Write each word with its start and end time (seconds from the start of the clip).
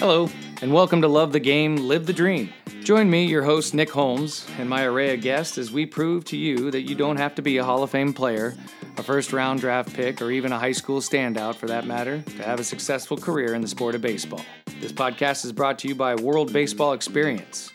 Hello, 0.00 0.30
and 0.62 0.72
welcome 0.72 1.02
to 1.02 1.08
Love 1.08 1.30
the 1.32 1.38
Game, 1.38 1.76
Live 1.76 2.06
the 2.06 2.14
Dream. 2.14 2.50
Join 2.82 3.10
me, 3.10 3.26
your 3.26 3.42
host, 3.42 3.74
Nick 3.74 3.90
Holmes, 3.90 4.46
and 4.56 4.66
my 4.66 4.84
array 4.84 5.12
of 5.12 5.20
guests 5.20 5.58
as 5.58 5.70
we 5.70 5.84
prove 5.84 6.24
to 6.24 6.38
you 6.38 6.70
that 6.70 6.88
you 6.88 6.94
don't 6.94 7.18
have 7.18 7.34
to 7.34 7.42
be 7.42 7.58
a 7.58 7.64
Hall 7.64 7.82
of 7.82 7.90
Fame 7.90 8.14
player, 8.14 8.56
a 8.96 9.02
first 9.02 9.34
round 9.34 9.60
draft 9.60 9.92
pick, 9.92 10.22
or 10.22 10.30
even 10.30 10.52
a 10.52 10.58
high 10.58 10.72
school 10.72 11.02
standout 11.02 11.56
for 11.56 11.66
that 11.66 11.86
matter, 11.86 12.22
to 12.22 12.42
have 12.42 12.58
a 12.58 12.64
successful 12.64 13.18
career 13.18 13.52
in 13.52 13.60
the 13.60 13.68
sport 13.68 13.94
of 13.94 14.00
baseball. 14.00 14.40
This 14.80 14.90
podcast 14.90 15.44
is 15.44 15.52
brought 15.52 15.78
to 15.80 15.88
you 15.88 15.94
by 15.94 16.14
World 16.14 16.50
Baseball 16.50 16.94
Experience. 16.94 17.70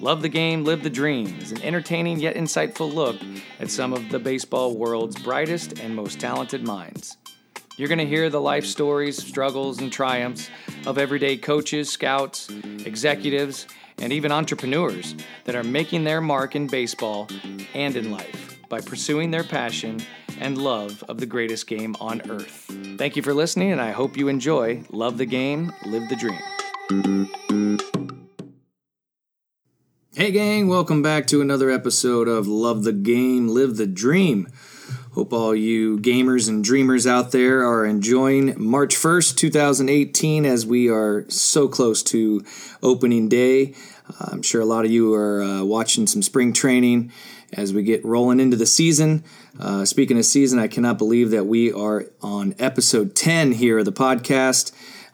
Love 0.00 0.20
the 0.20 0.28
Game, 0.28 0.64
Live 0.64 0.82
the 0.82 0.90
Dream 0.90 1.34
is 1.40 1.50
an 1.50 1.62
entertaining 1.62 2.20
yet 2.20 2.36
insightful 2.36 2.92
look 2.92 3.16
at 3.58 3.70
some 3.70 3.94
of 3.94 4.10
the 4.10 4.18
baseball 4.18 4.76
world's 4.76 5.18
brightest 5.18 5.80
and 5.80 5.96
most 5.96 6.20
talented 6.20 6.62
minds. 6.62 7.16
You're 7.80 7.88
going 7.88 7.98
to 7.98 8.04
hear 8.04 8.28
the 8.28 8.42
life 8.42 8.66
stories, 8.66 9.16
struggles, 9.16 9.80
and 9.80 9.90
triumphs 9.90 10.50
of 10.86 10.98
everyday 10.98 11.38
coaches, 11.38 11.88
scouts, 11.88 12.50
executives, 12.84 13.66
and 13.96 14.12
even 14.12 14.30
entrepreneurs 14.30 15.14
that 15.46 15.54
are 15.54 15.64
making 15.64 16.04
their 16.04 16.20
mark 16.20 16.54
in 16.54 16.66
baseball 16.66 17.26
and 17.72 17.96
in 17.96 18.10
life 18.10 18.58
by 18.68 18.82
pursuing 18.82 19.30
their 19.30 19.44
passion 19.44 19.98
and 20.40 20.58
love 20.58 21.02
of 21.08 21.20
the 21.20 21.24
greatest 21.24 21.66
game 21.68 21.96
on 22.02 22.20
earth. 22.30 22.70
Thank 22.98 23.16
you 23.16 23.22
for 23.22 23.32
listening, 23.32 23.72
and 23.72 23.80
I 23.80 23.92
hope 23.92 24.14
you 24.14 24.28
enjoy 24.28 24.84
Love 24.90 25.16
the 25.16 25.24
Game, 25.24 25.72
Live 25.86 26.06
the 26.10 26.16
Dream. 26.16 26.38
Hey, 30.12 30.32
gang, 30.32 30.68
welcome 30.68 31.00
back 31.00 31.26
to 31.28 31.40
another 31.40 31.70
episode 31.70 32.28
of 32.28 32.46
Love 32.46 32.84
the 32.84 32.92
Game, 32.92 33.48
Live 33.48 33.78
the 33.78 33.86
Dream. 33.86 34.48
Hope 35.14 35.32
all 35.32 35.56
you 35.56 35.98
gamers 35.98 36.48
and 36.48 36.62
dreamers 36.62 37.04
out 37.04 37.32
there 37.32 37.66
are 37.66 37.84
enjoying 37.84 38.54
March 38.56 38.94
1st, 38.94 39.36
2018, 39.36 40.46
as 40.46 40.64
we 40.64 40.88
are 40.88 41.28
so 41.28 41.66
close 41.66 42.04
to 42.04 42.44
opening 42.80 43.28
day. 43.28 43.74
I'm 44.20 44.40
sure 44.42 44.60
a 44.60 44.64
lot 44.64 44.84
of 44.84 44.92
you 44.92 45.12
are 45.14 45.42
uh, 45.42 45.64
watching 45.64 46.06
some 46.06 46.22
spring 46.22 46.52
training 46.52 47.10
as 47.52 47.74
we 47.74 47.82
get 47.82 48.04
rolling 48.04 48.38
into 48.38 48.56
the 48.56 48.66
season. 48.66 49.24
Uh, 49.58 49.84
speaking 49.84 50.16
of 50.16 50.24
season, 50.24 50.60
I 50.60 50.68
cannot 50.68 50.96
believe 50.96 51.32
that 51.32 51.44
we 51.44 51.72
are 51.72 52.06
on 52.22 52.54
episode 52.60 53.16
10 53.16 53.50
here 53.50 53.80
of 53.80 53.86
the 53.86 53.92
podcast 53.92 54.70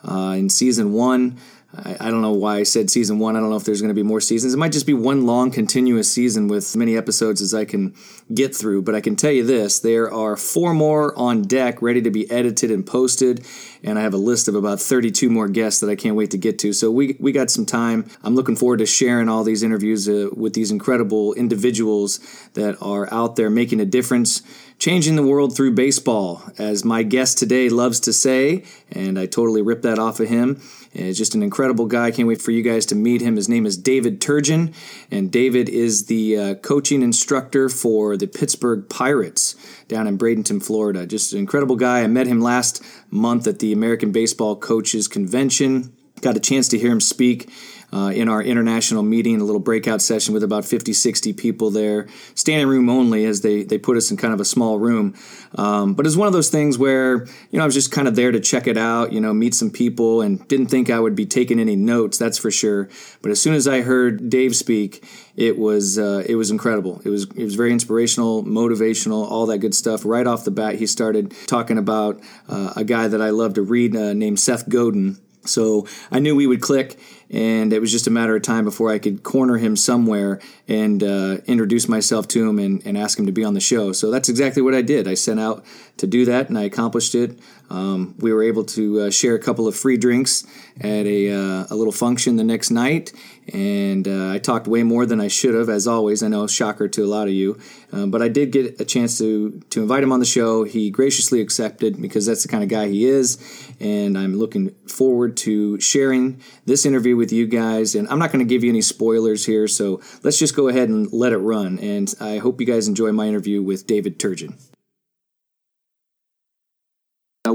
uh, 0.07 0.35
in 0.37 0.51
season 0.51 0.93
one. 0.93 1.39
I, 1.85 1.97
I 2.01 2.11
don't 2.11 2.23
know 2.23 2.33
why 2.33 2.57
I 2.57 2.63
said 2.63 2.91
season 2.91 3.19
one. 3.19 3.37
I 3.37 3.41
don't 3.41 3.51
know 3.51 3.57
if 3.57 3.65
there's 3.65 3.81
going 3.81 3.91
to 3.91 3.95
be 3.95 4.03
more 4.03 4.21
seasons. 4.21 4.55
It 4.55 4.57
might 4.57 4.73
just 4.73 4.87
be 4.87 4.95
one 4.95 5.27
long, 5.27 5.51
continuous 5.51 6.11
season 6.11 6.49
with 6.49 6.59
as 6.59 6.77
many 6.77 6.97
episodes 6.97 7.41
as 7.41 7.53
I 7.53 7.65
can 7.65 7.95
get 8.33 8.55
through. 8.55 8.83
But 8.83 8.95
I 8.95 9.01
can 9.01 9.17
tell 9.17 9.33
you 9.33 9.45
this 9.45 9.79
there 9.81 10.13
are 10.13 10.37
four 10.37 10.75
more 10.75 11.17
on 11.19 11.43
deck 11.43 11.83
ready 11.83 12.01
to 12.03 12.11
be 12.11 12.31
edited 12.31 12.71
and 12.71 12.87
posted. 12.87 13.45
And 13.87 13.99
I 13.99 14.03
have 14.03 14.13
a 14.13 14.19
list 14.19 14.49
of 14.49 14.55
about 14.55 14.81
32 14.81 15.31
more 15.31 15.49
guests 15.49 15.81
that 15.81 15.89
I 15.89 15.95
can't 15.95 16.17
wait 16.17 16.33
to 16.33 16.39
get 16.39 16.59
to. 16.59 16.75
So 16.75 16.91
we, 16.91 17.17
we 17.19 17.33
got 17.33 17.51
some 17.51 17.65
time. 17.65 18.11
I'm 18.23 18.35
looking 18.35 18.57
forward 18.57 18.81
to 18.81 18.87
sharing 18.87 19.29
all 19.29 19.45
these 19.45 19.63
interviews 19.63 20.09
uh, 20.09 20.29
with 20.37 20.53
these 20.53 20.71
incredible 20.71 21.33
individuals 21.35 22.19
that 22.55 22.77
are 22.83 23.13
out 23.15 23.37
there 23.37 23.49
making 23.49 23.81
a 23.81 23.87
difference 23.87 24.43
changing 24.79 25.17
the 25.17 25.23
world 25.23 25.57
through 25.57 25.73
baseball, 25.73 26.43
as 26.59 26.85
my 26.85 27.03
guest 27.03 27.39
today 27.39 27.69
loves 27.69 27.99
to 28.01 28.13
say, 28.13 28.63
and 28.91 29.19
I 29.19 29.27
totally 29.27 29.63
ripped 29.63 29.83
that 29.83 29.99
off 29.99 30.21
of 30.21 30.29
him. 30.29 30.61
He's 30.93 31.19
just 31.19 31.35
an 31.35 31.43
incredible 31.43 31.87
guy. 31.87 32.11
Can't 32.11 32.29
wait 32.29 32.41
for 32.41 32.51
you 32.51 32.63
guys 32.63 32.87
to 32.87 32.95
meet 32.95 33.21
him. 33.21 33.37
His 33.37 33.49
name 33.49 33.67
is 33.67 33.77
David 33.77 34.21
Turgeon, 34.21 34.75
and 35.11 35.31
David 35.31 35.69
is 35.69 36.07
the 36.07 36.39
uh, 36.39 36.55
coaching 36.57 37.03
instructor 37.03 37.69
for 37.69 38.17
the 38.17 38.27
Pittsburgh 38.27 38.89
Pirates 38.89 39.57
down 39.89 40.07
in 40.07 40.19
Bradenton, 40.19 40.63
Florida. 40.63 41.07
Just 41.07 41.33
an 41.33 41.39
incredible 41.39 41.77
guy. 41.77 42.03
I 42.03 42.07
met 42.07 42.27
him 42.27 42.41
last 42.41 42.83
month 43.11 43.47
at 43.47 43.59
the 43.59 43.73
American 43.73 44.13
Baseball 44.13 44.57
Coaches 44.57 45.09
Convention. 45.09 45.97
Got 46.21 46.37
a 46.37 46.41
chance 46.41 46.69
to 46.69 46.79
hear 46.79 46.91
him 46.91 47.01
speak 47.01 47.51
uh, 47.93 48.13
in 48.15 48.29
our 48.29 48.43
international 48.43 49.03
meeting, 49.03 49.41
a 49.41 49.45
little 49.45 49.61
breakout 49.61 50.03
session 50.03 50.35
with 50.35 50.43
about 50.43 50.65
50, 50.65 50.93
60 50.93 51.33
people 51.33 51.71
there, 51.71 52.07
standing 52.35 52.69
room 52.69 52.89
only 52.89 53.25
as 53.25 53.41
they, 53.41 53.63
they 53.63 53.79
put 53.79 53.97
us 53.97 54.11
in 54.11 54.17
kind 54.17 54.35
of 54.35 54.41
a 54.41 54.45
small 54.45 54.79
room. 54.79 55.15
Um, 55.55 55.95
but 55.95 56.07
it's 56.07 56.17
one 56.17 56.27
of 56.27 56.33
those 56.33 56.51
things 56.51 56.79
where, 56.79 57.25
you 57.51 57.59
know, 57.59 57.63
I 57.63 57.65
was 57.65 57.75
just 57.75 57.93
kind 57.93 58.09
of 58.09 58.17
there 58.17 58.33
to 58.33 58.41
check 58.41 58.67
it 58.67 58.77
out, 58.77 59.13
you 59.13 59.21
know, 59.21 59.33
meet 59.33 59.55
some 59.55 59.71
people 59.71 60.21
and 60.21 60.47
didn't 60.49 60.67
think 60.67 60.91
I 60.91 60.99
would 60.99 61.15
be 61.15 61.27
taking 61.27 61.59
any 61.59 61.77
notes, 61.77 62.19
that's 62.19 62.39
for 62.39 62.51
sure. 62.51 62.89
But 63.23 63.31
as 63.31 63.41
soon 63.41 63.55
as 63.55 63.67
I 63.67 63.83
heard 63.83 64.29
Dave 64.29 64.57
speak, 64.57 65.05
it 65.37 65.59
was 65.59 65.99
uh, 65.99 66.25
it 66.27 66.37
was 66.37 66.51
incredible. 66.51 67.03
It 67.05 67.11
was 67.11 67.25
it 67.25 67.45
was 67.45 67.55
very 67.55 67.71
inspirational, 67.71 68.43
motivational, 68.43 69.31
all 69.31 69.47
that 69.47 69.59
good 69.59 69.75
stuff. 69.75 70.05
Right 70.05 70.27
off 70.27 70.45
the 70.45 70.51
bat, 70.51 70.77
he 70.77 70.87
started 70.87 71.35
talking 71.47 71.77
about 71.77 72.21
uh, 72.49 72.73
a 72.75 72.85
guy 72.85 73.07
that 73.09 73.21
I 73.21 73.31
love 73.31 73.55
to 73.55 73.63
read 73.63 73.95
uh, 73.95 74.15
named 74.15 74.41
Seth 74.41 74.69
Godin. 74.69 75.19
So 75.45 75.87
I 76.11 76.19
knew 76.19 76.35
we 76.35 76.47
would 76.47 76.61
click, 76.61 76.99
and 77.31 77.73
it 77.73 77.81
was 77.81 77.91
just 77.91 78.07
a 78.07 78.11
matter 78.11 78.37
of 78.37 78.43
time 78.43 78.65
before 78.65 78.91
I 78.91 78.99
could 78.99 79.23
corner 79.23 79.57
him 79.57 79.77
somewhere 79.77 80.41
and 80.69 81.03
uh, 81.03 81.39
introduce 81.47 81.89
myself 81.89 82.29
to 82.29 82.49
him 82.49 82.59
and, 82.59 82.85
and, 82.87 82.97
ask 82.97 83.19
him 83.19 83.27
to 83.27 83.33
be 83.33 83.45
on 83.45 83.55
the 83.55 83.61
show. 83.61 83.93
So 83.93 84.11
that's 84.11 84.29
exactly 84.29 84.63
what 84.63 84.75
I 84.75 84.83
did. 84.83 85.09
I 85.09 85.15
sent 85.15 85.41
out 85.41 85.65
to 85.97 86.07
do 86.07 86.25
that, 86.25 86.49
and 86.49 86.59
I 86.59 86.63
accomplished 86.63 87.15
it. 87.15 87.39
Um, 87.69 88.15
we 88.19 88.33
were 88.33 88.43
able 88.43 88.65
to 88.65 89.01
uh, 89.01 89.11
share 89.11 89.35
a 89.35 89.39
couple 89.39 89.67
of 89.67 89.77
free 89.77 89.97
drinks 89.97 90.47
at 90.81 91.07
a, 91.07 91.33
uh, 91.33 91.67
a 91.71 91.75
little 91.75 91.93
function 91.93 92.37
the 92.37 92.45
next 92.45 92.71
night, 92.71 93.13
and 93.53 94.07
uh, 94.07 94.31
I 94.31 94.39
talked 94.39 94.69
way 94.69 94.83
more 94.83 95.07
than 95.07 95.21
I 95.21 95.29
should 95.29 95.55
have, 95.55 95.69
as 95.69 95.87
always. 95.87 96.23
I 96.23 96.29
know, 96.29 96.47
shocker 96.47 96.89
to 96.89 97.05
a 97.05 97.07
lot 97.07 97.27
of 97.27 97.35
you, 97.35 97.59
uh, 97.93 98.07
but 98.07 98.23
I 98.23 98.29
did 98.29 98.53
get 98.53 98.81
a 98.81 98.85
chance 98.85 99.19
to 99.19 99.61
to 99.71 99.83
invite 99.83 100.03
him 100.03 100.13
on 100.13 100.21
the 100.21 100.27
show. 100.27 100.65
He 100.65 100.91
graciously 100.91 101.41
accepted 101.41 102.01
because 102.01 102.27
that's 102.27 102.43
the 102.43 102.49
kind 102.49 102.63
of 102.63 102.69
guy 102.69 102.89
he 102.89 103.05
is, 103.05 103.39
and 103.81 104.17
I'm 104.17 104.37
looking 104.37 104.71
forward 104.87 105.37
to 105.39 105.81
sharing 105.81 106.41
this 106.67 106.87
interview 106.87 107.17
with 107.17 107.33
you 107.33 107.47
guys. 107.47 107.95
And 107.95 108.07
I'm 108.09 108.19
not 108.19 108.31
going 108.31 108.47
to 108.47 108.49
give 108.49 108.63
you 108.63 108.71
any 108.71 108.83
spoilers 108.83 109.47
here, 109.47 109.67
so 109.67 110.01
let's 110.23 110.39
just 110.39 110.55
go 110.55 110.69
ahead 110.69 110.89
and 110.89 111.13
let 111.13 111.33
it 111.33 111.39
run. 111.39 111.79
And 111.79 112.15
I 112.21 112.39
hope 112.39 112.61
you 112.61 112.67
guys 112.67 112.87
enjoy 112.87 113.13
my 113.13 113.27
interview 113.27 113.63
with 113.63 113.87
David 113.87 114.19
Turgeon. 114.19 114.55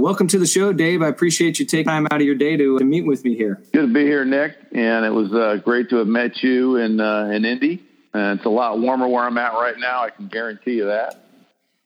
Uh, 0.01 0.03
welcome 0.03 0.28
to 0.28 0.39
the 0.39 0.45
show, 0.45 0.73
Dave. 0.73 1.01
I 1.01 1.07
appreciate 1.07 1.59
you 1.59 1.66
taking 1.66 1.85
time 1.85 2.07
out 2.12 2.22
of 2.22 2.22
your 2.22 2.35
day 2.35 2.57
to, 2.57 2.79
to 2.79 2.85
meet 2.85 3.06
with 3.06 3.23
me 3.23 3.35
here. 3.35 3.62
Good 3.73 3.88
to 3.88 3.94
be 3.94 4.03
here, 4.03 4.25
Nick. 4.25 4.56
And 4.72 5.06
it 5.06 5.12
was 5.12 5.31
uh, 5.34 5.62
great 5.63 5.89
to 5.89 5.97
have 5.97 6.07
met 6.07 6.41
you 6.41 6.78
in 6.78 7.00
uh, 7.00 7.25
in 7.25 7.45
Indy. 7.45 7.84
And 8.13 8.39
it's 8.39 8.45
a 8.45 8.50
lot 8.50 8.79
warmer 8.79 9.07
where 9.07 9.23
I'm 9.23 9.38
at 9.38 9.53
right 9.53 9.78
now. 9.78 10.03
I 10.03 10.09
can 10.09 10.28
guarantee 10.28 10.73
you 10.73 10.85
that. 10.85 11.23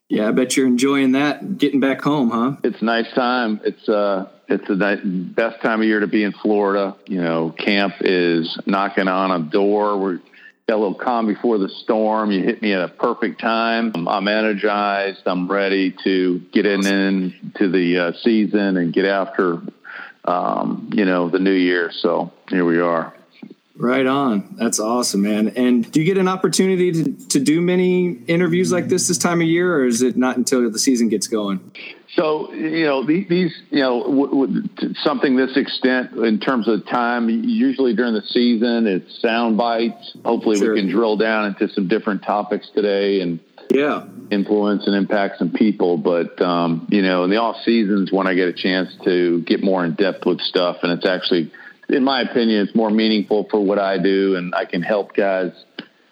Yeah, 0.08 0.28
I 0.28 0.32
bet 0.32 0.56
you're 0.56 0.66
enjoying 0.66 1.12
that. 1.12 1.58
Getting 1.58 1.80
back 1.80 2.00
home, 2.00 2.30
huh? 2.30 2.56
It's 2.62 2.80
a 2.80 2.84
nice 2.84 3.12
time. 3.12 3.60
It's 3.64 3.88
uh, 3.88 4.28
it's 4.48 4.66
the 4.66 4.76
nice, 4.76 5.00
best 5.02 5.60
time 5.62 5.80
of 5.80 5.86
year 5.86 6.00
to 6.00 6.06
be 6.06 6.22
in 6.22 6.32
Florida. 6.32 6.96
You 7.06 7.22
know, 7.22 7.50
camp 7.50 7.94
is 8.00 8.58
knocking 8.66 9.08
on 9.08 9.30
a 9.30 9.44
door. 9.44 9.98
We're 9.98 10.20
got 10.68 10.78
a 10.78 10.82
little 10.82 10.94
calm 10.94 11.28
before 11.28 11.58
the 11.58 11.68
storm. 11.68 12.32
You 12.32 12.42
hit 12.42 12.60
me 12.60 12.72
at 12.72 12.82
a 12.82 12.88
perfect 12.88 13.40
time. 13.40 13.92
I'm 14.08 14.26
energized. 14.26 15.22
I'm 15.24 15.46
ready 15.46 15.94
to 16.02 16.40
get 16.52 16.66
in 16.66 16.84
into 16.84 17.70
the 17.70 17.98
uh, 17.98 18.12
season 18.14 18.76
and 18.76 18.92
get 18.92 19.04
after, 19.04 19.62
um, 20.24 20.90
you 20.92 21.04
know, 21.04 21.28
the 21.28 21.38
new 21.38 21.52
year. 21.52 21.92
So 21.92 22.32
here 22.48 22.64
we 22.64 22.80
are. 22.80 23.14
Right 23.76 24.06
on. 24.06 24.56
That's 24.56 24.80
awesome, 24.80 25.22
man. 25.22 25.50
And 25.50 25.88
do 25.92 26.00
you 26.00 26.06
get 26.06 26.18
an 26.18 26.26
opportunity 26.26 26.90
to, 26.90 27.28
to 27.28 27.38
do 27.38 27.60
many 27.60 28.14
interviews 28.26 28.72
like 28.72 28.88
this 28.88 29.06
this 29.06 29.18
time 29.18 29.40
of 29.40 29.46
year, 29.46 29.72
or 29.72 29.86
is 29.86 30.02
it 30.02 30.16
not 30.16 30.36
until 30.36 30.68
the 30.68 30.80
season 30.80 31.08
gets 31.08 31.28
going? 31.28 31.60
So 32.16 32.50
you 32.52 32.86
know 32.86 33.06
these, 33.06 33.54
you 33.70 33.80
know, 33.80 34.02
w- 34.02 34.46
w- 34.46 34.94
something 35.02 35.36
this 35.36 35.54
extent 35.54 36.12
in 36.12 36.40
terms 36.40 36.66
of 36.66 36.86
time. 36.86 37.28
Usually 37.28 37.94
during 37.94 38.14
the 38.14 38.22
season, 38.22 38.86
it's 38.86 39.20
sound 39.20 39.58
bites. 39.58 40.16
Hopefully, 40.24 40.58
sure. 40.58 40.72
we 40.72 40.80
can 40.80 40.90
drill 40.90 41.18
down 41.18 41.46
into 41.46 41.68
some 41.74 41.88
different 41.88 42.22
topics 42.22 42.70
today 42.74 43.20
and 43.20 43.38
yeah, 43.70 44.06
influence 44.30 44.86
and 44.86 44.96
impact 44.96 45.38
some 45.38 45.52
people. 45.52 45.98
But 45.98 46.40
um, 46.40 46.88
you 46.90 47.02
know, 47.02 47.24
in 47.24 47.30
the 47.30 47.36
off 47.36 47.56
seasons, 47.64 48.10
when 48.10 48.26
I 48.26 48.32
get 48.32 48.48
a 48.48 48.54
chance 48.54 48.88
to 49.04 49.42
get 49.42 49.62
more 49.62 49.84
in 49.84 49.94
depth 49.94 50.24
with 50.24 50.40
stuff, 50.40 50.78
and 50.82 50.92
it's 50.92 51.06
actually, 51.06 51.52
in 51.90 52.02
my 52.02 52.22
opinion, 52.22 52.66
it's 52.66 52.74
more 52.74 52.90
meaningful 52.90 53.46
for 53.50 53.60
what 53.60 53.78
I 53.78 53.98
do, 53.98 54.36
and 54.36 54.54
I 54.54 54.64
can 54.64 54.80
help 54.80 55.14
guys 55.14 55.52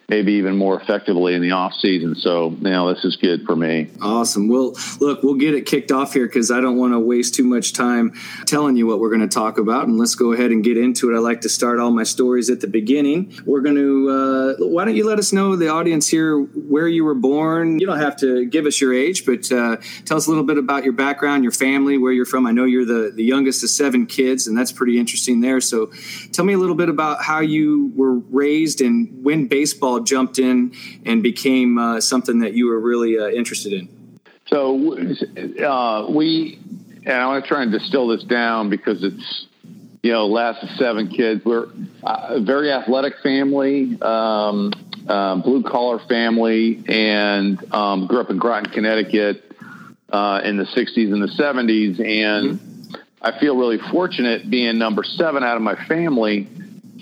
maybe 0.09 0.33
even 0.35 0.56
more 0.56 0.81
effectively 0.81 1.35
in 1.35 1.41
the 1.41 1.51
off 1.51 1.73
season. 1.81 2.15
So, 2.15 2.51
you 2.51 2.71
know, 2.71 2.93
this 2.93 3.05
is 3.05 3.17
good 3.17 3.45
for 3.45 3.56
me. 3.56 3.91
Awesome. 4.03 4.49
Well, 4.49 4.77
look, 5.01 5.23
we'll 5.23 5.35
get 5.35 5.55
it 5.55 5.67
kicked 5.67 5.91
off 5.91 6.12
here 6.12 6.27
because 6.27 6.51
I 6.51 6.61
don't 6.61 6.77
want 6.77 6.93
to 6.93 7.01
waste 7.01 7.35
too 7.35 7.45
much 7.45 7.73
time 7.73 8.12
telling 8.47 8.77
you 8.77 8.87
what 8.87 9.01
we're 9.01 9.09
going 9.09 9.27
to 9.27 9.35
talk 9.35 9.59
about. 9.59 9.87
And 9.87 9.99
let's 9.99 10.15
go 10.15 10.33
ahead 10.33 10.51
and 10.51 10.62
get 10.62 10.77
into 10.77 11.11
it. 11.11 11.17
I 11.17 11.21
like 11.21 11.41
to 11.43 11.49
start 11.49 11.79
all 11.79 11.91
my 11.91 12.03
stories 12.03 12.51
at 12.51 12.61
the 12.61 12.67
beginning. 12.67 13.35
We're 13.47 13.62
going 13.62 13.77
to, 13.77 14.11
uh, 14.11 14.67
why 14.67 14.85
don't 14.85 14.97
you 14.97 15.06
let 15.06 15.19
us 15.19 15.33
know, 15.33 15.56
the 15.56 15.69
audience 15.69 16.09
here, 16.09 16.39
where 16.39 16.89
you 16.89 17.05
were 17.05 17.15
born? 17.15 17.79
You 17.79 17.87
don't 17.87 18.01
have 18.01 18.17
to 18.19 18.45
give 18.45 18.67
us 18.67 18.81
your 18.81 18.93
age, 18.93 19.25
but 19.25 19.51
uh, 19.51 19.77
tell 20.05 20.17
us 20.19 20.27
a 20.27 20.31
little 20.31 20.45
bit 20.45 20.59
about 20.59 20.85
your 20.85 20.93
background, 20.93 21.45
your 21.45 21.53
family, 21.53 21.97
where 21.97 22.12
you're 22.12 22.27
from. 22.27 22.47
I 22.47 22.53
know 22.53 22.65
you're 22.65 22.85
the, 22.85 23.12
the 23.15 23.25
youngest 23.25 23.62
of 23.62 23.71
seven 23.71 24.06
kids, 24.06 24.47
and 24.47 24.56
that's 24.56 24.73
pretty 24.73 24.99
interesting 24.99 25.41
there. 25.41 25.61
So 25.61 25.91
tell 26.33 26.45
me 26.45 26.53
a 26.53 26.59
little 26.59 26.75
bit 26.75 26.89
about 26.89 27.23
how 27.23 27.41
you 27.41 27.93
were 27.97 28.19
raised 28.19 28.81
and 28.81 29.25
when 29.25 29.47
baseball 29.47 29.94
jumped 30.00 30.38
in 30.38 30.73
and 31.05 31.23
became 31.23 31.79
uh, 31.79 32.00
something 32.00 32.41
that 32.41 32.55
you 32.55 32.67
were 32.67 32.81
really 32.81 33.19
uh, 33.19 33.29
interested 33.29 33.73
in? 33.73 33.88
So 34.46 34.96
uh, 35.64 36.06
we, 36.11 36.58
and 37.05 37.12
I 37.12 37.26
want 37.26 37.44
to 37.44 37.49
try 37.49 37.62
and 37.62 37.73
distill 37.73 38.08
this 38.08 38.23
down 38.25 38.70
because 38.70 39.02
it's 39.02 39.46
you 40.02 40.12
know, 40.12 40.26
last 40.26 40.62
of 40.62 40.69
seven 40.76 41.08
kids. 41.08 41.43
We're 41.46 41.69
a 42.02 42.38
very 42.38 42.70
athletic 42.70 43.14
family, 43.23 43.99
um, 44.02 44.70
um, 45.08 45.41
blue 45.41 45.62
collar 45.62 45.99
family, 45.99 46.85
and 46.87 47.73
um, 47.73 48.06
grew 48.06 48.20
up 48.20 48.29
in 48.29 48.37
Groton, 48.37 48.70
Connecticut 48.70 49.50
uh, 50.11 50.43
in 50.44 50.58
the 50.58 50.64
60s 50.64 51.12
and 51.12 51.23
the 51.23 51.29
70s. 51.29 52.00
And. 52.00 52.70
I 53.25 53.38
feel 53.38 53.56
really 53.56 53.79
fortunate 53.91 54.50
being 54.50 54.76
number 54.76 55.02
seven 55.02 55.43
out 55.43 55.56
of 55.56 55.62
my 55.62 55.82
family 55.87 56.46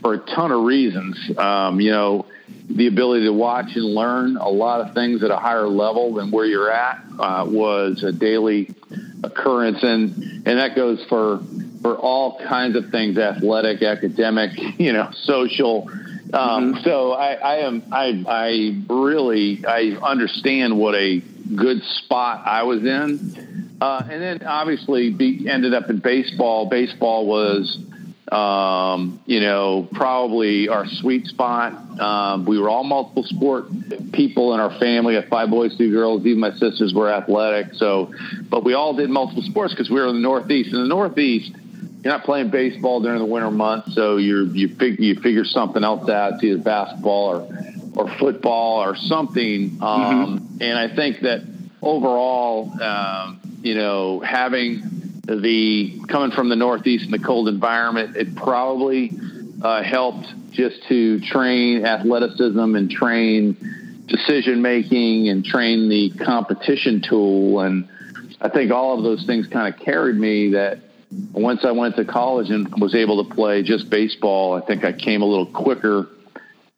for 0.02 0.14
a 0.14 0.18
ton 0.18 0.52
of 0.52 0.62
reasons. 0.62 1.18
Um, 1.36 1.80
you 1.80 1.90
know, 1.90 2.26
the 2.76 2.86
ability 2.86 3.24
to 3.24 3.32
watch 3.32 3.74
and 3.74 3.84
learn 3.84 4.36
a 4.36 4.48
lot 4.48 4.80
of 4.80 4.94
things 4.94 5.22
at 5.22 5.30
a 5.30 5.36
higher 5.36 5.69
level 5.69 6.14
than 6.14 6.30
where 6.30 6.46
you're 6.46 6.70
at 6.70 7.02
uh, 7.19 7.44
was 7.46 8.02
a 8.02 8.12
daily 8.12 8.74
occurrence, 9.22 9.82
and 9.82 10.46
and 10.46 10.58
that 10.58 10.74
goes 10.74 11.04
for 11.08 11.40
for 11.82 11.96
all 11.96 12.40
kinds 12.46 12.76
of 12.76 12.90
things: 12.90 13.19
athletic, 13.19 13.82
academic, 13.82 14.50
you 14.78 14.92
know, 14.92 15.10
social. 15.22 15.88
Um, 16.32 16.74
mm-hmm. 16.74 16.84
So 16.84 17.12
I, 17.12 17.32
I 17.34 17.54
am 17.56 17.82
I 17.92 18.24
I 18.26 18.82
really 18.92 19.64
I 19.66 19.98
understand 20.02 20.78
what 20.78 20.94
a 20.94 21.20
good 21.20 21.82
spot 21.82 22.46
I 22.46 22.62
was 22.62 22.80
in, 22.84 23.76
uh, 23.80 24.02
and 24.10 24.22
then 24.22 24.42
obviously 24.46 25.10
be, 25.10 25.48
ended 25.48 25.75
up 25.75 25.90
in 25.90 25.98
baseball. 25.98 26.66
Baseball 26.66 27.26
was 27.26 27.78
um, 28.30 29.20
you 29.26 29.40
know, 29.40 29.88
probably 29.92 30.69
our 30.69 30.86
sweet 30.86 31.26
spot. 31.26 31.72
Um, 32.00 32.44
we 32.44 32.58
were 32.58 32.69
all 32.69 32.84
multiple 32.84 33.24
sport 33.24 33.66
people 34.12 34.54
in 34.54 34.60
our 34.60 34.78
family. 34.78 35.19
I 35.19 35.22
five 35.22 35.50
boys, 35.50 35.76
two 35.76 35.90
girls. 35.90 36.24
Even 36.24 36.40
my 36.40 36.52
sisters 36.52 36.94
were 36.94 37.10
athletic. 37.10 37.74
So, 37.74 38.12
but 38.48 38.64
we 38.64 38.74
all 38.74 38.94
did 38.94 39.10
multiple 39.10 39.42
sports 39.42 39.74
because 39.74 39.90
we 39.90 40.00
were 40.00 40.06
in 40.06 40.14
the 40.14 40.20
Northeast. 40.20 40.72
In 40.72 40.80
the 40.80 40.88
Northeast, 40.88 41.52
you're 42.02 42.12
not 42.12 42.24
playing 42.24 42.50
baseball 42.50 43.00
during 43.00 43.19
the 43.19 43.24
winter 43.24 43.50
months, 43.50 43.94
so 43.94 44.16
you're 44.16 44.44
you 44.44 44.68
fig, 44.76 45.00
you 45.00 45.14
figure 45.16 45.44
something 45.44 45.82
else 45.84 46.08
out, 46.08 46.34
it's 46.34 46.44
either 46.44 46.62
basketball 46.62 47.36
or 47.36 47.72
or 47.94 48.08
football 48.18 48.82
or 48.82 48.96
something. 48.96 49.78
Um, 49.82 50.38
mm-hmm. 50.38 50.62
And 50.62 50.78
I 50.78 50.94
think 50.94 51.20
that 51.20 51.42
overall, 51.82 52.72
um, 52.82 53.40
you 53.62 53.75
know, 53.75 54.20
having 54.20 54.82
the 55.24 56.00
coming 56.08 56.32
from 56.32 56.48
the 56.48 56.56
Northeast 56.56 57.04
in 57.04 57.10
the 57.10 57.19
cold 57.19 57.48
environment, 57.48 58.16
it 58.16 58.34
probably 58.34 59.12
uh, 59.62 59.82
helped 59.82 60.26
just 60.50 60.82
to 60.88 61.20
train 61.20 61.84
athleticism 61.84 62.74
and 62.74 62.90
train 62.90 64.04
decision 64.06 64.62
making 64.62 65.28
and 65.28 65.44
train 65.44 65.88
the 65.88 66.10
competition 66.24 67.02
tool. 67.08 67.60
And 67.60 67.88
I 68.40 68.48
think 68.48 68.72
all 68.72 68.98
of 68.98 69.04
those 69.04 69.24
things 69.24 69.46
kind 69.46 69.72
of 69.72 69.80
carried 69.80 70.16
me 70.16 70.50
that 70.52 70.78
once 71.32 71.64
I 71.64 71.72
went 71.72 71.96
to 71.96 72.04
college 72.04 72.50
and 72.50 72.68
was 72.80 72.94
able 72.94 73.25
to 73.25 73.34
play 73.34 73.62
just 73.62 73.88
baseball, 73.90 74.54
I 74.54 74.66
think 74.66 74.84
I 74.84 74.92
came 74.92 75.22
a 75.22 75.26
little 75.26 75.46
quicker 75.46 76.08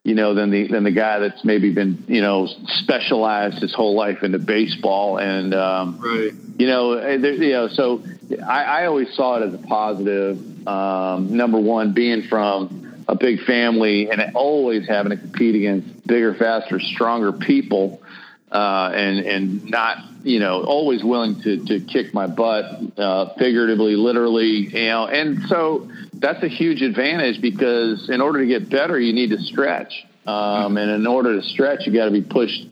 you 0.04 0.14
know, 0.14 0.34
than 0.34 0.50
the 0.50 0.68
than 0.68 0.84
the 0.84 0.90
guy 0.90 1.18
that's 1.18 1.44
maybe 1.44 1.72
been 1.72 2.04
you 2.06 2.20
know 2.20 2.46
specialized 2.66 3.60
his 3.60 3.74
whole 3.74 3.96
life 3.96 4.22
into 4.22 4.38
baseball 4.38 5.18
and 5.18 5.54
um, 5.54 5.98
right. 5.98 6.32
You 6.56 6.66
know, 6.68 6.94
there, 7.18 7.32
you 7.32 7.52
know, 7.52 7.68
so 7.68 8.04
I, 8.46 8.64
I 8.64 8.86
always 8.86 9.12
saw 9.14 9.42
it 9.42 9.48
as 9.48 9.54
a 9.54 9.58
positive. 9.58 10.68
Um, 10.68 11.36
number 11.36 11.58
one, 11.58 11.92
being 11.92 12.22
from 12.22 13.04
a 13.08 13.16
big 13.16 13.40
family 13.42 14.10
and 14.10 14.34
always 14.34 14.86
having 14.86 15.10
to 15.10 15.16
compete 15.16 15.54
against 15.54 16.06
bigger, 16.06 16.34
faster, 16.34 16.80
stronger 16.80 17.32
people, 17.32 18.02
uh, 18.54 18.92
and 18.94 19.18
and 19.18 19.70
not 19.70 19.98
you 20.22 20.38
know 20.38 20.62
always 20.62 21.02
willing 21.02 21.42
to 21.42 21.64
to 21.66 21.80
kick 21.80 22.14
my 22.14 22.26
butt, 22.28 22.80
uh, 22.96 23.34
figuratively, 23.34 23.96
literally, 23.96 24.68
you 24.68 24.86
know, 24.86 25.06
and 25.06 25.42
so 25.48 25.90
that's 26.14 26.42
a 26.42 26.48
huge 26.48 26.80
advantage 26.80 27.42
because 27.42 28.08
in 28.08 28.20
order 28.20 28.38
to 28.40 28.46
get 28.46 28.70
better, 28.70 28.98
you 28.98 29.12
need 29.12 29.30
to 29.30 29.38
stretch. 29.38 30.06
Um, 30.26 30.78
and 30.78 30.90
in 30.90 31.06
order 31.06 31.38
to 31.38 31.46
stretch, 31.46 31.86
you 31.86 31.92
got 31.92 32.06
to 32.06 32.10
be 32.10 32.22
pushed, 32.22 32.64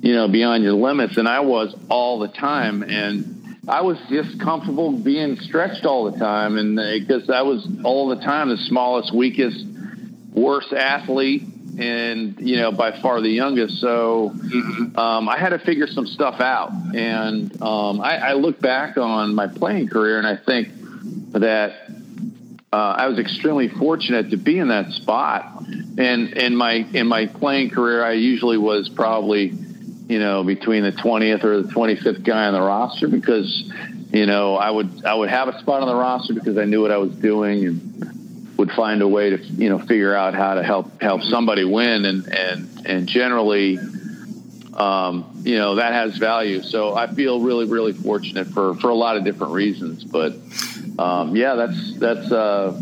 you 0.00 0.14
know, 0.14 0.26
beyond 0.26 0.64
your 0.64 0.72
limits. 0.72 1.16
And 1.16 1.28
I 1.28 1.40
was 1.40 1.76
all 1.88 2.18
the 2.18 2.28
time. 2.28 2.82
And 2.82 3.58
I 3.68 3.82
was 3.82 3.96
just 4.08 4.40
comfortable 4.40 4.90
being 4.90 5.36
stretched 5.36 5.84
all 5.84 6.10
the 6.10 6.18
time. 6.18 6.58
And 6.58 6.76
because 6.76 7.30
I 7.30 7.42
was 7.42 7.64
all 7.84 8.08
the 8.08 8.16
time 8.16 8.48
the 8.48 8.56
smallest, 8.56 9.14
weakest, 9.14 9.64
worst 10.34 10.72
athlete 10.72 11.44
and, 11.78 12.40
you 12.40 12.56
know, 12.56 12.72
by 12.72 13.00
far 13.00 13.20
the 13.20 13.28
youngest. 13.28 13.80
So 13.80 14.32
mm-hmm. 14.34 14.98
um, 14.98 15.28
I 15.28 15.38
had 15.38 15.50
to 15.50 15.58
figure 15.58 15.86
some 15.86 16.06
stuff 16.06 16.40
out. 16.40 16.72
And 16.94 17.60
um, 17.62 18.00
I, 18.00 18.18
I 18.18 18.32
look 18.34 18.60
back 18.60 18.96
on 18.96 19.34
my 19.34 19.46
playing 19.46 19.88
career 19.88 20.18
and 20.18 20.26
I 20.26 20.36
think 20.36 20.68
that 21.32 21.90
uh, 22.72 22.76
I 22.76 23.06
was 23.08 23.18
extremely 23.18 23.68
fortunate 23.68 24.30
to 24.30 24.36
be 24.36 24.58
in 24.58 24.68
that 24.68 24.90
spot. 24.92 25.60
And 25.98 26.32
in 26.36 26.56
my 26.56 26.74
in 26.74 27.06
my 27.06 27.26
playing 27.26 27.70
career, 27.70 28.04
I 28.04 28.12
usually 28.12 28.58
was 28.58 28.88
probably, 28.88 29.52
you 30.08 30.18
know, 30.18 30.44
between 30.44 30.82
the 30.82 30.92
20th 30.92 31.44
or 31.44 31.62
the 31.62 31.72
25th 31.72 32.22
guy 32.22 32.46
on 32.46 32.54
the 32.54 32.60
roster 32.60 33.08
because, 33.08 33.70
you 34.12 34.26
know, 34.26 34.56
I 34.56 34.70
would 34.70 35.04
I 35.04 35.14
would 35.14 35.30
have 35.30 35.48
a 35.48 35.58
spot 35.60 35.82
on 35.82 35.88
the 35.88 35.94
roster 35.94 36.34
because 36.34 36.58
I 36.58 36.64
knew 36.64 36.82
what 36.82 36.90
I 36.90 36.98
was 36.98 37.12
doing 37.12 37.66
and 37.66 38.25
would 38.56 38.72
find 38.72 39.02
a 39.02 39.08
way 39.08 39.30
to 39.30 39.38
you 39.38 39.68
know 39.68 39.78
figure 39.78 40.14
out 40.14 40.34
how 40.34 40.54
to 40.54 40.62
help 40.62 41.00
help 41.00 41.22
somebody 41.22 41.64
win 41.64 42.04
and 42.04 42.26
and 42.26 42.86
and 42.86 43.06
generally. 43.08 43.78
Um, 44.74 45.40
you 45.42 45.56
know 45.56 45.76
that 45.76 45.94
has 45.94 46.18
value, 46.18 46.60
so 46.60 46.94
I 46.94 47.06
feel 47.06 47.40
really, 47.40 47.64
really 47.64 47.94
fortunate 47.94 48.46
for 48.48 48.74
for 48.74 48.90
a 48.90 48.94
lot 48.94 49.16
of 49.16 49.24
different 49.24 49.54
reasons. 49.54 50.04
But 50.04 50.34
um, 50.98 51.34
yeah, 51.34 51.54
that's 51.54 51.98
that's 51.98 52.30
uh, 52.30 52.78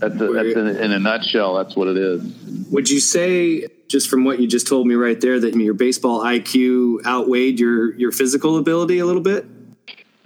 that's, 0.00 0.14
a, 0.20 0.32
that's 0.32 0.56
in, 0.56 0.66
in, 0.66 0.92
a 0.92 0.98
nutshell. 0.98 1.54
That's 1.54 1.76
what 1.76 1.88
it 1.88 1.96
is. 1.96 2.22
Would 2.70 2.90
you 2.90 3.00
say, 3.00 3.68
just 3.88 4.10
from 4.10 4.24
what 4.24 4.38
you 4.38 4.48
just 4.48 4.66
told 4.66 4.86
me 4.86 4.96
right 4.96 5.20
there, 5.20 5.40
that 5.40 5.54
your 5.54 5.72
baseball 5.74 6.20
IQ 6.20 7.06
outweighed 7.06 7.58
your 7.58 7.94
your 7.94 8.12
physical 8.12 8.58
ability 8.58 8.98
a 8.98 9.06
little 9.06 9.22
bit? 9.22 9.46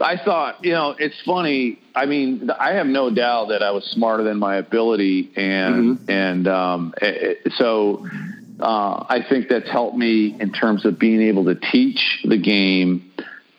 I 0.00 0.16
thought, 0.16 0.64
you 0.64 0.72
know, 0.72 0.94
it's 0.98 1.20
funny. 1.24 1.78
I 1.94 2.06
mean, 2.06 2.50
I 2.50 2.72
have 2.72 2.86
no 2.86 3.10
doubt 3.10 3.48
that 3.48 3.62
I 3.62 3.70
was 3.70 3.84
smarter 3.84 4.24
than 4.24 4.38
my 4.38 4.56
ability, 4.56 5.32
and 5.36 5.98
mm-hmm. 5.98 6.10
and 6.10 6.48
um, 6.48 6.94
it, 7.00 7.52
so 7.56 8.06
uh, 8.58 9.04
I 9.08 9.24
think 9.28 9.48
that's 9.48 9.70
helped 9.70 9.96
me 9.96 10.36
in 10.38 10.52
terms 10.52 10.84
of 10.84 10.98
being 10.98 11.22
able 11.22 11.44
to 11.44 11.54
teach 11.54 12.20
the 12.24 12.38
game. 12.38 13.12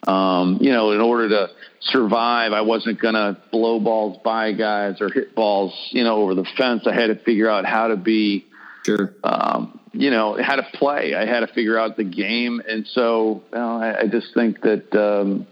Um, 0.08 0.60
you 0.62 0.72
know, 0.72 0.92
in 0.92 1.02
order 1.02 1.30
to 1.30 1.50
survive. 1.86 2.54
I 2.54 2.62
wasn't 2.62 3.00
going 3.00 3.14
to 3.14 3.38
blow 3.52 3.80
balls 3.80 4.20
by 4.24 4.52
guys 4.52 5.02
or 5.02 5.10
hit 5.10 5.36
balls, 5.36 5.74
you 5.92 6.04
know, 6.04 6.18
over 6.18 6.36
the 6.36 6.46
fence. 6.58 6.84
I 6.88 6.94
had 6.94 7.08
to 7.08 7.16
figure 7.16 7.50
out 7.50 7.66
how 7.66 7.88
to 7.88 7.96
be, 7.96 8.46
sure, 8.86 9.14
um, 9.24 9.80
you 9.94 10.12
know, 10.12 10.42
how 10.42 10.56
to 10.56 10.64
play. 10.74 11.14
I 11.14 11.26
had 11.26 11.42
to 11.42 11.48
figure 11.48 11.78
out 11.78 11.98
the 11.98 12.04
game, 12.04 12.62
and 12.68 12.86
so 12.88 13.44
you 13.52 13.58
know, 13.58 13.78
I, 13.78 14.02
I 14.02 14.08
just 14.08 14.34
think 14.34 14.62
that 14.62 14.94
um, 14.96 15.48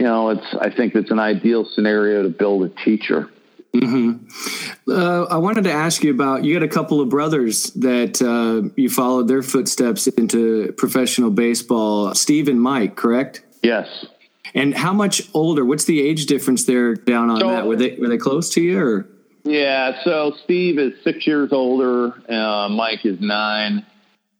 you 0.00 0.06
know, 0.06 0.30
it's. 0.30 0.46
I 0.58 0.70
think 0.70 0.94
it's 0.94 1.10
an 1.10 1.18
ideal 1.18 1.68
scenario 1.74 2.22
to 2.22 2.30
build 2.30 2.64
a 2.64 2.70
teacher. 2.84 3.28
Mm-hmm. 3.74 4.90
Uh, 4.90 5.24
I 5.24 5.36
wanted 5.36 5.64
to 5.64 5.72
ask 5.72 6.02
you 6.02 6.10
about 6.10 6.42
you 6.42 6.58
got 6.58 6.62
a 6.62 6.68
couple 6.68 7.02
of 7.02 7.10
brothers 7.10 7.64
that 7.74 8.22
uh, 8.22 8.70
you 8.76 8.88
followed 8.88 9.28
their 9.28 9.42
footsteps 9.42 10.06
into 10.06 10.72
professional 10.72 11.30
baseball. 11.30 12.14
Steve 12.14 12.48
and 12.48 12.60
Mike, 12.60 12.96
correct? 12.96 13.42
Yes. 13.62 14.06
And 14.54 14.74
how 14.74 14.94
much 14.94 15.28
older? 15.34 15.66
What's 15.66 15.84
the 15.84 16.00
age 16.00 16.24
difference 16.24 16.64
there 16.64 16.94
down 16.94 17.28
on 17.28 17.40
so, 17.40 17.50
that? 17.50 17.66
Were 17.66 17.76
they 17.76 17.96
were 17.96 18.08
they 18.08 18.16
close 18.16 18.48
to 18.54 18.62
you 18.62 18.80
or? 18.80 19.06
Yeah, 19.44 20.02
so 20.02 20.34
Steve 20.44 20.78
is 20.78 20.94
six 21.04 21.26
years 21.26 21.52
older. 21.52 22.14
Uh, 22.26 22.68
Mike 22.70 23.04
is 23.04 23.20
9 23.20 23.86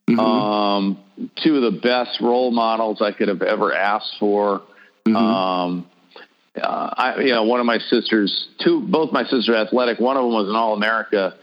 mm-hmm. 0.08 0.18
Um, 0.18 0.98
two 1.36 1.56
of 1.56 1.72
the 1.72 1.80
best 1.80 2.20
role 2.20 2.50
models 2.50 3.02
I 3.02 3.12
could 3.12 3.28
have 3.28 3.42
ever 3.42 3.74
asked 3.74 4.16
for. 4.18 4.62
Mm-hmm. 5.06 5.16
Um, 5.16 5.90
uh, 6.60 6.94
I, 6.96 7.20
you 7.20 7.32
know, 7.32 7.44
one 7.44 7.60
of 7.60 7.66
my 7.66 7.78
sisters, 7.78 8.48
two, 8.60 8.80
both 8.80 9.12
my 9.12 9.22
sisters 9.22 9.48
are 9.48 9.56
athletic. 9.56 10.00
One 10.00 10.16
of 10.16 10.24
them 10.24 10.32
was 10.32 10.48
an 10.48 10.56
All 10.56 10.74
America 10.74 11.36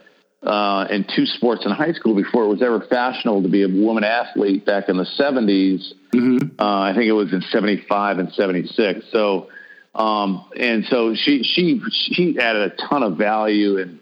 uh, 0.43 0.87
in 0.89 1.05
two 1.15 1.25
sports 1.25 1.65
in 1.65 1.71
high 1.71 1.93
school 1.93 2.15
before 2.15 2.43
it 2.43 2.47
was 2.47 2.61
ever 2.61 2.81
fashionable 2.81 3.43
to 3.43 3.49
be 3.49 3.63
a 3.63 3.67
woman 3.67 4.03
athlete 4.03 4.65
back 4.65 4.89
in 4.89 4.97
the 4.97 5.07
70s. 5.19 5.93
Mm-hmm. 6.13 6.59
Uh, 6.59 6.81
I 6.81 6.93
think 6.93 7.05
it 7.05 7.13
was 7.13 7.33
in 7.33 7.41
75 7.41 8.19
and 8.19 8.31
76. 8.33 9.05
So, 9.11 9.49
um, 9.95 10.45
and 10.59 10.85
so 10.89 11.15
she, 11.15 11.43
she, 11.43 11.81
she 11.89 12.37
added 12.39 12.73
a 12.73 12.87
ton 12.87 13.03
of 13.03 13.17
value 13.17 13.79
and, 13.79 13.99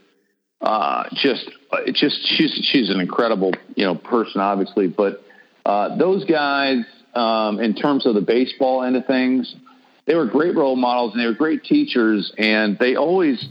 uh, 0.62 1.04
just, 1.14 1.50
just, 1.94 2.18
she's, 2.36 2.60
she's 2.64 2.90
an 2.90 3.00
incredible, 3.00 3.54
you 3.76 3.86
know, 3.86 3.96
person, 3.96 4.42
obviously, 4.42 4.88
but, 4.88 5.24
uh, 5.66 5.96
those 5.98 6.26
guys, 6.26 6.86
um, 7.16 7.60
in 7.60 7.76
terms 7.76 8.06
of 8.06 8.16
the 8.16 8.22
baseball 8.22 8.84
end 8.84 8.96
of 8.96 9.06
things, 9.06 9.56
they 10.06 10.16
were 10.16 10.26
great 10.26 10.56
role 10.56 10.76
models 10.76 11.14
and 11.14 11.22
they 11.22 11.28
were 11.28 11.34
great 11.34 11.64
teachers 11.64 12.34
and 12.38 12.78
they 12.78 12.96
always, 12.96 13.44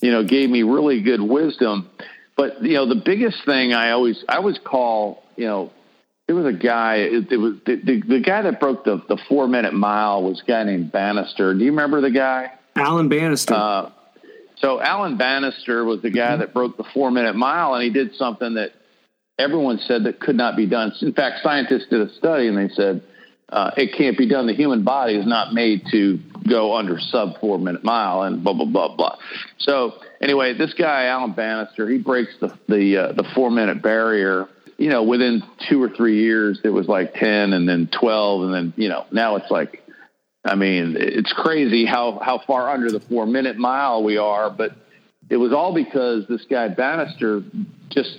you 0.00 0.10
know, 0.10 0.24
gave 0.24 0.50
me 0.50 0.62
really 0.62 1.00
good 1.02 1.20
wisdom. 1.20 1.88
But 2.36 2.62
you 2.62 2.74
know, 2.74 2.86
the 2.86 3.02
biggest 3.02 3.44
thing 3.44 3.72
I 3.72 3.92
always 3.92 4.22
I 4.28 4.36
always 4.36 4.58
call 4.58 5.22
you 5.36 5.46
know 5.46 5.72
there 6.26 6.36
was 6.36 6.46
a 6.46 6.52
guy 6.52 6.96
it, 6.96 7.32
it 7.32 7.36
was 7.36 7.54
the, 7.64 7.76
the, 7.76 8.02
the 8.02 8.20
guy 8.20 8.42
that 8.42 8.60
broke 8.60 8.84
the 8.84 9.02
the 9.08 9.16
four 9.28 9.48
minute 9.48 9.72
mile 9.72 10.22
was 10.22 10.42
a 10.42 10.44
guy 10.44 10.64
named 10.64 10.92
Bannister. 10.92 11.54
Do 11.54 11.64
you 11.64 11.70
remember 11.70 12.00
the 12.00 12.10
guy? 12.10 12.52
Alan 12.74 13.08
Bannister. 13.08 13.54
Uh, 13.54 13.90
So 14.60 14.80
Alan 14.80 15.16
Bannister 15.16 15.84
was 15.84 16.02
the 16.02 16.10
guy 16.10 16.36
that 16.36 16.52
broke 16.52 16.76
the 16.76 16.84
four 16.94 17.10
minute 17.10 17.36
mile, 17.36 17.74
and 17.74 17.82
he 17.82 17.90
did 17.90 18.14
something 18.16 18.54
that 18.54 18.72
everyone 19.38 19.78
said 19.78 20.04
that 20.04 20.20
could 20.20 20.36
not 20.36 20.56
be 20.56 20.66
done. 20.66 20.92
In 21.02 21.12
fact, 21.12 21.42
scientists 21.42 21.86
did 21.90 22.00
a 22.00 22.12
study, 22.14 22.48
and 22.48 22.56
they 22.56 22.72
said 22.74 23.02
uh, 23.48 23.70
it 23.76 23.96
can't 23.96 24.18
be 24.18 24.28
done. 24.28 24.46
The 24.46 24.54
human 24.54 24.84
body 24.84 25.14
is 25.14 25.26
not 25.26 25.52
made 25.52 25.82
to 25.92 26.18
go 26.48 26.76
under 26.76 26.98
sub 26.98 27.38
four 27.40 27.58
minute 27.58 27.84
mile, 27.84 28.22
and 28.22 28.42
blah 28.42 28.54
blah 28.54 28.66
blah 28.66 28.96
blah. 28.96 29.16
So 29.58 29.94
anyway, 30.20 30.54
this 30.54 30.74
guy 30.74 31.06
Alan 31.06 31.32
Bannister, 31.32 31.88
he 31.88 31.98
breaks 31.98 32.32
the 32.40 32.56
the 32.68 32.96
uh, 32.96 33.12
the 33.12 33.24
four 33.34 33.50
minute 33.50 33.82
barrier. 33.82 34.48
You 34.78 34.90
know, 34.90 35.04
within 35.04 35.42
two 35.70 35.82
or 35.82 35.88
three 35.88 36.20
years, 36.20 36.60
it 36.62 36.68
was 36.68 36.86
like 36.86 37.14
ten, 37.14 37.54
and 37.54 37.66
then 37.66 37.88
twelve, 37.98 38.42
and 38.42 38.54
then 38.54 38.74
you 38.76 38.88
know 38.88 39.06
now 39.10 39.36
it's 39.36 39.50
like 39.50 39.82
I 40.46 40.54
mean, 40.54 40.96
it's 40.98 41.32
crazy 41.32 41.84
how 41.84 42.20
how 42.22 42.40
far 42.46 42.70
under 42.70 42.90
the 42.90 43.00
four 43.00 43.26
minute 43.26 43.56
mile 43.56 44.04
we 44.04 44.16
are, 44.16 44.48
but 44.48 44.72
it 45.28 45.36
was 45.36 45.52
all 45.52 45.74
because 45.74 46.26
this 46.28 46.44
guy 46.48 46.68
Bannister 46.68 47.42
just, 47.88 48.16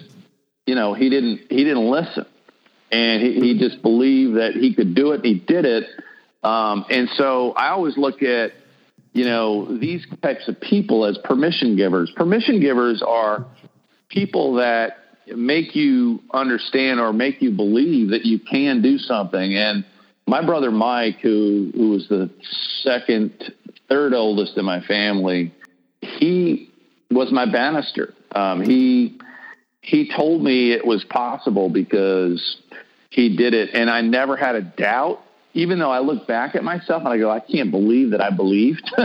you 0.67 0.75
know, 0.75 0.93
he 0.93 1.09
didn't 1.09 1.41
he 1.49 1.63
didn't 1.63 1.89
listen, 1.89 2.25
and 2.91 3.23
he, 3.23 3.33
he 3.39 3.59
just 3.59 3.81
believed 3.81 4.35
that 4.35 4.53
he 4.53 4.75
could 4.75 4.93
do 4.93 5.13
it. 5.13 5.15
And 5.15 5.25
he 5.25 5.33
did 5.35 5.65
it, 5.65 5.85
um, 6.43 6.85
and 6.89 7.09
so 7.15 7.53
I 7.53 7.69
always 7.69 7.97
look 7.97 8.21
at, 8.21 8.51
you 9.13 9.25
know, 9.25 9.79
these 9.79 10.05
types 10.21 10.47
of 10.47 10.61
people 10.61 11.05
as 11.05 11.17
permission 11.23 11.75
givers. 11.75 12.11
Permission 12.15 12.59
givers 12.61 13.01
are 13.01 13.47
people 14.09 14.55
that 14.55 14.97
make 15.35 15.75
you 15.75 16.21
understand 16.31 16.99
or 16.99 17.11
make 17.11 17.41
you 17.41 17.51
believe 17.51 18.11
that 18.11 18.25
you 18.25 18.39
can 18.39 18.83
do 18.83 18.99
something 18.99 19.55
and 19.57 19.83
my 20.27 20.45
brother 20.45 20.71
Mike, 20.71 21.19
who 21.21 21.71
who 21.73 21.91
was 21.91 22.07
the 22.09 22.29
second, 22.83 23.53
third 23.87 24.13
oldest 24.13 24.57
in 24.57 24.65
my 24.65 24.81
family, 24.81 25.53
he 26.01 26.69
was 27.09 27.31
my 27.31 27.49
Bannister. 27.49 28.13
Um, 28.35 28.61
he 28.61 29.19
he 29.87 30.11
told 30.13 30.43
me 30.43 30.73
it 30.73 30.85
was 30.85 31.05
possible 31.05 31.69
because 31.69 32.57
he 33.09 33.37
did 33.37 33.53
it, 33.53 33.69
and 33.73 33.89
I 33.89 34.01
never 34.01 34.35
had 34.35 34.55
a 34.55 34.61
doubt. 34.61 35.21
Even 35.53 35.79
though 35.79 35.89
I 35.89 35.99
look 35.99 36.27
back 36.27 36.55
at 36.55 36.63
myself 36.63 37.01
and 37.03 37.07
I 37.07 37.17
go, 37.17 37.31
I 37.31 37.39
can't 37.39 37.71
believe 37.71 38.11
that 38.11 38.21
I 38.21 38.29
believed 38.29 38.83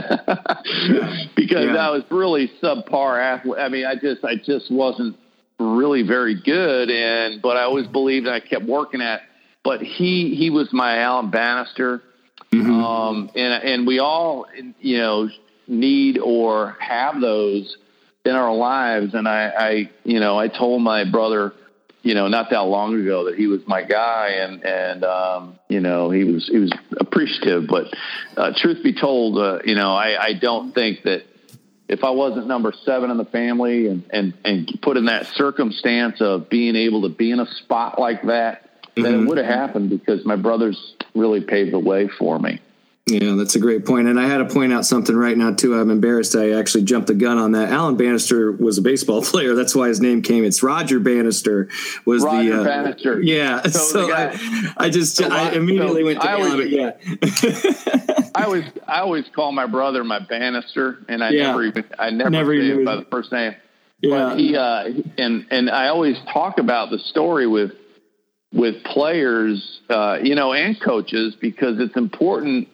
because 1.35 1.67
yeah. 1.67 1.77
I 1.77 1.91
was 1.91 2.03
really 2.11 2.51
subpar 2.63 3.23
athlete. 3.23 3.59
I 3.59 3.69
mean, 3.69 3.87
I 3.87 3.95
just 3.95 4.23
I 4.25 4.37
just 4.37 4.71
wasn't 4.71 5.17
really 5.59 6.03
very 6.03 6.35
good, 6.43 6.91
and 6.91 7.41
but 7.41 7.57
I 7.57 7.63
always 7.63 7.87
believed, 7.87 8.27
and 8.27 8.35
I 8.35 8.41
kept 8.41 8.67
working 8.67 9.01
at 9.01 9.23
but 9.65 9.81
he 9.81 10.35
he 10.35 10.51
was 10.51 10.73
my 10.73 10.99
Alan 10.99 11.31
Bannister, 11.31 12.03
mm-hmm. 12.53 12.71
um, 12.71 13.31
and 13.35 13.65
and 13.65 13.87
we 13.87 14.01
all 14.01 14.47
you 14.81 14.99
know 14.99 15.29
need 15.69 16.19
or 16.19 16.77
have 16.81 17.21
those 17.21 17.77
in 18.25 18.35
our 18.35 18.55
lives. 18.55 19.15
And 19.15 19.29
I, 19.29 19.49
I 19.49 19.91
you 20.05 20.21
know 20.21 20.39
I 20.39 20.49
told 20.49 20.83
my 20.83 21.05
brother 21.05 21.53
you 22.03 22.15
know 22.15 22.29
not 22.29 22.51
that 22.51 22.61
long 22.61 23.01
ago 23.01 23.27
that 23.27 23.37
he 23.37 23.47
was 23.47 23.61
my 23.67 23.83
guy, 23.83 24.29
and 24.41 24.65
and 24.65 25.05
um, 25.05 25.59
you 25.69 25.81
know 25.81 26.11
he 26.11 26.25
was 26.25 26.47
he 26.47 26.59
was 26.59 26.73
appreciative. 26.99 27.67
But 27.67 27.93
uh, 28.37 28.53
truth 28.57 28.83
be 28.83 28.95
told, 28.95 29.39
uh, 29.39 29.61
you 29.65 29.75
know 29.75 29.95
I, 29.95 30.23
I 30.23 30.33
don't 30.35 30.73
think 30.73 31.03
that 31.05 31.25
if 31.93 32.05
I 32.05 32.11
wasn't 32.11 32.47
number 32.47 32.73
seven 32.85 33.11
in 33.11 33.19
the 33.19 33.27
family 33.27 33.87
and, 33.87 34.03
and, 34.11 34.33
and 34.47 34.79
put 34.81 34.97
in 34.97 35.07
that 35.07 35.27
circumstance 35.27 36.23
of 36.23 36.49
being 36.49 36.75
able 36.75 37.03
to 37.03 37.11
be 37.11 37.31
in 37.31 37.39
a 37.39 37.47
spot 37.47 37.99
like 37.99 38.23
that, 38.23 38.83
mm-hmm. 38.83 39.03
then 39.03 39.15
it 39.15 39.29
would 39.29 39.37
have 39.37 39.47
happened 39.47 39.91
because 39.91 40.25
my 40.25 40.37
brothers 40.37 40.95
really 41.15 41.43
paved 41.43 41.73
the 41.73 41.79
way 41.79 42.09
for 42.09 42.39
me. 42.39 42.61
Yeah, 43.07 43.35
that's 43.37 43.57
a 43.57 43.59
great 43.59 43.85
point. 43.85 44.07
And 44.07 44.19
I 44.19 44.29
had 44.29 44.39
to 44.39 44.45
point 44.45 44.73
out 44.73 44.87
something 44.87 45.17
right 45.17 45.37
now 45.37 45.53
too. 45.53 45.75
I'm 45.75 45.91
embarrassed 45.91 46.37
I 46.37 46.53
actually 46.53 46.85
jumped 46.85 47.09
the 47.09 47.15
gun 47.15 47.37
on 47.37 47.51
that. 47.53 47.71
Alan 47.71 47.97
Bannister 47.97 48.53
was 48.53 48.79
a 48.79 48.83
baseball 48.83 49.23
player. 49.25 49.55
That's 49.55 49.75
why 49.75 49.89
his 49.89 50.01
name 50.01 50.23
came. 50.23 50.45
It's 50.45 50.63
Roger 50.63 51.01
Bannister 51.01 51.69
was 52.07 52.23
Roger 52.23 52.57
the 52.57 52.61
uh, 52.61 52.65
Bannister. 52.65 53.21
Yeah. 53.21 53.63
So, 53.73 54.07
so 54.07 54.13
I, 54.13 54.75
I, 54.77 54.91
just 54.91 55.17
so 55.17 55.29
I 55.29 55.53
immediately 55.53 56.03
so 56.03 56.07
went 56.07 56.21
to 56.21 56.29
I 56.29 56.33
always, 56.35 56.71
yeah. 56.71 58.31
I 58.35 58.45
always 58.45 58.65
I 58.87 59.01
always 59.01 59.25
call 59.35 59.51
my 59.51 59.67
brother 59.67 60.05
my 60.05 60.19
Bannister, 60.19 60.99
and 61.09 61.25
I 61.25 61.31
yeah. 61.31 61.47
never 61.49 61.65
even 61.65 61.85
I 61.99 62.11
never, 62.11 62.31
never 62.31 62.55
say 62.55 62.85
by 62.85 62.97
the 62.97 63.07
first 63.11 63.33
name. 63.33 63.55
Yeah. 64.01 64.11
But 64.11 64.39
he 64.39 64.57
uh, 64.57 64.85
and 65.19 65.47
and 65.51 65.71
I 65.71 65.89
always 65.89 66.17
talk 66.33 66.59
about 66.59 66.91
the 66.91 66.99
story 66.99 67.47
with 67.47 67.73
with 68.53 68.85
players, 68.85 69.81
uh, 69.89 70.19
you 70.23 70.35
know, 70.35 70.53
and 70.53 70.81
coaches 70.81 71.35
because 71.41 71.81
it's 71.81 71.97
important 71.97 72.69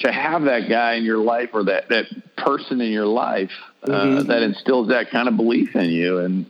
to 0.00 0.12
have 0.12 0.44
that 0.44 0.68
guy 0.68 0.94
in 0.94 1.04
your 1.04 1.18
life 1.18 1.50
or 1.52 1.64
that 1.64 1.88
that 1.88 2.06
person 2.36 2.80
in 2.80 2.92
your 2.92 3.06
life 3.06 3.50
uh, 3.82 3.88
mm-hmm. 3.88 4.28
that 4.28 4.42
instills 4.42 4.88
that 4.88 5.10
kind 5.10 5.28
of 5.28 5.36
belief 5.36 5.74
in 5.74 5.90
you. 5.90 6.18
And 6.18 6.46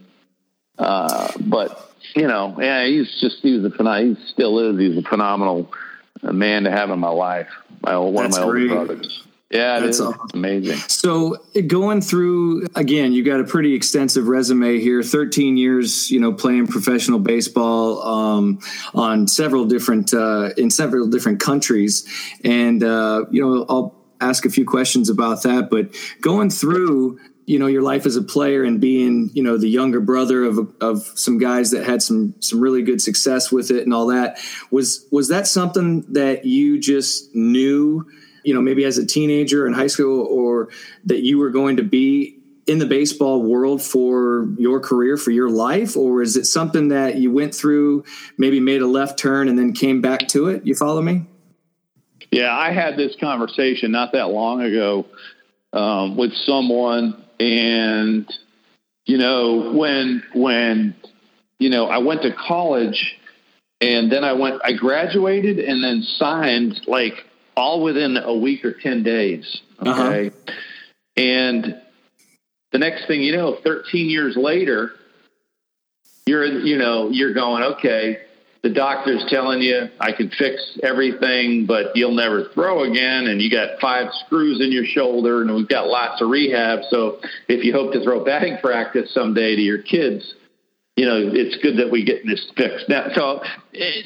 uh, 0.78 1.32
but 1.40 1.90
you 2.14 2.26
know, 2.26 2.56
yeah, 2.60 2.86
he's 2.86 3.18
just 3.20 3.38
he 3.42 3.52
was 3.52 3.64
a 3.64 3.74
phenomenal. 3.76 4.14
He 4.14 4.26
still 4.32 4.58
is. 4.70 4.78
He's 4.78 4.98
a 4.98 5.08
phenomenal 5.08 5.70
man 6.22 6.64
to 6.64 6.70
have 6.70 6.90
in 6.90 6.98
my 6.98 7.08
life. 7.08 7.48
My 7.82 7.98
one 7.98 8.24
That's 8.24 8.38
of 8.38 8.42
my 8.42 8.46
older 8.46 8.68
brothers. 8.68 9.25
Yeah, 9.50 9.78
that's 9.78 10.00
awesome. 10.00 10.20
amazing. 10.34 10.76
So 10.88 11.36
going 11.68 12.00
through 12.00 12.66
again, 12.74 13.12
you 13.12 13.22
got 13.22 13.38
a 13.38 13.44
pretty 13.44 13.74
extensive 13.74 14.26
resume 14.26 14.80
here. 14.80 15.04
Thirteen 15.04 15.56
years, 15.56 16.10
you 16.10 16.18
know, 16.18 16.32
playing 16.32 16.66
professional 16.66 17.20
baseball 17.20 18.02
um, 18.02 18.58
on 18.92 19.28
several 19.28 19.64
different 19.64 20.12
uh, 20.12 20.50
in 20.56 20.70
several 20.70 21.06
different 21.06 21.38
countries, 21.38 22.08
and 22.42 22.82
uh, 22.82 23.26
you 23.30 23.40
know, 23.40 23.64
I'll 23.68 23.94
ask 24.20 24.46
a 24.46 24.50
few 24.50 24.66
questions 24.66 25.08
about 25.10 25.44
that. 25.44 25.70
But 25.70 25.94
going 26.20 26.50
through 26.50 27.20
you 27.46 27.60
know 27.60 27.68
your 27.68 27.82
life 27.82 28.04
as 28.04 28.16
a 28.16 28.22
player 28.22 28.64
and 28.64 28.80
being 28.80 29.30
you 29.32 29.44
know 29.44 29.56
the 29.56 29.68
younger 29.68 30.00
brother 30.00 30.42
of 30.42 30.74
of 30.80 31.04
some 31.14 31.38
guys 31.38 31.70
that 31.70 31.86
had 31.86 32.02
some 32.02 32.34
some 32.40 32.60
really 32.60 32.82
good 32.82 33.00
success 33.00 33.52
with 33.52 33.70
it 33.70 33.84
and 33.84 33.94
all 33.94 34.08
that 34.08 34.40
was 34.72 35.06
was 35.12 35.28
that 35.28 35.46
something 35.46 36.04
that 36.12 36.44
you 36.44 36.80
just 36.80 37.32
knew 37.32 38.04
you 38.46 38.54
know, 38.54 38.62
maybe 38.62 38.84
as 38.84 38.96
a 38.96 39.04
teenager 39.04 39.66
in 39.66 39.74
high 39.74 39.88
school 39.88 40.24
or 40.26 40.68
that 41.04 41.24
you 41.24 41.36
were 41.36 41.50
going 41.50 41.76
to 41.76 41.82
be 41.82 42.38
in 42.68 42.78
the 42.78 42.86
baseball 42.86 43.42
world 43.42 43.82
for 43.82 44.48
your 44.56 44.78
career, 44.78 45.16
for 45.16 45.32
your 45.32 45.50
life? 45.50 45.96
Or 45.96 46.22
is 46.22 46.36
it 46.36 46.44
something 46.44 46.88
that 46.88 47.16
you 47.16 47.32
went 47.32 47.52
through, 47.52 48.04
maybe 48.38 48.60
made 48.60 48.82
a 48.82 48.86
left 48.86 49.18
turn 49.18 49.48
and 49.48 49.58
then 49.58 49.72
came 49.72 50.00
back 50.00 50.28
to 50.28 50.48
it? 50.48 50.64
You 50.64 50.76
follow 50.76 51.02
me? 51.02 51.26
Yeah, 52.30 52.56
I 52.56 52.70
had 52.70 52.96
this 52.96 53.16
conversation 53.18 53.90
not 53.90 54.12
that 54.12 54.30
long 54.30 54.62
ago 54.62 55.06
um, 55.72 56.16
with 56.16 56.32
someone, 56.32 57.24
and 57.40 58.32
you 59.06 59.18
know, 59.18 59.72
when 59.72 60.22
when 60.34 60.94
you 61.58 61.70
know, 61.70 61.86
I 61.86 61.98
went 61.98 62.22
to 62.22 62.32
college, 62.32 63.16
and 63.80 64.10
then 64.10 64.22
I 64.22 64.34
went, 64.34 64.60
I 64.64 64.72
graduated, 64.72 65.58
and 65.58 65.82
then 65.82 66.02
signed 66.02 66.80
like 66.86 67.24
all 67.56 67.82
within 67.82 68.16
a 68.16 68.34
week 68.34 68.64
or 68.64 68.72
10 68.72 69.02
days. 69.02 69.60
Uh-huh. 69.78 70.08
Okay. 70.08 70.28
Uh-huh. 70.28 70.52
And 71.16 71.80
the 72.72 72.78
next 72.78 73.06
thing 73.06 73.22
you 73.22 73.34
know, 73.36 73.56
13 73.64 74.10
years 74.10 74.36
later, 74.36 74.92
you're, 76.26 76.44
you 76.44 76.76
know, 76.76 77.08
you're 77.08 77.32
going, 77.32 77.62
okay, 77.62 78.18
the 78.62 78.74
doctor's 78.74 79.24
telling 79.28 79.62
you 79.62 79.88
I 80.00 80.12
can 80.12 80.28
fix 80.28 80.78
everything, 80.82 81.66
but 81.66 81.96
you'll 81.96 82.14
never 82.14 82.48
throw 82.52 82.82
again. 82.82 83.28
And 83.28 83.40
you 83.40 83.50
got 83.50 83.80
five 83.80 84.08
screws 84.26 84.60
in 84.60 84.72
your 84.72 84.84
shoulder 84.84 85.40
and 85.40 85.54
we've 85.54 85.68
got 85.68 85.86
lots 85.86 86.20
of 86.20 86.28
rehab. 86.28 86.80
So 86.90 87.20
if 87.48 87.64
you 87.64 87.72
hope 87.72 87.92
to 87.92 88.02
throw 88.02 88.24
batting 88.24 88.58
practice 88.58 89.14
someday 89.14 89.54
to 89.54 89.62
your 89.62 89.82
kids, 89.82 90.34
you 90.96 91.04
know, 91.04 91.30
it's 91.32 91.56
good 91.62 91.76
that 91.76 91.90
we 91.90 92.04
get 92.04 92.26
this 92.26 92.50
fixed. 92.56 92.88
Now, 92.88 93.08
so, 93.14 93.42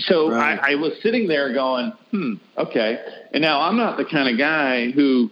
so 0.01 0.31
right. 0.31 0.59
I, 0.61 0.73
I 0.73 0.75
was 0.75 0.93
sitting 1.03 1.29
there 1.29 1.53
going, 1.53 1.93
hmm, 2.11 2.35
okay. 2.59 2.99
And 3.33 3.41
now 3.41 3.61
I'm 3.61 3.77
not 3.77 3.97
the 3.97 4.05
kind 4.05 4.29
of 4.29 4.37
guy 4.37 4.91
who, 4.91 5.31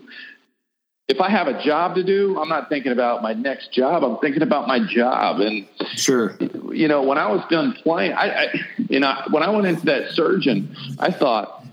if 1.09 1.21
I 1.21 1.29
have 1.29 1.49
a 1.49 1.61
job 1.65 1.97
to 1.97 2.05
do, 2.05 2.39
I'm 2.41 2.49
not 2.49 2.69
thinking 2.69 2.93
about 2.93 3.23
my 3.23 3.33
next 3.33 3.73
job. 3.73 4.05
I'm 4.05 4.19
thinking 4.19 4.43
about 4.43 4.69
my 4.69 4.79
job. 4.79 5.41
And 5.41 5.67
sure, 5.97 6.37
you 6.73 6.87
know, 6.87 7.03
when 7.03 7.19
I 7.19 7.29
was 7.29 7.43
done 7.51 7.75
playing, 7.83 8.13
I, 8.13 8.45
I 8.45 8.55
you 8.89 9.01
know, 9.01 9.15
when 9.31 9.43
I 9.43 9.51
went 9.51 9.67
into 9.67 9.87
that 9.87 10.13
surgeon, 10.13 10.77
I 11.01 11.11
thought, 11.11 11.65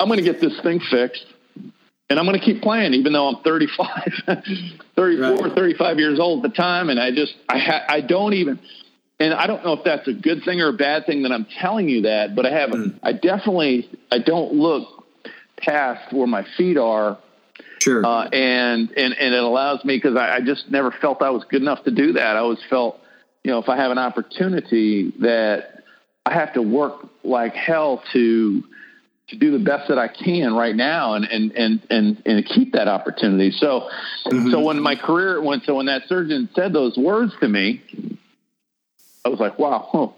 I'm 0.00 0.08
going 0.08 0.18
to 0.18 0.24
get 0.24 0.40
this 0.40 0.58
thing 0.62 0.80
fixed 0.80 1.26
and 2.10 2.18
I'm 2.18 2.26
going 2.26 2.38
to 2.38 2.44
keep 2.44 2.62
playing, 2.62 2.94
even 2.94 3.12
though 3.12 3.28
I'm 3.28 3.42
35, 3.42 3.88
34, 4.96 5.36
right. 5.36 5.54
35 5.54 5.98
years 5.98 6.20
old 6.20 6.44
at 6.44 6.50
the 6.50 6.56
time. 6.56 6.90
And 6.90 7.00
I 7.00 7.10
just, 7.10 7.34
I, 7.48 7.58
ha- 7.58 7.84
I 7.88 8.00
don't 8.02 8.34
even, 8.34 8.58
and 9.18 9.32
I 9.32 9.46
don't 9.46 9.64
know 9.64 9.72
if 9.72 9.84
that's 9.84 10.06
a 10.06 10.12
good 10.12 10.44
thing 10.44 10.60
or 10.60 10.68
a 10.68 10.72
bad 10.74 11.06
thing 11.06 11.22
that 11.22 11.32
I'm 11.32 11.46
telling 11.60 11.88
you 11.88 12.02
that, 12.02 12.36
but 12.36 12.44
I 12.44 12.50
haven't, 12.50 12.94
mm. 12.94 12.98
I 13.02 13.12
definitely, 13.12 13.88
I 14.10 14.18
don't 14.18 14.52
look 14.52 15.06
past 15.56 16.12
where 16.12 16.26
my 16.26 16.46
feet 16.56 16.76
are. 16.76 17.18
Sure. 17.80 18.04
Uh, 18.04 18.28
and, 18.28 18.90
and, 18.96 19.14
and 19.14 19.34
it 19.34 19.42
allows 19.42 19.84
me, 19.84 19.98
cause 20.00 20.16
I, 20.16 20.36
I 20.36 20.40
just 20.40 20.70
never 20.70 20.90
felt 20.90 21.22
I 21.22 21.30
was 21.30 21.44
good 21.44 21.62
enough 21.62 21.84
to 21.84 21.90
do 21.90 22.12
that. 22.12 22.36
I 22.36 22.40
always 22.40 22.62
felt, 22.68 22.98
you 23.42 23.50
know, 23.50 23.58
if 23.58 23.68
I 23.68 23.76
have 23.76 23.90
an 23.90 23.98
opportunity 23.98 25.12
that 25.20 25.84
I 26.26 26.34
have 26.34 26.52
to 26.54 26.62
work 26.62 27.08
like 27.22 27.54
hell 27.54 28.02
to, 28.12 28.64
to 29.28 29.36
do 29.36 29.50
the 29.50 29.64
best 29.64 29.88
that 29.88 29.98
I 29.98 30.08
can 30.08 30.54
right 30.54 30.76
now 30.76 31.14
and 31.14 31.24
and 31.24 31.52
and 31.52 31.86
and, 31.90 32.22
and 32.26 32.46
keep 32.46 32.72
that 32.72 32.88
opportunity. 32.88 33.50
So 33.52 33.88
mm-hmm. 34.26 34.50
so 34.50 34.60
when 34.60 34.80
my 34.80 34.96
career 34.96 35.42
went 35.42 35.64
so 35.64 35.76
when 35.76 35.86
that 35.86 36.02
surgeon 36.08 36.48
said 36.54 36.72
those 36.72 36.96
words 36.96 37.32
to 37.40 37.48
me, 37.48 37.82
I 39.24 39.28
was 39.30 39.40
like, 39.40 39.58
wow, 39.58 39.88
oh, 39.94 40.14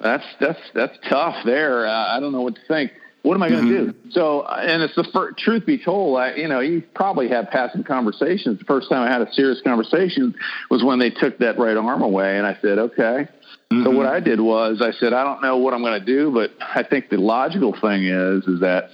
that's 0.00 0.24
that's 0.40 0.60
that's 0.74 0.96
tough 1.08 1.44
there. 1.44 1.86
Uh, 1.86 2.16
I 2.16 2.20
don't 2.20 2.32
know 2.32 2.42
what 2.42 2.54
to 2.54 2.60
think. 2.68 2.92
What 3.22 3.34
am 3.34 3.42
I 3.44 3.50
going 3.50 3.66
to 3.66 3.72
mm-hmm. 3.72 3.90
do? 3.90 4.10
So, 4.10 4.44
and 4.44 4.82
it's 4.82 4.96
the 4.96 5.06
first, 5.12 5.38
truth 5.38 5.64
be 5.64 5.78
told, 5.78 6.18
I, 6.18 6.34
you 6.34 6.48
know, 6.48 6.58
you 6.58 6.82
probably 6.92 7.28
have 7.28 7.50
passing 7.50 7.84
conversations. 7.84 8.58
The 8.58 8.64
first 8.64 8.88
time 8.88 9.06
I 9.06 9.12
had 9.12 9.22
a 9.22 9.32
serious 9.32 9.60
conversation 9.62 10.34
was 10.70 10.82
when 10.82 10.98
they 10.98 11.10
took 11.10 11.38
that 11.38 11.56
right 11.56 11.76
arm 11.76 12.02
away, 12.02 12.36
and 12.36 12.44
I 12.44 12.58
said, 12.60 12.78
okay. 12.78 13.28
Mm-hmm. 13.72 13.84
So 13.84 13.90
what 13.90 14.06
I 14.06 14.20
did 14.20 14.40
was 14.40 14.82
I 14.82 14.92
said, 14.92 15.12
I 15.12 15.24
don't 15.24 15.42
know 15.42 15.56
what 15.56 15.72
I'm 15.72 15.80
going 15.80 15.98
to 15.98 16.06
do, 16.06 16.30
but 16.30 16.50
I 16.60 16.82
think 16.82 17.08
the 17.08 17.16
logical 17.16 17.72
thing 17.72 18.04
is 18.04 18.46
is 18.46 18.60
that 18.60 18.90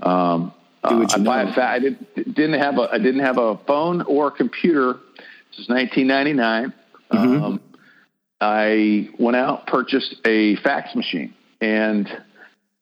um, 0.00 0.52
uh, 0.82 1.06
I, 1.08 1.18
buy 1.18 1.42
a 1.42 1.54
fa- 1.54 1.68
I 1.68 1.78
did, 1.78 2.06
didn't 2.14 2.58
have 2.60 2.78
a 2.78 2.88
I 2.92 2.98
didn't 2.98 3.20
have 3.20 3.38
a 3.38 3.56
phone 3.66 4.02
or 4.02 4.28
a 4.28 4.30
computer. 4.30 4.94
This 5.50 5.60
is 5.60 5.68
1999. 5.68 6.72
Mm-hmm. 7.12 7.44
Um, 7.44 7.60
I 8.40 9.10
went 9.18 9.36
out 9.36 9.66
purchased 9.66 10.16
a 10.24 10.56
fax 10.56 10.94
machine 10.94 11.34
and 11.60 12.08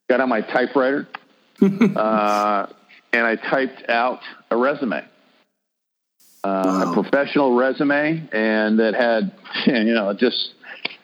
got 0.09 0.21
on 0.21 0.29
my 0.29 0.41
typewriter, 0.41 1.07
uh, 1.61 2.67
and 3.13 3.25
I 3.25 3.35
typed 3.35 3.89
out 3.89 4.19
a 4.51 4.57
resume, 4.57 4.97
uh, 4.97 5.03
wow. 6.43 6.91
a 6.91 6.93
professional 6.93 7.55
resume, 7.55 8.27
and 8.31 8.79
that 8.79 8.93
had 8.95 9.33
you 9.65 9.93
know 9.93 10.13
just 10.13 10.53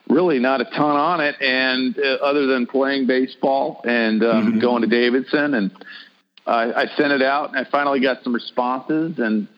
really 0.08 0.38
not 0.38 0.60
a 0.60 0.64
ton 0.64 0.96
on 0.96 1.20
it, 1.20 1.36
and 1.40 1.98
uh, 1.98 2.24
other 2.24 2.46
than 2.46 2.66
playing 2.66 3.06
baseball 3.06 3.80
and 3.84 4.22
um, 4.22 4.46
mm-hmm. 4.46 4.60
going 4.60 4.82
to 4.82 4.88
Davidson, 4.88 5.54
and 5.54 5.70
I 6.46 6.86
sent 6.96 7.12
it 7.12 7.22
out, 7.22 7.50
and 7.50 7.66
I 7.66 7.70
finally 7.70 8.00
got 8.00 8.22
some 8.22 8.34
responses, 8.34 9.18
and 9.18 9.48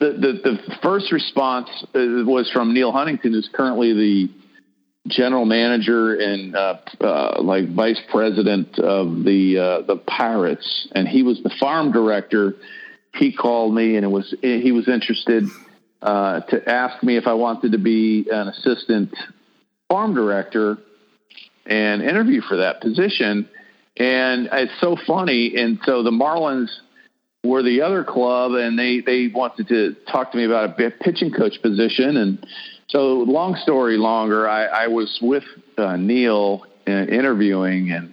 the 0.00 0.12
the, 0.12 0.32
the 0.50 0.76
first 0.82 1.12
response 1.12 1.68
uh, 1.94 2.24
was 2.24 2.50
from 2.52 2.74
Neil 2.74 2.92
Huntington, 2.92 3.32
who's 3.32 3.48
currently 3.52 3.92
the 3.92 4.28
general 5.06 5.44
manager 5.44 6.14
and 6.14 6.54
uh, 6.54 6.78
uh, 7.00 7.42
like 7.42 7.68
vice 7.70 8.00
president 8.10 8.78
of 8.78 9.24
the 9.24 9.58
uh, 9.58 9.86
the 9.86 9.96
Pirates, 9.96 10.88
and 10.94 11.08
he 11.08 11.22
was 11.22 11.42
the 11.42 11.54
farm 11.60 11.92
director. 11.92 12.56
He 13.14 13.32
called 13.32 13.74
me, 13.74 13.96
and 13.96 14.04
it 14.04 14.10
was 14.10 14.34
he 14.40 14.72
was 14.72 14.88
interested 14.88 15.44
uh, 16.02 16.40
to 16.40 16.68
ask 16.68 17.02
me 17.02 17.16
if 17.16 17.26
I 17.26 17.34
wanted 17.34 17.72
to 17.72 17.78
be 17.78 18.26
an 18.30 18.48
assistant 18.48 19.14
farm 19.90 20.14
director 20.14 20.78
and 21.66 22.00
interview 22.00 22.40
for 22.40 22.56
that 22.58 22.80
position. 22.80 23.48
And 23.98 24.48
it's 24.50 24.72
so 24.80 24.96
funny. 25.06 25.56
And 25.56 25.78
so 25.84 26.02
the 26.02 26.10
Marlins 26.10 26.70
were 27.44 27.62
the 27.62 27.82
other 27.82 28.04
club, 28.04 28.52
and 28.52 28.78
they 28.78 29.00
they 29.00 29.28
wanted 29.28 29.68
to 29.68 29.96
talk 30.10 30.32
to 30.32 30.38
me 30.38 30.44
about 30.44 30.80
a 30.80 30.90
pitching 30.90 31.32
coach 31.32 31.60
position 31.60 32.16
and 32.16 32.46
so, 32.90 33.18
long 33.18 33.54
story 33.54 33.96
longer, 33.96 34.48
I, 34.48 34.64
I 34.64 34.86
was 34.88 35.16
with 35.22 35.44
uh, 35.78 35.96
Neil 35.96 36.66
uh, 36.88 36.90
interviewing, 36.90 37.92
and 37.92 38.12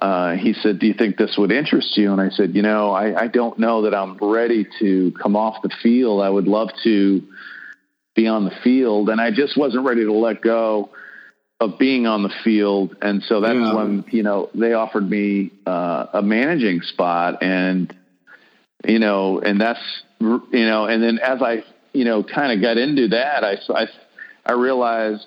uh, 0.00 0.32
he 0.32 0.52
said, 0.52 0.80
"Do 0.80 0.86
you 0.88 0.94
think 0.94 1.16
this 1.16 1.36
would 1.38 1.52
interest 1.52 1.96
you?" 1.96 2.10
And 2.10 2.20
I 2.20 2.30
said, 2.30 2.56
"You 2.56 2.62
know, 2.62 2.90
I, 2.90 3.22
I 3.22 3.26
don't 3.28 3.56
know 3.60 3.82
that 3.82 3.94
I'm 3.94 4.18
ready 4.20 4.66
to 4.80 5.12
come 5.22 5.36
off 5.36 5.62
the 5.62 5.70
field. 5.80 6.22
I 6.22 6.28
would 6.28 6.48
love 6.48 6.70
to 6.82 7.22
be 8.14 8.26
on 8.26 8.44
the 8.44 8.52
field, 8.62 9.08
and 9.08 9.20
I 9.20 9.30
just 9.30 9.56
wasn't 9.56 9.86
ready 9.86 10.04
to 10.04 10.12
let 10.12 10.42
go." 10.42 10.90
of 11.60 11.78
being 11.78 12.08
on 12.08 12.24
the 12.24 12.32
field. 12.42 12.96
And 13.00 13.22
so 13.22 13.40
that's 13.40 13.54
yeah. 13.54 13.72
when, 13.72 14.04
you 14.10 14.24
know, 14.24 14.50
they 14.52 14.72
offered 14.72 15.08
me 15.08 15.52
uh, 15.64 16.06
a 16.12 16.20
managing 16.20 16.80
spot 16.80 17.40
and, 17.40 17.96
you 18.84 18.98
know, 18.98 19.38
and 19.38 19.60
that's, 19.60 19.78
you 20.18 20.40
know, 20.52 20.86
and 20.86 21.00
then 21.00 21.20
as 21.20 21.40
I 21.40 21.62
you 21.92 22.04
know, 22.04 22.22
kind 22.22 22.52
of 22.52 22.60
got 22.60 22.78
into 22.78 23.08
that, 23.08 23.44
I, 23.44 23.58
I, 23.72 23.86
I 24.46 24.52
realized, 24.52 25.26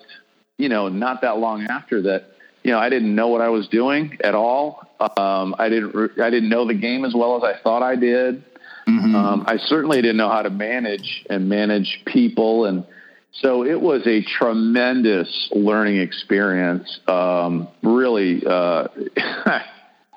you 0.58 0.68
know, 0.68 0.88
not 0.88 1.22
that 1.22 1.38
long 1.38 1.64
after 1.64 2.02
that, 2.02 2.30
you 2.62 2.72
know, 2.72 2.78
I 2.78 2.88
didn't 2.88 3.14
know 3.14 3.28
what 3.28 3.40
I 3.40 3.48
was 3.48 3.68
doing 3.68 4.18
at 4.22 4.34
all. 4.34 4.82
Um, 4.98 5.54
I 5.58 5.68
didn't, 5.68 6.20
I 6.20 6.30
didn't 6.30 6.48
know 6.48 6.66
the 6.66 6.74
game 6.74 7.04
as 7.04 7.14
well 7.14 7.36
as 7.36 7.44
I 7.44 7.62
thought 7.62 7.82
I 7.82 7.94
did. 7.94 8.44
Mm-hmm. 8.88 9.14
Um, 9.14 9.44
I 9.46 9.56
certainly 9.58 10.00
didn't 10.00 10.16
know 10.16 10.28
how 10.28 10.42
to 10.42 10.50
manage 10.50 11.24
and 11.28 11.48
manage 11.48 12.02
people. 12.06 12.66
And 12.66 12.84
so 13.32 13.64
it 13.64 13.80
was 13.80 14.06
a 14.06 14.22
tremendous 14.22 15.48
learning 15.52 15.98
experience. 15.98 17.00
Um, 17.08 17.68
really, 17.82 18.42
uh, 18.46 18.88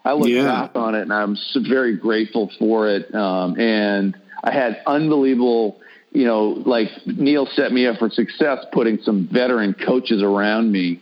I 0.06 0.14
look 0.14 0.30
yeah. 0.30 0.44
back 0.44 0.72
on 0.76 0.96
it 0.96 1.02
and 1.02 1.14
I'm 1.14 1.36
very 1.68 1.98
grateful 1.98 2.52
for 2.60 2.90
it. 2.90 3.14
Um, 3.14 3.60
and 3.60 4.16
I 4.44 4.52
had 4.52 4.82
unbelievable 4.86 5.82
you 6.12 6.26
know, 6.26 6.64
like 6.66 6.90
Neil 7.06 7.48
set 7.54 7.72
me 7.72 7.86
up 7.86 7.98
for 7.98 8.10
success, 8.10 8.66
putting 8.72 9.00
some 9.04 9.30
veteran 9.32 9.74
coaches 9.74 10.24
around 10.24 10.72
me, 10.72 11.02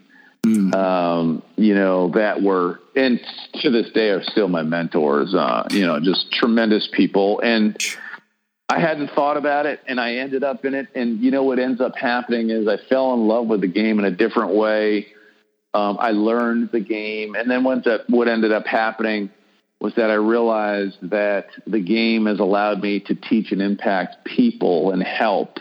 mm. 0.55 0.75
um, 0.75 1.43
you 1.55 1.73
know, 1.73 2.11
that 2.15 2.41
were, 2.41 2.79
and 2.95 3.19
to 3.61 3.69
this 3.69 3.89
day 3.91 4.09
are 4.09 4.23
still 4.23 4.47
my 4.47 4.63
mentors, 4.63 5.33
uh, 5.35 5.67
you 5.71 5.85
know, 5.85 5.99
just 5.99 6.31
tremendous 6.31 6.89
people. 6.91 7.39
And 7.41 7.77
I 8.69 8.79
hadn't 8.79 9.11
thought 9.11 9.37
about 9.37 9.65
it 9.65 9.79
and 9.87 9.99
I 9.99 10.15
ended 10.15 10.43
up 10.43 10.65
in 10.65 10.73
it. 10.73 10.87
And 10.95 11.19
you 11.19 11.31
know, 11.31 11.43
what 11.43 11.59
ends 11.59 11.81
up 11.81 11.95
happening 11.95 12.49
is 12.49 12.67
I 12.67 12.77
fell 12.89 13.13
in 13.13 13.27
love 13.27 13.47
with 13.47 13.61
the 13.61 13.67
game 13.67 13.99
in 13.99 14.05
a 14.05 14.11
different 14.11 14.53
way. 14.53 15.07
Um, 15.73 15.97
I 15.99 16.11
learned 16.11 16.71
the 16.71 16.79
game. 16.79 17.35
And 17.35 17.49
then 17.49 17.63
what, 17.63 17.85
what 18.07 18.27
ended 18.27 18.51
up 18.51 18.65
happening 18.65 19.29
was 19.79 19.93
that 19.95 20.09
I 20.09 20.15
realized 20.15 20.97
that 21.03 21.47
the 21.67 21.79
game 21.79 22.25
has 22.25 22.39
allowed 22.39 22.81
me 22.81 22.99
to 23.01 23.15
teach 23.15 23.51
and 23.51 23.61
impact 23.61 24.25
people 24.25 24.91
and 24.91 25.03
help 25.03 25.59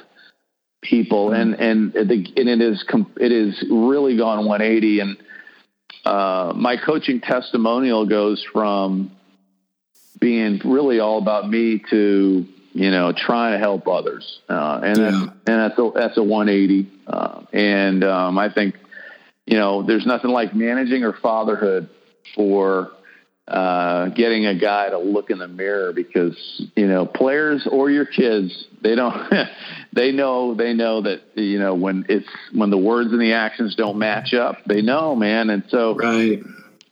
people, 0.83 1.33
and 1.33 1.55
and 1.55 1.93
the, 1.93 2.33
and 2.37 2.49
it 2.49 2.61
is 2.61 2.85
it 3.17 3.33
is 3.33 3.65
really 3.71 4.17
gone 4.17 4.47
180. 4.47 5.01
And 5.01 5.17
uh, 6.05 6.53
my 6.55 6.77
coaching 6.77 7.21
testimonial 7.21 8.07
goes 8.07 8.45
from 8.53 9.13
being 10.19 10.61
really 10.65 11.01
all 11.01 11.19
about 11.19 11.49
me 11.49 11.83
to 11.91 12.47
you 12.73 12.91
know 12.91 13.13
trying 13.13 13.53
to 13.53 13.59
help 13.59 13.89
others, 13.89 14.41
uh, 14.49 14.81
and 14.83 14.99
yeah. 14.99 15.05
that's, 15.05 15.17
and 15.17 15.37
that's 15.47 15.79
a 15.79 15.91
that's 15.95 16.17
a 16.17 16.23
180. 16.23 16.91
Uh, 17.07 17.43
and 17.53 18.05
um, 18.05 18.39
I 18.39 18.53
think 18.53 18.77
you 19.47 19.57
know 19.57 19.83
there's 19.83 20.07
nothing 20.07 20.31
like 20.31 20.55
managing 20.55 21.05
or 21.05 21.13
fatherhood 21.13 21.89
for 22.35 22.91
uh, 23.49 24.09
getting 24.09 24.47
a 24.47 24.59
guy 24.59 24.91
to 24.91 24.99
look 24.99 25.31
in 25.31 25.39
the 25.39 25.47
mirror 25.47 25.93
because 25.93 26.37
you 26.75 26.89
know 26.89 27.07
players 27.07 27.67
or 27.71 27.89
your 27.89 28.05
kids 28.05 28.67
they 28.83 28.97
don't 28.97 29.33
they 29.93 30.11
know 30.11 30.55
they 30.55 30.73
know 30.73 31.03
that 31.03 31.21
you 31.35 31.59
know 31.61 31.75
when 31.75 32.05
it's 32.09 32.29
when 32.53 32.71
the 32.71 32.79
words 32.79 33.13
and 33.13 33.21
the 33.21 33.35
actions 33.35 33.77
don't 33.77 33.99
match 33.99 34.35
up 34.35 34.57
they 34.67 34.83
know 34.83 35.15
man 35.15 35.51
and 35.51 35.63
so 35.69 35.95
right 35.95 36.43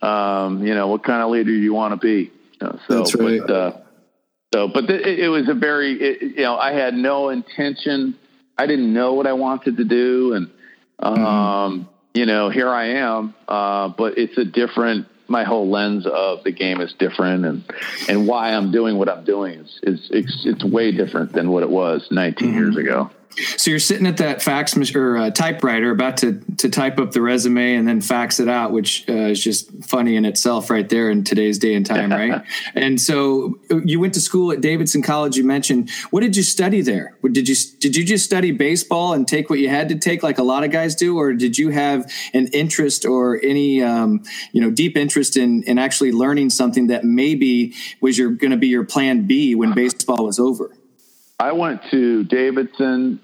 um, 0.01 0.65
you 0.65 0.73
know 0.73 0.87
what 0.87 1.03
kind 1.03 1.21
of 1.21 1.29
leader 1.29 1.51
you 1.51 1.73
want 1.73 1.93
to 1.93 1.97
be 1.97 2.31
you 2.61 2.67
know, 2.67 2.79
so 2.87 2.97
That's 2.99 3.15
right. 3.15 3.41
but, 3.45 3.53
uh, 3.53 3.77
so 4.53 4.69
but 4.69 4.87
th- 4.87 5.05
it, 5.05 5.19
it, 5.19 5.27
was 5.27 5.49
a 5.49 5.53
very 5.53 5.91
it, 5.93 6.21
you 6.21 6.43
know 6.43 6.55
I 6.55 6.71
had 6.71 6.93
no 6.93 7.29
intention 7.29 8.17
I 8.57 8.65
didn't 8.65 8.93
know 8.93 9.13
what 9.13 9.27
I 9.27 9.33
wanted 9.33 9.75
to 9.75 9.83
do 9.83 10.33
and 10.35 10.47
mm-hmm. 10.47 11.05
um, 11.05 11.79
mm-hmm. 11.81 11.89
you 12.13 12.25
know 12.25 12.49
here 12.49 12.69
I 12.69 12.91
am 12.91 13.35
uh, 13.45 13.89
but 13.89 14.17
it's 14.17 14.37
a 14.37 14.45
different 14.45 15.07
my 15.27 15.43
whole 15.43 15.69
lens 15.69 16.05
of 16.05 16.43
the 16.43 16.51
game 16.51 16.81
is 16.81 16.93
different 16.93 17.45
and 17.45 17.63
and 18.07 18.27
why 18.27 18.53
I'm 18.53 18.71
doing 18.71 18.97
what 18.97 19.09
I'm 19.09 19.23
doing 19.23 19.59
is 19.59 19.79
is 19.83 20.09
it's, 20.11 20.45
it's 20.45 20.63
way 20.63 20.91
different 20.91 21.33
than 21.33 21.51
what 21.51 21.63
it 21.63 21.69
was 21.69 22.07
19 22.11 22.47
mm-hmm. 22.47 22.57
years 22.57 22.77
ago. 22.77 23.09
So 23.57 23.69
you're 23.69 23.79
sitting 23.79 24.07
at 24.07 24.17
that 24.17 24.41
fax 24.41 24.75
or 24.95 25.17
uh, 25.17 25.29
typewriter, 25.29 25.91
about 25.91 26.17
to 26.17 26.39
to 26.57 26.69
type 26.69 26.99
up 26.99 27.11
the 27.11 27.21
resume 27.21 27.75
and 27.75 27.87
then 27.87 28.01
fax 28.01 28.39
it 28.39 28.47
out, 28.47 28.71
which 28.71 29.07
uh, 29.09 29.13
is 29.13 29.43
just 29.43 29.71
funny 29.83 30.15
in 30.15 30.25
itself, 30.25 30.69
right 30.69 30.87
there 30.87 31.09
in 31.09 31.23
today's 31.23 31.59
day 31.59 31.75
and 31.75 31.85
time, 31.85 32.11
right? 32.11 32.43
and 32.75 32.99
so 32.99 33.59
uh, 33.71 33.81
you 33.83 33.99
went 33.99 34.13
to 34.13 34.21
school 34.21 34.51
at 34.51 34.61
Davidson 34.61 35.01
College. 35.01 35.37
You 35.37 35.43
mentioned 35.43 35.89
what 36.11 36.21
did 36.21 36.35
you 36.35 36.43
study 36.43 36.81
there? 36.81 37.17
Did 37.23 37.47
you 37.47 37.55
did 37.79 37.95
you 37.95 38.05
just 38.05 38.25
study 38.25 38.51
baseball 38.51 39.13
and 39.13 39.27
take 39.27 39.49
what 39.49 39.59
you 39.59 39.69
had 39.69 39.89
to 39.89 39.95
take, 39.95 40.23
like 40.23 40.37
a 40.37 40.43
lot 40.43 40.63
of 40.63 40.71
guys 40.71 40.95
do, 40.95 41.17
or 41.17 41.33
did 41.33 41.57
you 41.57 41.69
have 41.69 42.11
an 42.33 42.47
interest 42.47 43.05
or 43.05 43.39
any 43.43 43.83
um, 43.83 44.23
you 44.51 44.61
know 44.61 44.71
deep 44.71 44.95
interest 44.95 45.37
in 45.37 45.63
in 45.63 45.77
actually 45.77 46.11
learning 46.11 46.49
something 46.49 46.87
that 46.87 47.03
maybe 47.03 47.73
was 48.01 48.17
your 48.17 48.31
going 48.31 48.51
to 48.51 48.57
be 48.57 48.67
your 48.67 48.85
plan 48.85 49.27
B 49.27 49.55
when 49.55 49.73
baseball 49.73 50.25
was 50.25 50.39
over? 50.39 50.71
I 51.39 51.51
went 51.51 51.81
to 51.91 52.23
Davidson 52.23 53.19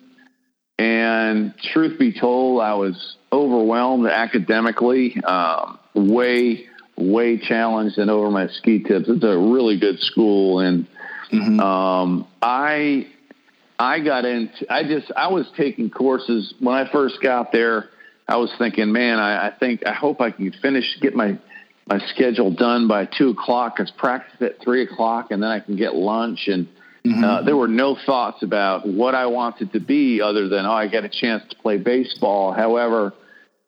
and 0.81 1.53
truth 1.59 1.99
be 1.99 2.11
told, 2.11 2.59
I 2.59 2.73
was 2.73 3.15
overwhelmed 3.31 4.07
academically, 4.07 5.15
um, 5.23 5.77
way, 5.93 6.65
way 6.97 7.37
challenged 7.37 7.99
and 7.99 8.09
over 8.09 8.31
my 8.31 8.47
ski 8.47 8.81
tips. 8.81 9.05
It's 9.07 9.23
a 9.23 9.37
really 9.37 9.77
good 9.79 9.99
school. 9.99 10.59
And 10.59 10.87
mm-hmm. 11.31 11.59
um, 11.59 12.27
I, 12.41 13.07
I 13.77 13.99
got 13.99 14.25
into, 14.25 14.73
I 14.73 14.83
just, 14.83 15.11
I 15.15 15.27
was 15.27 15.45
taking 15.55 15.91
courses 15.91 16.55
when 16.59 16.73
I 16.73 16.91
first 16.91 17.21
got 17.21 17.51
there. 17.51 17.89
I 18.27 18.37
was 18.37 18.51
thinking, 18.57 18.91
man, 18.91 19.19
I, 19.19 19.49
I 19.49 19.51
think, 19.51 19.85
I 19.85 19.93
hope 19.93 20.19
I 20.19 20.31
can 20.31 20.51
finish, 20.51 20.97
get 20.99 21.13
my, 21.15 21.37
my 21.85 21.99
schedule 22.07 22.49
done 22.49 22.87
by 22.87 23.05
two 23.05 23.29
o'clock. 23.29 23.77
Cause 23.77 23.91
practice 23.95 24.41
at 24.41 24.63
three 24.63 24.81
o'clock, 24.81 25.29
and 25.29 25.43
then 25.43 25.51
I 25.51 25.59
can 25.59 25.75
get 25.75 25.93
lunch. 25.93 26.47
And 26.47 26.67
mm-hmm. 27.05 27.23
uh, 27.23 27.41
there 27.43 27.55
were 27.55 27.67
no 27.67 27.97
thoughts 28.05 28.43
about 28.43 28.87
what 28.87 29.15
I 29.15 29.27
wanted 29.27 29.73
to 29.73 29.79
be, 29.79 30.21
other 30.21 30.47
than 30.47 30.65
oh, 30.65 30.71
I 30.71 30.87
get 30.87 31.03
a 31.03 31.09
chance 31.09 31.43
to 31.49 31.55
play 31.57 31.77
baseball. 31.77 32.53
However, 32.53 33.13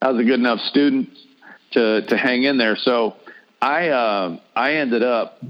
I 0.02 0.12
was 0.12 0.22
a 0.22 0.24
good 0.24 0.40
enough 0.40 0.60
student 0.60 1.10
to 1.72 2.02
to 2.08 2.18
hang 2.18 2.44
in 2.44 2.58
there. 2.58 2.76
So 2.76 3.16
I 3.62 3.90
uh, 3.90 4.38
I 4.56 4.74
ended 4.76 5.04
up 5.04 5.42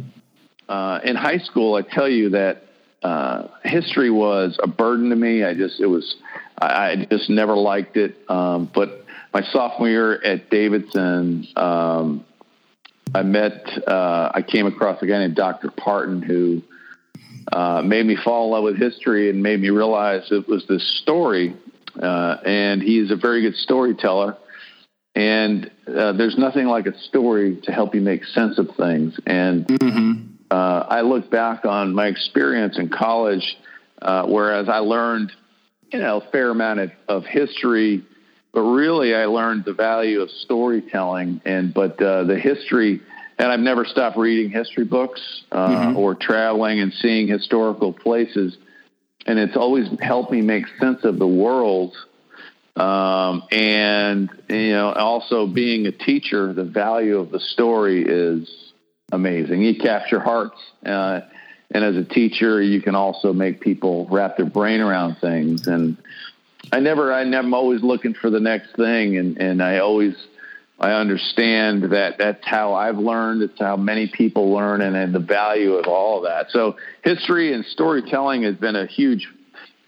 uh, 0.69 1.00
in 1.04 1.15
high 1.15 1.39
school. 1.39 1.76
I 1.76 1.82
tell 1.82 2.08
you 2.08 2.30
that 2.32 2.63
uh, 3.02 3.48
history 3.63 4.10
was 4.10 4.58
a 4.62 4.67
burden 4.67 5.10
to 5.10 5.15
me. 5.15 5.43
I 5.43 5.54
just 5.54 5.80
it 5.80 5.88
was 5.88 6.15
I, 6.58 6.65
I 6.65 7.08
just 7.10 7.30
never 7.30 7.56
liked 7.56 7.98
it. 7.98 8.15
Um, 8.30 8.69
but 8.74 9.06
my 9.34 9.41
sophomore 9.41 9.89
year 9.89 10.24
at 10.24 10.50
Davidson, 10.50 11.48
um, 11.56 12.24
I 13.13 13.24
met 13.24 13.67
uh, 13.88 14.32
I 14.34 14.41
came 14.41 14.67
across 14.67 15.02
a 15.02 15.08
guy 15.08 15.19
named 15.19 15.36
Dr. 15.36 15.69
Parton 15.69 16.22
who 16.22 16.62
uh, 17.51 17.82
made 17.82 18.06
me 18.06 18.15
fall 18.15 18.45
in 18.45 18.51
love 18.51 18.63
with 18.63 18.77
history 18.77 19.29
and 19.29 19.43
made 19.43 19.60
me 19.60 19.69
realize 19.69 20.32
it 20.32 20.47
was 20.47 20.65
this 20.67 21.01
story. 21.01 21.56
Uh, 22.01 22.38
and 22.45 22.82
he's 22.82 23.12
a 23.12 23.15
very 23.15 23.41
good 23.41 23.56
storyteller. 23.56 24.38
And 25.15 25.69
uh, 25.88 26.13
there's 26.13 26.38
nothing 26.38 26.65
like 26.65 26.88
a 26.88 26.97
story 27.03 27.60
to 27.63 27.71
help 27.71 27.93
you 27.93 28.01
make 28.01 28.23
sense 28.25 28.58
of 28.58 28.69
things. 28.75 29.19
And 29.27 29.67
mm-hmm. 29.67 30.23
uh, 30.49 30.86
I 30.89 31.01
look 31.01 31.29
back 31.29 31.65
on 31.65 31.93
my 31.93 32.08
experience 32.08 32.79
in 32.79 32.89
college, 32.89 33.58
uh, 34.01 34.25
whereas 34.25 34.69
I 34.69 34.79
learned, 34.79 35.32
you 35.91 35.99
know, 35.99 36.21
a 36.21 36.32
fair 36.32 36.49
amount 36.49 36.79
of, 36.79 36.91
of, 37.08 37.25
history, 37.25 38.03
but 38.53 38.62
really 38.62 39.13
I 39.13 39.25
learned 39.25 39.65
the 39.65 39.73
value 39.73 40.21
of 40.21 40.32
storytelling. 40.32 41.41
And 41.45 41.73
but 41.73 42.01
uh, 42.01 42.23
the 42.23 42.39
history, 42.39 43.01
and 43.43 43.51
I've 43.51 43.60
never 43.60 43.86
stopped 43.86 44.17
reading 44.17 44.49
history 44.49 44.86
books 44.86 45.43
uh, 45.51 45.67
mm-hmm. 45.67 45.97
or 45.97 46.15
traveling 46.15 46.79
and 46.79 46.93
seeing 46.93 47.27
historical 47.27 47.93
places. 47.93 48.58
And 49.25 49.38
it's 49.39 49.56
always 49.56 49.88
helped 50.01 50.32
me 50.32 50.41
make 50.41 50.65
sense 50.79 51.03
of 51.03 51.19
the 51.19 51.27
world 51.27 51.95
um, 52.75 53.43
and 53.51 54.29
you 54.49 54.71
know, 54.71 54.91
also 54.93 55.45
being 55.45 55.86
a 55.86 55.91
teacher, 55.91 56.53
the 56.53 56.63
value 56.63 57.19
of 57.19 57.29
the 57.29 57.39
story 57.39 58.03
is 58.03 58.49
amazing. 59.12 59.62
You 59.62 59.77
capture 59.77 60.19
hearts, 60.19 60.60
uh, 60.84 61.21
and 61.69 61.84
as 61.84 61.95
a 61.95 62.03
teacher, 62.03 62.62
you 62.62 62.82
can 62.82 62.95
also 62.95 63.32
make 63.32 63.62
people 63.62 64.08
wrap 64.10 64.38
their 64.38 64.47
brain 64.47 64.79
around 64.79 65.17
things. 65.19 65.67
And 65.67 65.97
I 66.71 66.79
never, 66.79 67.13
I 67.13 67.23
never, 67.23 67.45
I'm 67.45 67.53
always 67.53 67.84
looking 67.84 68.15
for 68.15 68.32
the 68.32 68.39
next 68.39 68.75
thing, 68.75 69.17
and 69.17 69.38
and 69.38 69.62
I 69.62 69.77
always, 69.77 70.15
I 70.79 70.91
understand 70.91 71.83
that 71.91 72.17
that's 72.17 72.45
how 72.45 72.73
I've 72.73 72.97
learned. 72.97 73.41
It's 73.41 73.59
how 73.59 73.77
many 73.77 74.07
people 74.07 74.51
learn, 74.51 74.81
and, 74.81 74.95
and 74.95 75.13
the 75.13 75.19
value 75.19 75.73
of 75.73 75.88
all 75.88 76.17
of 76.17 76.23
that. 76.23 76.51
So 76.51 76.75
history 77.03 77.53
and 77.53 77.63
storytelling 77.65 78.43
has 78.43 78.55
been 78.55 78.75
a 78.75 78.86
huge 78.86 79.27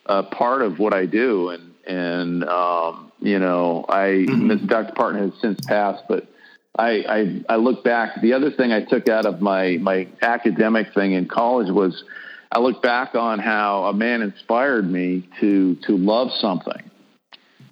uh, 0.06 0.24
part 0.24 0.62
of 0.62 0.80
what 0.80 0.94
I 0.94 1.06
do, 1.06 1.50
and 1.50 1.74
and 1.88 2.44
um, 2.44 3.12
you 3.20 3.40
know, 3.40 3.86
I 3.90 4.26
mm-hmm. 4.28 4.68
Dr. 4.68 4.94
Parton 4.94 5.30
has 5.32 5.42
since 5.42 5.60
passed, 5.66 6.04
but 6.08 6.28
I, 6.78 7.04
I 7.08 7.54
I 7.54 7.56
look 7.56 7.84
back. 7.84 8.22
The 8.22 8.34
other 8.34 8.52
thing 8.52 8.72
I 8.72 8.84
took 8.84 9.10
out 9.10 9.26
of 9.26 9.42
my 9.42 9.78
my 9.78 10.08
academic 10.22 10.94
thing 10.94 11.14
in 11.14 11.28
college 11.28 11.72
was 11.72 12.04
I 12.52 12.60
look 12.60 12.82
back 12.82 13.16
on 13.16 13.40
how 13.40 13.86
a 13.86 13.94
man 13.94 14.22
inspired 14.22 14.90
me 14.90 15.28
to 15.40 15.76
to 15.88 15.98
love 15.98 16.32
something, 16.40 16.92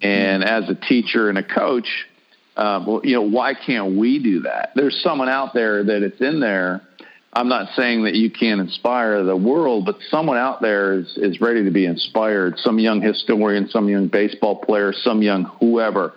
and 0.02 0.44
mm-hmm. 0.44 0.64
as 0.64 0.70
a 0.70 0.76
teacher 0.76 1.30
and 1.30 1.38
a 1.38 1.44
coach. 1.44 2.08
Uh, 2.56 2.84
well, 2.86 3.02
you 3.04 3.16
know, 3.16 3.24
why 3.24 3.54
can't 3.54 3.98
we 3.98 4.20
do 4.20 4.42
that? 4.42 4.74
There's 4.76 5.02
someone 5.02 5.30
out 5.30 5.54
there 5.54 5.84
that 5.84 6.04
it's 6.04 6.22
in 6.22 6.40
there 6.40 6.82
I'm 7.36 7.48
not 7.48 7.74
saying 7.76 8.04
that 8.04 8.14
you 8.14 8.30
can't 8.30 8.62
inspire 8.62 9.24
the 9.24 9.36
world, 9.36 9.86
but 9.86 9.98
someone 10.12 10.38
out 10.38 10.62
there 10.62 11.00
is, 11.00 11.18
is 11.18 11.42
ready 11.42 11.64
to 11.64 11.72
be 11.72 11.86
inspired. 11.86 12.60
Some 12.60 12.78
young 12.78 13.02
historian, 13.02 13.70
some 13.70 13.90
young 13.90 14.08
baseball 14.08 14.58
player, 14.58 14.94
some 14.94 15.24
young 15.24 15.46
whoever, 15.46 16.14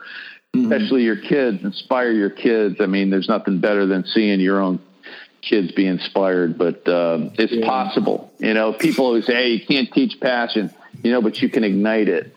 mm-hmm. 0.55 0.71
especially 0.71 1.05
your 1.05 1.17
kids, 1.17 1.65
inspire 1.65 2.13
your 2.13 2.29
kids. 2.29 2.77
I 2.81 2.87
mean, 2.87 3.09
there's 3.09 3.29
nothing 3.29 3.61
better 3.61 3.87
than 3.87 4.05
seeing 4.05 4.41
your 4.41 4.61
own 4.61 4.79
kids 5.41 5.73
be 5.73 5.87
inspired, 5.87 6.59
but 6.59 6.87
um, 6.87 7.33
it's 7.39 7.53
yeah. 7.53 7.67
possible. 7.67 8.31
You 8.39 8.53
know, 8.53 8.75
people 8.75 9.07
always 9.07 9.25
say, 9.25 9.35
hey, 9.35 9.49
you 9.53 9.67
can't 9.67 9.91
teach 9.91 10.21
passion, 10.21 10.71
you 11.03 11.13
know, 11.13 11.23
but 11.23 11.41
you 11.41 11.49
can 11.49 11.65
ignite 11.65 12.09
it. 12.09 12.37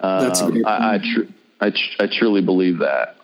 That's 0.00 0.40
um, 0.40 0.64
I, 0.64 0.94
I, 0.94 0.98
tr- 0.98 1.32
I, 1.60 1.70
tr- 1.70 2.02
I 2.02 2.06
truly 2.06 2.42
believe 2.42 2.78
that. 2.78 3.16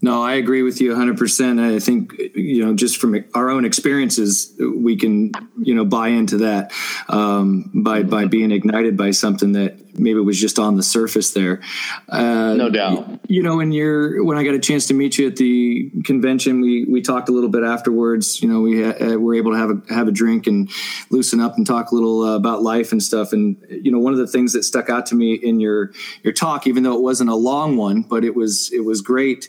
No, 0.00 0.22
I 0.22 0.34
agree 0.34 0.62
with 0.62 0.80
you 0.80 0.94
100%. 0.94 1.60
I 1.60 1.78
think, 1.80 2.12
you 2.34 2.64
know, 2.64 2.74
just 2.74 2.98
from 2.98 3.24
our 3.34 3.50
own 3.50 3.64
experiences, 3.64 4.54
we 4.58 4.96
can, 4.96 5.32
you 5.60 5.74
know, 5.74 5.84
buy 5.84 6.08
into 6.08 6.38
that 6.38 6.72
um, 7.08 7.70
by, 7.74 8.04
by 8.04 8.26
being 8.26 8.52
ignited 8.52 8.96
by 8.96 9.10
something 9.10 9.52
that 9.52 9.98
maybe 9.98 10.20
was 10.20 10.40
just 10.40 10.58
on 10.58 10.76
the 10.76 10.82
surface 10.82 11.32
there. 11.32 11.60
Uh, 12.08 12.54
no 12.54 12.70
doubt. 12.70 13.20
You 13.28 13.42
know, 13.42 13.56
when 13.56 13.72
you're, 13.72 14.22
when 14.22 14.38
I 14.38 14.44
got 14.44 14.54
a 14.54 14.60
chance 14.60 14.86
to 14.86 14.94
meet 14.94 15.18
you 15.18 15.26
at 15.26 15.36
the 15.36 15.90
convention, 16.04 16.60
we, 16.60 16.84
we 16.84 17.02
talked 17.02 17.28
a 17.28 17.32
little 17.32 17.50
bit 17.50 17.64
afterwards, 17.64 18.40
you 18.40 18.48
know, 18.48 18.60
we 18.60 18.84
uh, 18.84 19.16
were 19.16 19.34
able 19.34 19.52
to 19.52 19.58
have 19.58 19.70
a, 19.70 19.94
have 19.94 20.06
a 20.06 20.12
drink 20.12 20.46
and 20.46 20.70
loosen 21.10 21.40
up 21.40 21.56
and 21.56 21.66
talk 21.66 21.90
a 21.90 21.94
little 21.94 22.22
uh, 22.22 22.36
about 22.36 22.62
life 22.62 22.92
and 22.92 23.02
stuff. 23.02 23.32
And, 23.32 23.56
you 23.68 23.90
know, 23.90 23.98
one 23.98 24.12
of 24.12 24.18
the 24.20 24.28
things 24.28 24.52
that 24.52 24.62
stuck 24.62 24.88
out 24.88 25.06
to 25.06 25.16
me 25.16 25.34
in 25.34 25.58
your, 25.58 25.92
your 26.22 26.32
talk, 26.32 26.68
even 26.68 26.84
though 26.84 26.94
it 26.94 27.02
wasn't 27.02 27.30
a 27.30 27.34
long 27.34 27.76
one, 27.76 28.02
but 28.02 28.24
it 28.24 28.36
was, 28.36 28.70
it 28.72 28.84
was 28.84 29.00
great 29.00 29.48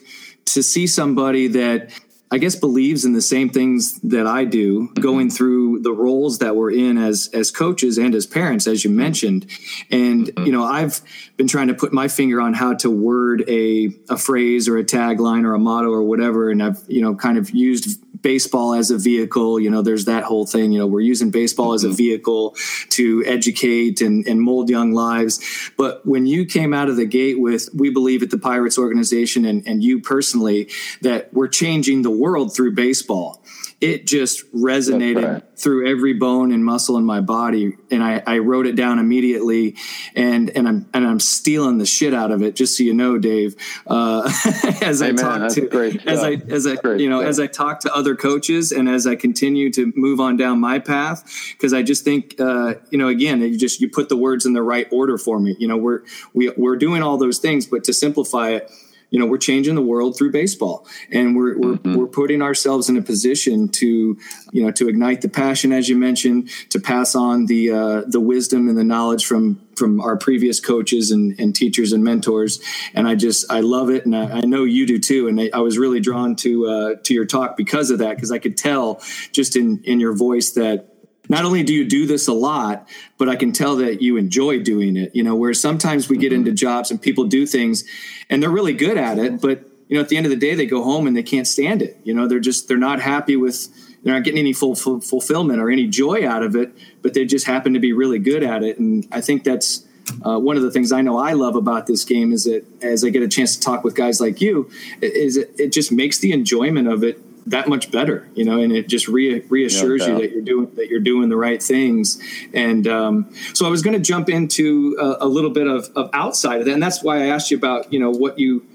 to 0.54 0.62
see 0.62 0.86
somebody 0.86 1.48
that 1.48 1.90
I 2.32 2.38
guess 2.38 2.54
believes 2.54 3.04
in 3.04 3.12
the 3.12 3.20
same 3.20 3.48
things 3.48 3.98
that 4.02 4.24
I 4.24 4.44
do, 4.44 4.88
going 4.94 5.30
through 5.30 5.80
the 5.80 5.92
roles 5.92 6.38
that 6.38 6.54
we're 6.54 6.70
in 6.70 6.96
as 6.96 7.28
as 7.32 7.50
coaches 7.50 7.98
and 7.98 8.14
as 8.14 8.24
parents, 8.24 8.68
as 8.68 8.84
you 8.84 8.90
mentioned. 8.90 9.46
And 9.90 10.26
mm-hmm. 10.26 10.46
you 10.46 10.52
know, 10.52 10.62
I've 10.62 11.00
been 11.36 11.48
trying 11.48 11.68
to 11.68 11.74
put 11.74 11.92
my 11.92 12.06
finger 12.06 12.40
on 12.40 12.54
how 12.54 12.74
to 12.74 12.90
word 12.90 13.42
a 13.48 13.88
a 14.08 14.16
phrase 14.16 14.68
or 14.68 14.78
a 14.78 14.84
tagline 14.84 15.44
or 15.44 15.54
a 15.54 15.58
motto 15.58 15.90
or 15.90 16.04
whatever, 16.04 16.50
and 16.50 16.62
I've 16.62 16.80
you 16.86 17.02
know 17.02 17.16
kind 17.16 17.36
of 17.36 17.50
used 17.50 18.00
baseball 18.22 18.74
as 18.74 18.90
a 18.90 18.98
vehicle. 18.98 19.60
You 19.60 19.70
know, 19.70 19.82
there's 19.82 20.04
that 20.06 20.24
whole 20.24 20.46
thing. 20.46 20.72
You 20.72 20.80
know, 20.80 20.86
we're 20.86 21.00
using 21.00 21.30
baseball 21.30 21.68
mm-hmm. 21.68 21.74
as 21.74 21.84
a 21.84 21.88
mm-hmm. 21.88 21.96
vehicle 21.96 22.56
to 22.90 23.24
educate 23.26 24.00
and, 24.00 24.26
and 24.26 24.40
mold 24.40 24.70
young 24.70 24.92
lives. 24.92 25.40
But 25.76 26.06
when 26.06 26.26
you 26.26 26.46
came 26.46 26.74
out 26.74 26.88
of 26.88 26.96
the 26.96 27.06
gate 27.06 27.40
with, 27.40 27.68
we 27.74 27.90
believe 27.90 28.22
at 28.22 28.30
the 28.30 28.38
Pirates 28.38 28.78
organization 28.78 29.44
and, 29.44 29.66
and 29.66 29.82
you 29.82 30.00
personally, 30.00 30.68
that 31.02 31.32
we're 31.32 31.48
changing 31.48 32.02
the 32.02 32.10
world 32.10 32.54
through 32.54 32.72
baseball 32.74 33.42
it 33.80 34.06
just 34.06 34.50
resonated 34.52 35.26
right. 35.26 35.42
through 35.56 35.90
every 35.90 36.12
bone 36.12 36.52
and 36.52 36.62
muscle 36.64 36.98
in 36.98 37.04
my 37.04 37.20
body 37.20 37.76
and 37.90 38.04
I, 38.04 38.22
I, 38.26 38.38
wrote 38.38 38.66
it 38.66 38.76
down 38.76 38.98
immediately 38.98 39.76
and 40.14 40.50
and 40.50 40.68
I'm 40.68 40.88
and 40.92 41.06
I'm 41.06 41.18
stealing 41.18 41.78
the 41.78 41.86
shit 41.86 42.12
out 42.12 42.30
of 42.30 42.42
it 42.42 42.56
just 42.56 42.76
so 42.76 42.82
you 42.82 42.92
know 42.92 43.18
Dave 43.18 43.56
uh, 43.86 44.22
as 44.82 45.00
hey, 45.00 45.08
I 45.08 45.12
man, 45.12 45.16
talk 45.16 45.52
to 45.54 46.00
as 46.06 46.22
I 46.22 46.32
as 46.32 46.66
I 46.66 46.76
great 46.76 47.00
you 47.00 47.08
know 47.08 47.20
stuff. 47.20 47.28
as 47.28 47.40
I 47.40 47.46
talk 47.46 47.80
to 47.80 47.94
other 47.94 48.14
coaches 48.14 48.70
and 48.70 48.88
as 48.88 49.06
I 49.06 49.16
continue 49.16 49.70
to 49.72 49.92
move 49.96 50.20
on 50.20 50.36
down 50.36 50.60
my 50.60 50.78
path 50.78 51.24
because 51.52 51.72
I 51.72 51.82
just 51.82 52.04
think 52.04 52.38
uh, 52.38 52.74
you 52.90 52.98
know 52.98 53.08
again 53.08 53.40
you 53.40 53.56
just 53.56 53.80
you 53.80 53.88
put 53.88 54.10
the 54.10 54.16
words 54.16 54.44
in 54.44 54.52
the 54.52 54.62
right 54.62 54.86
order 54.92 55.16
for 55.16 55.40
me 55.40 55.56
you 55.58 55.68
know 55.68 55.78
we're 55.78 56.02
we, 56.34 56.50
we're 56.50 56.76
doing 56.76 57.02
all 57.02 57.16
those 57.16 57.38
things 57.38 57.66
but 57.66 57.84
to 57.84 57.94
simplify 57.94 58.50
it 58.50 58.70
you 59.10 59.18
know 59.18 59.26
we're 59.26 59.38
changing 59.38 59.74
the 59.74 59.82
world 59.82 60.16
through 60.16 60.32
baseball. 60.32 60.86
And 61.10 61.36
we're 61.36 61.58
we're, 61.58 61.74
mm-hmm. 61.74 61.94
we're 61.94 62.06
putting 62.06 62.42
ourselves 62.42 62.88
in 62.88 62.96
a 62.96 63.02
position 63.02 63.68
to 63.68 64.18
you 64.52 64.64
know 64.64 64.70
to 64.72 64.88
ignite 64.88 65.20
the 65.20 65.28
passion 65.28 65.72
as 65.72 65.88
you 65.88 65.96
mentioned 65.96 66.50
to 66.70 66.80
pass 66.80 67.14
on 67.14 67.46
the 67.46 67.70
uh, 67.70 68.02
the 68.06 68.20
wisdom 68.20 68.68
and 68.68 68.78
the 68.78 68.84
knowledge 68.84 69.26
from 69.26 69.60
from 69.76 70.00
our 70.00 70.16
previous 70.16 70.60
coaches 70.60 71.10
and, 71.10 71.38
and 71.40 71.54
teachers 71.54 71.92
and 71.92 72.04
mentors. 72.04 72.60
And 72.94 73.08
i 73.08 73.14
just 73.14 73.50
i 73.50 73.60
love 73.60 73.90
it. 73.90 74.04
And 74.06 74.16
i, 74.16 74.38
I 74.38 74.40
know 74.40 74.64
you 74.64 74.86
do 74.86 74.98
too. 74.98 75.28
And 75.28 75.40
I, 75.40 75.50
I 75.52 75.58
was 75.58 75.78
really 75.78 76.00
drawn 76.00 76.36
to 76.36 76.66
uh, 76.66 76.94
to 77.02 77.14
your 77.14 77.26
talk 77.26 77.56
because 77.56 77.90
of 77.90 77.98
that 77.98 78.16
because 78.16 78.32
i 78.32 78.38
could 78.38 78.56
tell 78.56 79.02
just 79.32 79.56
in 79.56 79.82
in 79.84 80.00
your 80.00 80.14
voice 80.14 80.52
that 80.52 80.89
not 81.30 81.44
only 81.44 81.62
do 81.62 81.72
you 81.72 81.84
do 81.84 82.06
this 82.06 82.26
a 82.26 82.32
lot, 82.32 82.88
but 83.16 83.28
I 83.28 83.36
can 83.36 83.52
tell 83.52 83.76
that 83.76 84.02
you 84.02 84.16
enjoy 84.16 84.58
doing 84.58 84.96
it. 84.96 85.14
You 85.14 85.22
know, 85.22 85.36
where 85.36 85.54
sometimes 85.54 86.08
we 86.08 86.16
get 86.16 86.32
into 86.32 86.50
jobs 86.50 86.90
and 86.90 87.00
people 87.00 87.24
do 87.24 87.46
things 87.46 87.84
and 88.28 88.42
they're 88.42 88.50
really 88.50 88.74
good 88.74 88.98
at 88.98 89.16
it, 89.16 89.40
but 89.40 89.64
you 89.86 89.94
know, 89.94 90.02
at 90.02 90.08
the 90.08 90.16
end 90.16 90.26
of 90.26 90.30
the 90.30 90.36
day, 90.36 90.56
they 90.56 90.66
go 90.66 90.82
home 90.82 91.06
and 91.06 91.16
they 91.16 91.22
can't 91.22 91.46
stand 91.46 91.82
it. 91.82 91.98
You 92.02 92.14
know, 92.14 92.26
they're 92.26 92.40
just 92.40 92.66
they're 92.66 92.76
not 92.76 93.00
happy 93.00 93.36
with 93.36 93.68
they're 94.02 94.12
not 94.12 94.24
getting 94.24 94.40
any 94.40 94.52
full, 94.52 94.74
full 94.74 95.00
fulfillment 95.00 95.60
or 95.60 95.70
any 95.70 95.86
joy 95.86 96.28
out 96.28 96.42
of 96.42 96.56
it, 96.56 96.72
but 97.00 97.14
they 97.14 97.24
just 97.24 97.46
happen 97.46 97.74
to 97.74 97.80
be 97.80 97.92
really 97.92 98.18
good 98.18 98.42
at 98.42 98.64
it. 98.64 98.80
And 98.80 99.06
I 99.12 99.20
think 99.20 99.44
that's 99.44 99.86
uh, 100.26 100.38
one 100.38 100.56
of 100.56 100.64
the 100.64 100.70
things 100.72 100.90
I 100.90 101.00
know 101.00 101.16
I 101.16 101.34
love 101.34 101.54
about 101.54 101.86
this 101.86 102.04
game 102.04 102.32
is 102.32 102.42
that 102.44 102.64
as 102.82 103.04
I 103.04 103.10
get 103.10 103.22
a 103.22 103.28
chance 103.28 103.56
to 103.56 103.62
talk 103.62 103.84
with 103.84 103.94
guys 103.94 104.20
like 104.20 104.40
you, 104.40 104.68
is 105.00 105.36
it, 105.36 105.54
it 105.58 105.72
just 105.72 105.92
makes 105.92 106.18
the 106.18 106.32
enjoyment 106.32 106.88
of 106.88 107.04
it 107.04 107.20
that 107.46 107.68
much 107.68 107.90
better, 107.90 108.28
you 108.34 108.44
know, 108.44 108.60
and 108.60 108.72
it 108.72 108.88
just 108.88 109.08
re- 109.08 109.40
reassures 109.48 110.06
you 110.06 110.14
that 110.18 110.30
you're 110.32 110.42
doing 110.42 110.74
that 110.74 110.88
you're 110.88 111.00
doing 111.00 111.28
the 111.28 111.36
right 111.36 111.62
things. 111.62 112.20
And 112.52 112.86
um, 112.86 113.32
so 113.54 113.66
I 113.66 113.70
was 113.70 113.82
going 113.82 113.94
to 113.94 114.02
jump 114.02 114.28
into 114.28 114.96
a, 115.00 115.24
a 115.24 115.28
little 115.28 115.50
bit 115.50 115.66
of, 115.66 115.90
of, 115.96 116.10
outside 116.12 116.60
of 116.60 116.66
that, 116.66 116.72
and 116.72 116.82
that's 116.82 117.02
why 117.02 117.22
I 117.22 117.26
asked 117.26 117.50
you 117.50 117.56
about 117.56 117.92
you 117.92 117.98
know 117.98 118.10
what 118.10 118.38
you 118.38 118.66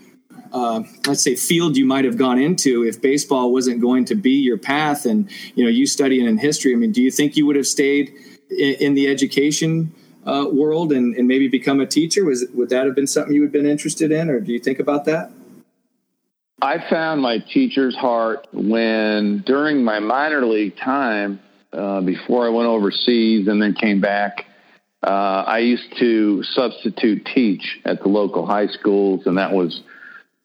uh, 0.54 0.84
let's 1.06 1.21
say 1.21 1.36
field 1.36 1.78
you 1.78 1.86
might 1.86 2.06
have 2.06 2.17
gone 2.17 2.39
into 2.39 2.84
if 2.84 3.01
baseball 3.01 3.51
wasn't 3.51 3.82
going 3.82 4.06
to 4.06 4.15
be 4.15 4.32
your 4.32 4.58
path. 4.58 5.06
And 5.06 5.30
you 5.56 5.63
know 5.63 5.69
you 5.69 5.86
studying 5.86 6.25
in 6.25 6.38
history 6.38 6.73
i 6.73 6.75
mean 6.75 6.91
do 6.91 7.01
you 7.01 7.12
think 7.12 7.38
you 7.38 7.45
would 7.45 7.56
have 7.56 7.67
stayed 7.67 8.13
in, 8.49 8.75
in 8.75 8.93
the 8.93 9.08
education 9.08 9.93
uh, 10.25 10.47
world 10.51 10.91
and, 10.91 11.15
and 11.15 11.28
maybe 11.28 11.47
become 11.47 11.80
a 11.80 11.86
teacher? 11.86 12.25
Was 12.25 12.45
would 12.54 12.69
that 12.69 12.86
have 12.86 12.95
been 12.95 13.08
something 13.08 13.34
you 13.34 13.41
had 13.41 13.51
been 13.51 13.65
interested 13.65 14.12
in 14.12 14.30
or 14.30 14.39
do 14.39 14.51
you 14.51 14.60
think 14.60 14.80
about 14.80 15.06
that 15.06 15.32
i 16.62 16.78
found 16.89 17.22
my 17.22 17.39
teacher's 17.39 17.96
heart 17.96 18.48
when 18.54 19.44
during 19.46 19.84
my 19.84 20.00
minor 20.00 20.46
league 20.46 20.78
time 20.78 21.39
uh, 21.74 22.02
before 22.02 22.46
i 22.46 22.50
went 22.50 22.68
overseas 22.68 23.48
and 23.48 23.62
then 23.62 23.74
came 23.74 24.02
back 24.02 24.46
uh, 25.06 25.44
I 25.46 25.60
used 25.60 25.96
to 26.00 26.41
substitute 26.41 27.28
teach 27.28 27.80
at 27.86 28.02
the 28.02 28.08
local 28.08 28.46
high 28.48 28.68
schools, 28.68 29.28
and 29.28 29.38
that 29.38 29.52
was 29.52 29.84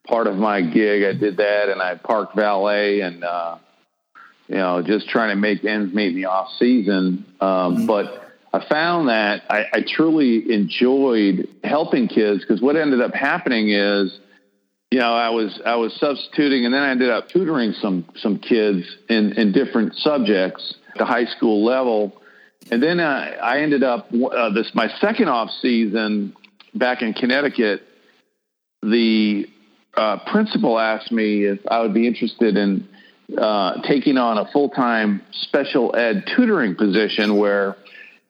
part 0.07 0.27
of 0.27 0.37
my 0.37 0.61
gig. 0.61 1.03
I 1.03 1.19
did 1.19 1.39
that, 1.39 1.71
and 1.71 1.81
I 1.81 1.95
parked 1.95 2.37
valet, 2.37 3.01
and 3.01 3.25
uh, 3.25 3.57
you 4.49 4.57
know, 4.57 4.83
just 4.83 5.09
trying 5.09 5.31
to 5.31 5.37
make 5.37 5.65
ends 5.65 5.95
meet 5.95 6.09
in 6.09 6.17
the 6.17 6.27
off 6.27 6.49
season. 6.59 7.25
Um, 7.41 7.49
mm-hmm. 7.49 7.87
But 7.87 8.23
I 8.53 8.63
found 8.69 9.09
that 9.09 9.45
I, 9.49 9.65
I 9.73 9.85
truly 9.87 10.53
enjoyed 10.53 11.49
helping 11.65 12.09
kids 12.09 12.43
because 12.43 12.61
what 12.61 12.77
ended 12.77 13.01
up 13.01 13.15
happening 13.15 13.71
is, 13.71 14.19
you 14.91 14.99
know, 14.99 15.15
I 15.15 15.31
was 15.31 15.61
I 15.65 15.77
was 15.77 15.95
substituting, 15.99 16.65
and 16.65 16.75
then 16.75 16.83
I 16.83 16.91
ended 16.91 17.11
up 17.11 17.29
tutoring 17.29 17.73
some 17.73 18.07
some 18.17 18.39
kids 18.39 18.85
in 19.09 19.33
in 19.39 19.53
different 19.53 19.97
subjects 19.97 20.75
at 20.93 20.99
the 20.99 21.05
high 21.05 21.27
school 21.27 21.65
level 21.65 22.21
and 22.71 22.83
then 22.83 23.01
uh, 23.01 23.37
I 23.43 23.61
ended 23.61 23.83
up 23.83 24.09
uh, 24.13 24.51
this 24.53 24.71
my 24.75 24.89
second 25.01 25.29
off 25.29 25.51
season 25.63 26.35
back 26.75 27.03
in 27.03 27.15
Connecticut. 27.15 27.83
The 28.83 29.47
uh, 29.97 30.19
principal 30.31 30.79
asked 30.79 31.11
me 31.11 31.45
if 31.45 31.61
I 31.69 31.81
would 31.81 31.95
be 31.95 32.07
interested 32.07 32.57
in 32.57 32.89
uh, 33.37 33.83
taking 33.83 34.19
on 34.19 34.39
a 34.39 34.51
full 34.53 34.69
time 34.69 35.23
special 35.33 35.95
ed 35.97 36.25
tutoring 36.37 36.77
position 36.77 37.37
where 37.37 37.77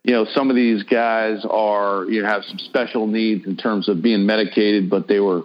you 0.04 0.14
know 0.14 0.26
some 0.32 0.48
of 0.48 0.56
these 0.56 0.84
guys 0.84 1.44
are 1.48 2.04
you 2.04 2.22
know, 2.22 2.28
have 2.28 2.44
some 2.44 2.58
special 2.58 3.06
needs 3.06 3.46
in 3.46 3.56
terms 3.56 3.88
of 3.88 4.00
being 4.00 4.26
medicated, 4.26 4.88
but 4.88 5.08
they 5.08 5.20
were 5.20 5.42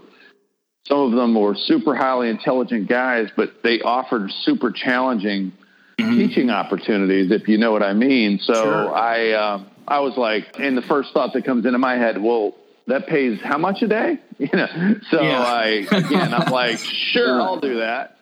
some 0.88 1.00
of 1.00 1.12
them 1.12 1.34
were 1.34 1.56
super 1.56 1.96
highly 1.96 2.30
intelligent 2.30 2.88
guys, 2.88 3.30
but 3.36 3.64
they 3.64 3.82
offered 3.82 4.32
super 4.44 4.72
challenging 4.72 5.52
mm-hmm. 5.98 6.18
teaching 6.18 6.50
opportunities, 6.50 7.32
if 7.32 7.48
you 7.48 7.58
know 7.58 7.72
what 7.72 7.84
I 7.84 7.94
mean. 7.94 8.40
So 8.42 8.54
sure. 8.54 8.96
I, 8.96 9.32
uh, 9.32 9.64
I 9.88 10.00
was 10.00 10.18
like, 10.18 10.60
and 10.60 10.78
the 10.78 10.82
first 10.82 11.14
thought 11.14 11.34
that 11.34 11.46
comes 11.46 11.66
into 11.66 11.80
my 11.80 11.96
head, 11.96 12.22
well, 12.22 12.56
that 12.88 13.08
pays 13.08 13.40
how 13.42 13.58
much 13.58 13.82
a 13.82 13.88
day? 13.88 14.20
You 14.38 14.50
know, 14.52 14.96
so 15.12 15.22
yeah. 15.22 15.40
I, 15.40 15.66
again, 15.90 16.34
I'm 16.34 16.52
like, 16.52 16.78
sure, 17.14 17.42
I'll 17.42 17.62
do 17.62 17.78
that. 17.78 18.18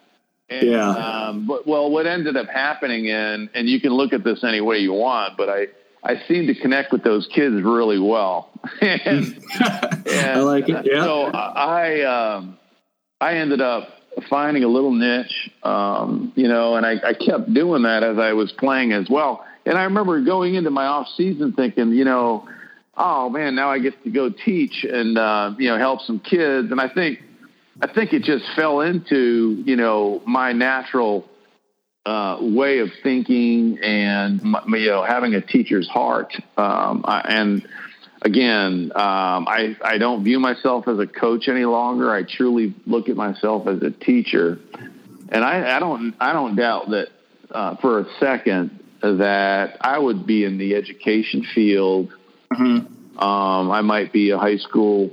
And, 0.47 0.69
yeah. 0.69 0.89
Um, 0.89 1.47
but 1.47 1.65
well, 1.65 1.89
what 1.89 2.05
ended 2.05 2.37
up 2.37 2.45
happening 2.45 3.05
in, 3.05 3.49
and 3.55 3.67
you 3.67 3.81
can 3.81 3.93
look 3.93 4.13
at 4.13 4.23
this 4.23 4.43
any 4.43 4.61
way 4.61 4.77
you 4.77 4.93
want, 4.93 5.37
but 5.37 5.49
I, 5.49 5.67
I 6.03 6.21
seem 6.27 6.47
to 6.47 6.55
connect 6.55 6.91
with 6.91 7.03
those 7.03 7.27
kids 7.33 7.55
really 7.61 7.99
well. 7.99 8.49
and, 8.81 9.01
and 9.61 10.31
I 10.31 10.39
like 10.39 10.67
it. 10.69 10.85
Yeah. 10.85 11.03
So 11.03 11.25
I, 11.25 12.01
um, 12.01 12.57
I 13.21 13.35
ended 13.35 13.61
up 13.61 13.89
finding 14.29 14.63
a 14.63 14.67
little 14.67 14.91
niche, 14.91 15.49
um, 15.63 16.33
you 16.35 16.47
know, 16.47 16.75
and 16.75 16.85
I, 16.85 16.95
I 17.03 17.13
kept 17.13 17.53
doing 17.53 17.83
that 17.83 18.03
as 18.03 18.17
I 18.17 18.33
was 18.33 18.51
playing 18.51 18.91
as 18.91 19.09
well. 19.09 19.45
And 19.65 19.77
I 19.77 19.83
remember 19.83 20.21
going 20.21 20.55
into 20.55 20.69
my 20.69 20.85
off 20.85 21.07
season 21.15 21.53
thinking, 21.53 21.91
you 21.91 22.03
know, 22.03 22.47
oh 22.97 23.29
man, 23.29 23.55
now 23.55 23.69
I 23.69 23.79
get 23.79 24.03
to 24.03 24.11
go 24.11 24.29
teach 24.29 24.83
and 24.83 25.17
uh, 25.17 25.53
you 25.57 25.69
know 25.69 25.77
help 25.77 26.01
some 26.01 26.19
kids. 26.19 26.71
And 26.71 26.79
I 26.79 26.89
think 26.89 27.19
I 27.81 27.91
think 27.91 28.13
it 28.13 28.23
just 28.23 28.45
fell 28.55 28.81
into 28.81 29.63
you 29.65 29.75
know 29.75 30.21
my 30.25 30.51
natural 30.53 31.27
uh, 32.05 32.37
way 32.41 32.79
of 32.79 32.89
thinking 33.01 33.79
and 33.81 34.41
you 34.41 34.89
know 34.89 35.03
having 35.03 35.35
a 35.35 35.41
teacher's 35.41 35.87
heart. 35.87 36.33
Um, 36.57 37.05
I, 37.05 37.21
and 37.27 37.67
again, 38.21 38.91
um, 38.95 39.47
I, 39.47 39.77
I 39.83 39.97
don't 39.97 40.23
view 40.23 40.39
myself 40.39 40.87
as 40.87 40.99
a 40.99 41.07
coach 41.07 41.47
any 41.47 41.65
longer. 41.65 42.13
I 42.13 42.23
truly 42.23 42.73
look 42.85 43.09
at 43.09 43.15
myself 43.15 43.67
as 43.67 43.81
a 43.81 43.91
teacher, 43.91 44.59
and 45.29 45.43
I, 45.43 45.77
I 45.77 45.79
don't 45.79 46.15
I 46.19 46.33
don't 46.33 46.55
doubt 46.55 46.89
that 46.89 47.07
uh, 47.51 47.75
for 47.77 47.99
a 47.99 48.05
second 48.19 48.79
that 49.01 49.77
I 49.81 49.99
would 49.99 50.25
be 50.25 50.43
in 50.43 50.57
the 50.57 50.75
education 50.75 51.45
field. 51.53 52.11
Mm-hmm. 52.51 53.19
Um, 53.19 53.71
I 53.71 53.81
might 53.81 54.11
be 54.11 54.31
a 54.31 54.37
high 54.37 54.57
school 54.57 55.11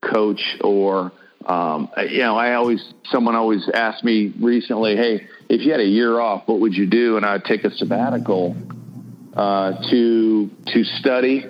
coach, 0.00 0.40
or 0.60 1.12
um, 1.46 1.90
you 2.10 2.18
know, 2.18 2.36
I 2.36 2.54
always 2.54 2.84
someone 3.10 3.36
always 3.36 3.68
asked 3.72 4.02
me 4.02 4.32
recently, 4.40 4.96
"Hey, 4.96 5.28
if 5.48 5.64
you 5.64 5.70
had 5.70 5.80
a 5.80 5.86
year 5.86 6.18
off, 6.18 6.42
what 6.46 6.58
would 6.60 6.74
you 6.74 6.86
do?" 6.86 7.16
And 7.16 7.24
I'd 7.24 7.44
take 7.44 7.64
a 7.64 7.70
sabbatical 7.70 8.56
uh, 9.34 9.88
to 9.90 10.50
to 10.66 10.84
study 10.98 11.46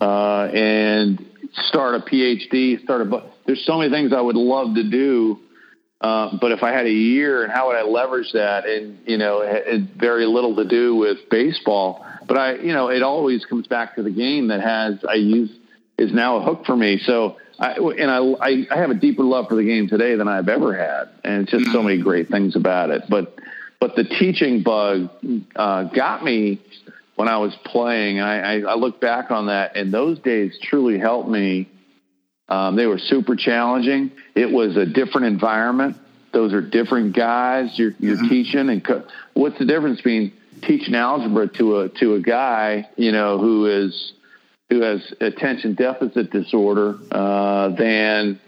uh, 0.00 0.44
and 0.44 1.24
start 1.68 1.96
a 1.96 2.00
PhD, 2.00 2.82
start 2.82 3.02
a. 3.02 3.04
book. 3.04 3.24
There's 3.46 3.64
so 3.66 3.78
many 3.78 3.90
things 3.90 4.12
I 4.14 4.20
would 4.20 4.36
love 4.36 4.74
to 4.76 4.88
do, 4.88 5.38
uh, 6.00 6.38
but 6.40 6.52
if 6.52 6.62
I 6.62 6.72
had 6.72 6.86
a 6.86 6.90
year, 6.90 7.42
and 7.42 7.52
how 7.52 7.68
would 7.68 7.76
I 7.76 7.82
leverage 7.82 8.32
that? 8.32 8.66
And 8.66 8.98
you 9.06 9.18
know, 9.18 9.42
it, 9.42 9.64
it 9.66 9.82
very 9.98 10.24
little 10.24 10.56
to 10.56 10.64
do 10.64 10.96
with 10.96 11.28
baseball, 11.30 12.02
but 12.26 12.38
I, 12.38 12.54
you 12.54 12.72
know, 12.72 12.88
it 12.88 13.02
always 13.02 13.44
comes 13.44 13.66
back 13.66 13.96
to 13.96 14.02
the 14.02 14.10
game 14.10 14.48
that 14.48 14.62
has 14.62 15.04
I 15.06 15.16
use 15.16 15.50
is 15.98 16.12
now 16.12 16.36
a 16.36 16.42
hook 16.42 16.64
for 16.66 16.76
me. 16.76 16.98
So. 16.98 17.36
I, 17.60 17.72
and 17.72 18.08
I, 18.08 18.66
I 18.70 18.76
have 18.76 18.90
a 18.90 18.94
deeper 18.94 19.24
love 19.24 19.48
for 19.48 19.56
the 19.56 19.64
game 19.64 19.88
today 19.88 20.14
than 20.14 20.28
I've 20.28 20.48
ever 20.48 20.76
had, 20.76 21.08
and 21.24 21.42
it's 21.42 21.50
just 21.50 21.72
so 21.72 21.82
many 21.82 22.00
great 22.00 22.28
things 22.28 22.54
about 22.54 22.90
it. 22.90 23.02
But 23.08 23.36
but 23.80 23.96
the 23.96 24.04
teaching 24.04 24.62
bug 24.62 25.10
uh, 25.56 25.82
got 25.84 26.22
me 26.22 26.60
when 27.16 27.26
I 27.26 27.38
was 27.38 27.52
playing. 27.64 28.20
I, 28.20 28.58
I, 28.58 28.60
I 28.60 28.74
look 28.74 29.00
back 29.00 29.32
on 29.32 29.46
that, 29.46 29.76
and 29.76 29.92
those 29.92 30.20
days 30.20 30.56
truly 30.62 31.00
helped 31.00 31.28
me. 31.28 31.68
Um, 32.48 32.76
they 32.76 32.86
were 32.86 32.98
super 32.98 33.34
challenging. 33.34 34.12
It 34.36 34.52
was 34.52 34.76
a 34.76 34.86
different 34.86 35.26
environment. 35.26 35.96
Those 36.32 36.52
are 36.52 36.60
different 36.60 37.16
guys 37.16 37.76
you're, 37.76 37.94
you're 37.98 38.16
mm-hmm. 38.16 38.28
teaching, 38.28 38.68
and 38.68 38.84
co- 38.84 39.04
what's 39.34 39.58
the 39.58 39.64
difference 39.64 39.96
between 39.96 40.32
teaching 40.62 40.94
algebra 40.94 41.48
to 41.48 41.80
a 41.80 41.88
to 41.88 42.14
a 42.14 42.20
guy 42.20 42.88
you 42.96 43.12
know 43.12 43.38
who 43.38 43.66
is 43.66 44.12
who 44.70 44.82
has 44.82 45.00
attention 45.20 45.74
deficit 45.74 46.30
disorder 46.30 46.96
uh, 47.10 47.68
than 47.70 48.40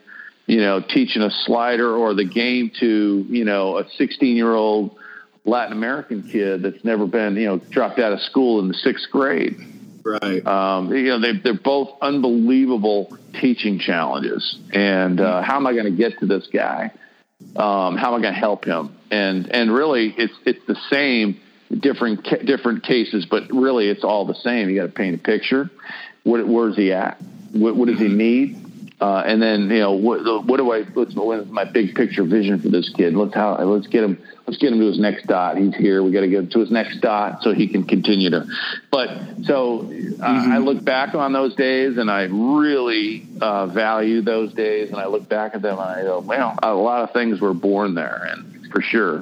you 0.46 0.60
know 0.60 0.80
teaching 0.80 1.22
a 1.22 1.30
slider 1.30 1.94
or 1.94 2.14
the 2.14 2.24
game 2.24 2.70
to 2.80 3.26
you 3.28 3.44
know 3.44 3.78
a 3.78 3.88
16 3.96 4.36
year 4.36 4.54
old 4.54 4.96
Latin 5.44 5.72
American 5.72 6.22
kid 6.22 6.62
that's 6.62 6.84
never 6.84 7.06
been, 7.06 7.36
you 7.36 7.46
know, 7.46 7.58
dropped 7.58 7.98
out 7.98 8.12
of 8.12 8.20
school 8.20 8.60
in 8.60 8.68
the 8.68 8.74
sixth 8.74 9.10
grade. 9.10 9.56
Right. 10.04 10.46
Um, 10.46 10.92
you 10.92 11.08
know, 11.08 11.20
they, 11.20 11.38
they're 11.38 11.54
both 11.54 11.90
unbelievable 12.00 13.16
teaching 13.40 13.78
challenges. 13.78 14.58
And 14.72 15.20
uh, 15.20 15.42
how 15.42 15.56
am 15.56 15.66
I 15.66 15.72
going 15.72 15.84
to 15.84 15.96
get 15.96 16.18
to 16.20 16.26
this 16.26 16.46
guy? 16.52 16.92
Um, 17.56 17.96
how 17.96 18.14
am 18.14 18.20
I 18.20 18.22
going 18.22 18.34
to 18.34 18.40
help 18.40 18.64
him? 18.64 18.96
And 19.10 19.50
and 19.50 19.72
really, 19.72 20.14
it's 20.16 20.32
it's 20.44 20.64
the 20.66 20.76
same, 20.90 21.40
different 21.70 22.22
different 22.44 22.84
cases, 22.84 23.26
but 23.28 23.50
really, 23.50 23.88
it's 23.88 24.04
all 24.04 24.26
the 24.26 24.34
same. 24.34 24.68
You 24.68 24.80
got 24.80 24.86
to 24.86 24.92
paint 24.92 25.14
a 25.16 25.18
picture. 25.18 25.70
What, 26.30 26.46
where's 26.46 26.76
he 26.76 26.92
at? 26.92 27.20
What, 27.52 27.74
what 27.74 27.88
does 27.88 27.98
he 27.98 28.08
need? 28.08 28.56
Uh, 29.00 29.22
and 29.26 29.40
then 29.40 29.62
you 29.70 29.78
know 29.78 29.92
what, 29.92 30.44
what 30.44 30.58
do 30.58 30.70
I? 30.70 30.82
What's, 30.82 31.14
what's 31.14 31.48
my 31.48 31.64
big 31.64 31.94
picture 31.94 32.22
vision 32.22 32.60
for 32.60 32.68
this 32.68 32.90
kid? 32.90 33.14
Let's 33.14 33.34
how 33.34 33.56
let's 33.64 33.86
get 33.86 34.04
him 34.04 34.22
let's 34.46 34.58
get 34.58 34.72
him 34.72 34.78
to 34.78 34.86
his 34.86 34.98
next 34.98 35.26
dot. 35.26 35.56
He's 35.56 35.74
here. 35.74 36.02
We 36.02 36.10
got 36.10 36.20
to 36.20 36.28
get 36.28 36.40
him 36.40 36.50
to 36.50 36.58
his 36.60 36.70
next 36.70 37.00
dot 37.00 37.42
so 37.42 37.54
he 37.54 37.66
can 37.66 37.84
continue 37.84 38.28
to. 38.28 38.46
But 38.90 39.08
so 39.44 39.80
uh, 39.80 39.82
mm-hmm. 39.82 40.52
I 40.52 40.58
look 40.58 40.84
back 40.84 41.14
on 41.14 41.32
those 41.32 41.54
days 41.54 41.96
and 41.96 42.10
I 42.10 42.24
really 42.24 43.26
uh, 43.40 43.66
value 43.66 44.20
those 44.20 44.52
days. 44.52 44.90
And 44.90 44.98
I 44.98 45.06
look 45.06 45.26
back 45.28 45.54
at 45.54 45.62
them 45.62 45.78
and 45.78 45.88
I 45.88 46.02
go, 46.02 46.20
well, 46.20 46.58
a 46.62 46.74
lot 46.74 47.02
of 47.02 47.12
things 47.14 47.40
were 47.40 47.54
born 47.54 47.94
there, 47.94 48.28
and 48.30 48.70
for 48.70 48.82
sure. 48.82 49.20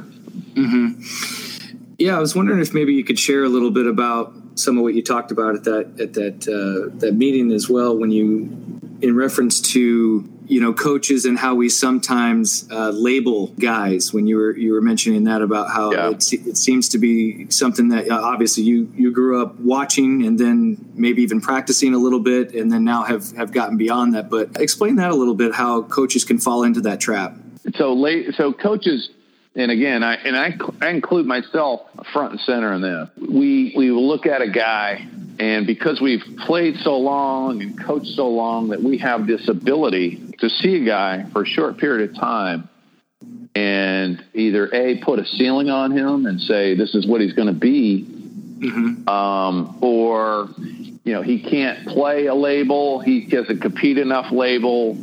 Mm-hmm. 0.54 1.76
Yeah, 1.98 2.16
I 2.16 2.20
was 2.20 2.34
wondering 2.34 2.60
if 2.60 2.74
maybe 2.74 2.94
you 2.94 3.04
could 3.04 3.18
share 3.18 3.44
a 3.44 3.48
little 3.48 3.70
bit 3.70 3.86
about 3.86 4.32
some 4.58 4.76
of 4.76 4.82
what 4.82 4.94
you 4.94 5.02
talked 5.02 5.30
about 5.30 5.54
at 5.54 5.64
that 5.64 6.00
at 6.00 6.14
that 6.14 6.48
uh, 6.48 6.96
that 6.98 7.14
meeting 7.14 7.52
as 7.52 7.68
well 7.68 7.96
when 7.96 8.10
you 8.10 8.88
in 9.00 9.14
reference 9.14 9.60
to 9.60 10.28
you 10.46 10.60
know 10.60 10.72
coaches 10.72 11.24
and 11.24 11.38
how 11.38 11.54
we 11.54 11.68
sometimes 11.68 12.66
uh, 12.70 12.90
label 12.90 13.48
guys 13.58 14.12
when 14.12 14.26
you 14.26 14.36
were 14.36 14.56
you 14.56 14.72
were 14.72 14.80
mentioning 14.80 15.24
that 15.24 15.42
about 15.42 15.70
how 15.70 15.92
yeah. 15.92 16.10
it, 16.10 16.32
it, 16.32 16.56
seems 16.56 16.88
to 16.88 16.98
be 16.98 17.48
something 17.50 17.88
that 17.88 18.10
uh, 18.10 18.20
obviously 18.20 18.62
you 18.62 18.90
you 18.96 19.12
grew 19.12 19.40
up 19.40 19.58
watching 19.60 20.24
and 20.24 20.38
then 20.38 20.76
maybe 20.94 21.22
even 21.22 21.40
practicing 21.40 21.94
a 21.94 21.98
little 21.98 22.20
bit 22.20 22.54
and 22.54 22.72
then 22.72 22.82
now 22.82 23.02
have 23.04 23.30
have 23.36 23.52
gotten 23.52 23.76
beyond 23.76 24.14
that 24.14 24.30
but 24.30 24.48
explain 24.58 24.96
that 24.96 25.10
a 25.10 25.14
little 25.14 25.34
bit 25.34 25.54
how 25.54 25.82
coaches 25.82 26.24
can 26.24 26.38
fall 26.38 26.64
into 26.64 26.80
that 26.80 26.98
trap 26.98 27.36
so 27.76 27.92
late 27.92 28.34
so 28.34 28.52
coaches 28.52 29.10
and 29.58 29.70
again 29.70 30.02
I 30.02 30.14
and 30.14 30.34
I, 30.34 30.56
I 30.80 30.88
include 30.88 31.26
myself 31.26 31.82
front 32.14 32.32
and 32.32 32.40
center 32.40 32.72
in 32.72 32.80
this 32.80 33.10
we 33.18 33.74
we 33.76 33.90
look 33.90 34.24
at 34.24 34.40
a 34.40 34.48
guy 34.48 35.06
And 35.38 35.66
because 35.66 36.00
we've 36.00 36.24
played 36.46 36.76
so 36.78 36.98
long 36.98 37.62
and 37.62 37.80
coached 37.80 38.16
so 38.16 38.28
long 38.28 38.70
that 38.70 38.82
we 38.82 38.98
have 38.98 39.26
this 39.26 39.48
ability 39.48 40.34
to 40.40 40.50
see 40.50 40.82
a 40.82 40.84
guy 40.84 41.26
for 41.32 41.42
a 41.42 41.46
short 41.46 41.78
period 41.78 42.10
of 42.10 42.16
time 42.16 42.68
and 43.54 44.24
either 44.34 44.68
A, 44.74 44.98
put 44.98 45.20
a 45.20 45.24
ceiling 45.24 45.70
on 45.70 45.92
him 45.92 46.26
and 46.26 46.40
say, 46.40 46.74
this 46.74 46.94
is 46.94 47.06
what 47.06 47.20
he's 47.20 47.34
going 47.34 47.48
to 47.48 47.58
be, 47.58 48.04
mm-hmm. 48.04 49.08
um, 49.08 49.78
or, 49.80 50.48
you 51.04 51.12
know, 51.12 51.22
he 51.22 51.40
can't 51.40 51.86
play 51.86 52.26
a 52.26 52.34
label, 52.34 53.00
he 53.00 53.26
doesn't 53.26 53.60
compete 53.60 53.98
enough 53.98 54.32
label, 54.32 54.98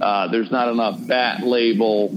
uh, 0.00 0.28
there's 0.28 0.50
not 0.50 0.68
enough 0.68 0.98
bat 1.06 1.42
label. 1.42 2.10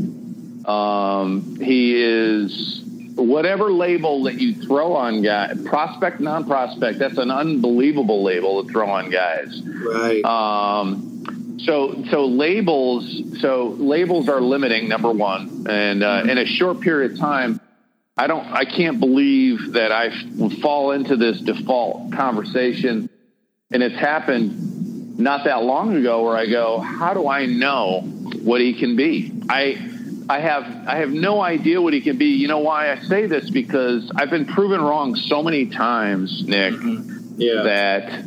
Um, 0.68 1.56
he 1.62 1.96
is 1.96 2.82
whatever 3.16 3.72
label 3.72 4.24
that 4.24 4.40
you 4.40 4.54
throw 4.54 4.96
on 4.96 5.22
guy, 5.22 5.54
prospect, 5.66 6.20
non-prospect. 6.20 7.00
That's 7.00 7.18
an 7.18 7.32
unbelievable 7.32 8.22
label 8.24 8.64
to 8.64 8.72
throw 8.72 8.90
on 8.90 9.10
guys. 9.10 9.62
Right. 9.64 10.24
Um, 10.24 11.58
so 11.60 12.04
so 12.12 12.26
labels 12.26 13.40
so 13.42 13.76
labels 13.78 14.30
are 14.30 14.42
limiting 14.42 14.88
number 14.88 15.12
one, 15.12 15.66
and 15.70 16.04
uh, 16.04 16.24
in 16.28 16.38
a 16.38 16.46
short 16.46 16.82
period 16.82 17.14
of 17.14 17.20
time. 17.20 17.62
I 18.20 18.26
don't. 18.26 18.48
I 18.48 18.66
can't 18.66 19.00
believe 19.00 19.74
that 19.74 19.92
I 19.92 20.10
fall 20.60 20.92
into 20.92 21.16
this 21.18 21.40
default 21.40 22.14
conversation, 22.14 23.12
and 23.70 23.84
it's 23.84 23.96
happened 23.96 25.20
not 25.20 25.44
that 25.44 25.62
long 25.62 25.96
ago. 25.96 26.24
Where 26.24 26.36
I 26.36 26.48
go, 26.48 26.80
how 26.80 27.14
do 27.14 27.28
I 27.28 27.46
know 27.46 28.02
what 28.02 28.60
he 28.60 28.74
can 28.74 28.96
be? 28.96 29.32
I 29.48 29.97
I 30.30 30.40
have 30.40 30.88
I 30.88 30.98
have 30.98 31.12
no 31.12 31.42
idea 31.42 31.82
what 31.82 31.94
he 31.94 32.02
can 32.02 32.18
be. 32.18 32.36
You 32.36 32.48
know 32.48 32.60
why 32.60 32.92
I 32.92 33.00
say 33.00 33.28
this 33.28 33.50
because 33.50 34.12
I've 34.16 34.30
been 34.30 34.46
proven 34.46 34.82
wrong 34.82 35.16
so 35.16 35.42
many 35.42 35.68
times, 35.68 36.46
Nick. 36.46 36.74
Mm-hmm. 36.74 37.42
Yeah. 37.42 37.64
That 37.64 38.26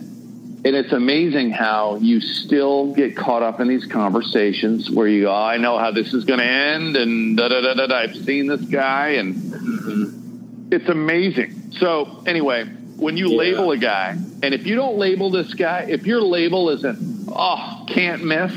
and 0.62 0.76
it's 0.76 0.92
amazing 0.92 1.50
how 1.52 1.96
you 1.96 2.20
still 2.20 2.92
get 2.92 3.16
caught 3.16 3.42
up 3.42 3.60
in 3.60 3.68
these 3.68 3.86
conversations 3.86 4.90
where 4.90 5.08
you 5.08 5.22
go, 5.22 5.30
oh, 5.30 5.34
I 5.34 5.56
know 5.56 5.78
how 5.78 5.90
this 5.90 6.12
is 6.12 6.24
going 6.24 6.40
to 6.40 6.44
end, 6.44 6.96
and 6.96 7.36
da 7.36 7.48
da 7.48 7.74
da 7.74 7.86
da. 7.86 7.96
I've 7.96 8.14
seen 8.14 8.46
this 8.46 8.60
guy, 8.60 9.08
and 9.10 9.34
mm-hmm. 9.34 10.68
it's 10.70 10.88
amazing. 10.88 11.72
So 11.78 12.22
anyway, 12.26 12.64
when 12.64 13.16
you 13.16 13.30
yeah. 13.30 13.38
label 13.38 13.70
a 13.70 13.78
guy, 13.78 14.18
and 14.42 14.54
if 14.54 14.66
you 14.66 14.76
don't 14.76 14.98
label 14.98 15.30
this 15.30 15.54
guy, 15.54 15.86
if 15.88 16.06
your 16.06 16.20
label 16.20 16.68
isn't 16.70 17.28
oh 17.28 17.84
can't 17.88 18.22
miss, 18.22 18.52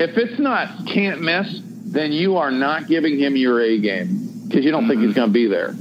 if 0.00 0.18
it's 0.18 0.38
not 0.40 0.86
can't 0.88 1.20
miss, 1.20 1.60
then 1.90 2.12
you 2.12 2.36
are 2.36 2.50
not 2.50 2.86
giving 2.86 3.18
him 3.18 3.36
your 3.36 3.60
A 3.60 3.78
game 3.78 4.44
because 4.46 4.64
you 4.64 4.70
don't 4.70 4.88
think 4.88 5.00
he's 5.00 5.10
mm-hmm. 5.10 5.16
going 5.16 5.28
to 5.28 5.32
be 5.32 5.46
there. 5.46 5.74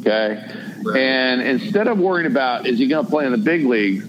Okay. 0.00 0.42
Right. 0.84 1.00
And 1.00 1.42
instead 1.42 1.88
of 1.88 1.98
worrying 1.98 2.30
about 2.30 2.66
is 2.66 2.78
he 2.78 2.86
going 2.86 3.04
to 3.04 3.10
play 3.10 3.26
in 3.26 3.32
the 3.32 3.38
big 3.38 3.66
league, 3.66 4.04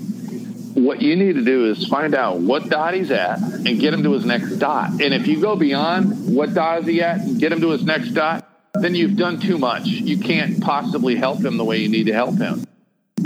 what 0.75 1.01
you 1.01 1.15
need 1.15 1.33
to 1.33 1.43
do 1.43 1.65
is 1.65 1.87
find 1.87 2.13
out 2.13 2.39
what 2.39 2.69
dot 2.69 2.93
he's 2.93 3.09
at 3.09 3.39
and 3.41 3.79
get 3.79 3.93
him 3.93 4.03
to 4.03 4.11
his 4.11 4.25
next 4.25 4.57
dot. 4.57 4.91
And 4.91 5.13
if 5.13 5.25
you 5.25 5.41
go 5.41 5.55
beyond 5.55 6.35
what 6.35 6.53
dot 6.53 6.81
is 6.81 6.85
he 6.85 7.01
at 7.01 7.21
and 7.21 7.39
get 7.39 7.51
him 7.51 7.61
to 7.61 7.71
his 7.71 7.83
next 7.83 8.09
dot, 8.09 8.47
then 8.75 8.93
you've 8.93 9.17
done 9.17 9.39
too 9.39 9.57
much. 9.57 9.87
You 9.87 10.19
can't 10.19 10.61
possibly 10.61 11.15
help 11.15 11.43
him 11.43 11.57
the 11.57 11.65
way 11.65 11.77
you 11.77 11.89
need 11.89 12.05
to 12.05 12.13
help 12.13 12.37
him. 12.37 12.63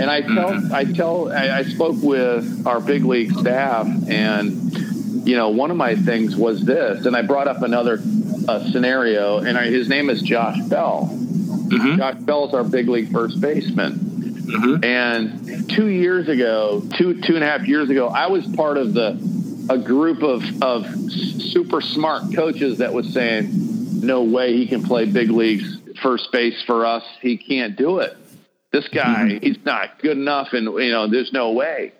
And 0.00 0.10
I 0.10 0.22
tell, 0.22 0.50
mm-hmm. 0.50 0.74
I 0.74 0.84
tell, 0.84 1.30
I, 1.30 1.58
I 1.58 1.62
spoke 1.64 1.96
with 2.02 2.66
our 2.66 2.80
big 2.80 3.04
league 3.04 3.32
staff, 3.32 3.86
and 4.08 4.72
you 5.28 5.36
know, 5.36 5.50
one 5.50 5.70
of 5.70 5.76
my 5.76 5.94
things 5.94 6.34
was 6.34 6.64
this, 6.64 7.04
and 7.04 7.14
I 7.14 7.20
brought 7.20 7.46
up 7.46 7.60
another 7.62 7.98
uh, 8.48 8.70
scenario, 8.70 9.38
and 9.38 9.56
I, 9.56 9.66
his 9.66 9.88
name 9.88 10.10
is 10.10 10.22
Josh 10.22 10.58
Bell. 10.62 11.08
Mm-hmm. 11.10 11.96
Josh 11.96 12.16
Bell 12.20 12.48
is 12.48 12.54
our 12.54 12.64
big 12.64 12.88
league 12.88 13.10
first 13.10 13.40
baseman. 13.40 13.92
Mm-hmm. 13.92 14.84
And 14.84 15.70
two 15.70 15.88
years 15.88 16.28
ago, 16.28 16.82
two 16.96 17.20
two 17.20 17.34
and 17.34 17.44
a 17.44 17.46
half 17.46 17.66
years 17.66 17.88
ago, 17.90 18.08
I 18.08 18.26
was 18.26 18.46
part 18.54 18.76
of 18.76 18.92
the 18.92 19.18
a 19.70 19.78
group 19.78 20.22
of 20.22 20.42
of 20.62 20.86
super 21.10 21.80
smart 21.80 22.34
coaches 22.34 22.78
that 22.78 22.92
was 22.92 23.12
saying, 23.12 23.50
"No 24.02 24.24
way 24.24 24.56
he 24.56 24.66
can 24.66 24.82
play 24.82 25.06
big 25.06 25.30
leagues 25.30 25.78
first 26.02 26.32
base 26.32 26.60
for 26.62 26.84
us. 26.84 27.04
He 27.20 27.36
can't 27.36 27.76
do 27.76 27.98
it. 28.00 28.16
This 28.72 28.88
guy, 28.88 29.28
mm-hmm. 29.28 29.46
he's 29.46 29.64
not 29.64 30.00
good 30.00 30.16
enough, 30.16 30.52
and 30.52 30.66
you 30.66 30.90
know, 30.90 31.06
there's 31.06 31.32
no 31.32 31.52
way." 31.52 31.92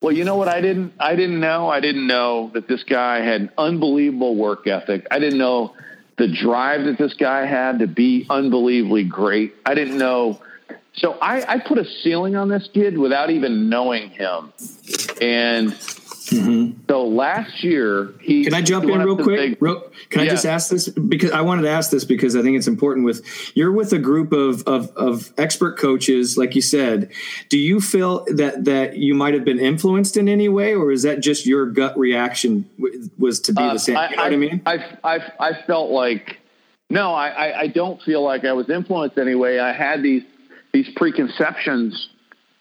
Well, 0.00 0.14
you 0.14 0.24
know 0.24 0.36
what 0.36 0.48
I 0.48 0.60
didn't 0.60 0.92
I 1.00 1.16
didn't 1.16 1.40
know? 1.40 1.68
I 1.68 1.80
didn't 1.80 2.06
know 2.06 2.50
that 2.54 2.68
this 2.68 2.84
guy 2.84 3.18
had 3.18 3.40
an 3.42 3.50
unbelievable 3.58 4.36
work 4.36 4.66
ethic. 4.66 5.06
I 5.10 5.18
didn't 5.18 5.38
know 5.38 5.74
the 6.18 6.28
drive 6.28 6.84
that 6.84 6.98
this 6.98 7.14
guy 7.14 7.46
had 7.46 7.80
to 7.80 7.86
be 7.86 8.26
unbelievably 8.30 9.04
great. 9.04 9.54
I 9.66 9.74
didn't 9.74 9.98
know 9.98 10.40
so 10.94 11.12
I, 11.22 11.54
I 11.54 11.58
put 11.60 11.78
a 11.78 11.84
ceiling 11.84 12.36
on 12.36 12.48
this 12.48 12.68
kid 12.72 12.98
without 12.98 13.30
even 13.30 13.68
knowing 13.68 14.10
him. 14.10 14.52
And 15.20 15.76
Mm-hmm. 16.30 16.82
So 16.88 17.06
last 17.06 17.62
year, 17.62 18.12
he 18.20 18.44
can 18.44 18.54
I 18.54 18.62
jump 18.62 18.84
in 18.84 18.98
real 19.00 19.16
quick? 19.16 19.56
real, 19.60 19.80
can 20.10 20.20
yeah. 20.20 20.26
I 20.26 20.28
just 20.28 20.44
ask 20.44 20.70
this 20.70 20.88
because 20.88 21.30
I 21.30 21.40
wanted 21.40 21.62
to 21.62 21.70
ask 21.70 21.90
this 21.90 22.04
because 22.04 22.36
I 22.36 22.42
think 22.42 22.56
it's 22.56 22.66
important. 22.66 23.06
With 23.06 23.24
you're 23.56 23.72
with 23.72 23.92
a 23.92 23.98
group 23.98 24.32
of, 24.32 24.62
of 24.64 24.90
of 24.96 25.32
expert 25.38 25.78
coaches, 25.78 26.36
like 26.36 26.54
you 26.54 26.62
said. 26.62 27.10
Do 27.48 27.58
you 27.58 27.80
feel 27.80 28.24
that 28.34 28.64
that 28.64 28.96
you 28.96 29.14
might 29.14 29.34
have 29.34 29.44
been 29.44 29.58
influenced 29.58 30.16
in 30.16 30.28
any 30.28 30.48
way, 30.48 30.74
or 30.74 30.92
is 30.92 31.02
that 31.02 31.20
just 31.20 31.46
your 31.46 31.66
gut 31.66 31.98
reaction 31.98 32.68
was 33.18 33.40
to 33.40 33.52
be 33.52 33.62
uh, 33.62 33.72
the 33.72 33.78
same? 33.78 33.96
I, 33.96 34.10
you 34.10 34.16
know 34.16 34.22
I, 34.22 34.26
what 34.26 34.32
I 34.32 34.36
mean? 34.36 34.62
I 34.66 34.98
I 35.04 35.32
I 35.40 35.62
felt 35.66 35.90
like 35.90 36.38
no, 36.90 37.14
I 37.14 37.60
I 37.60 37.66
don't 37.68 38.00
feel 38.02 38.22
like 38.22 38.44
I 38.44 38.52
was 38.52 38.68
influenced 38.68 39.18
anyway. 39.18 39.58
I 39.58 39.72
had 39.72 40.02
these 40.02 40.22
these 40.72 40.88
preconceptions 40.96 42.08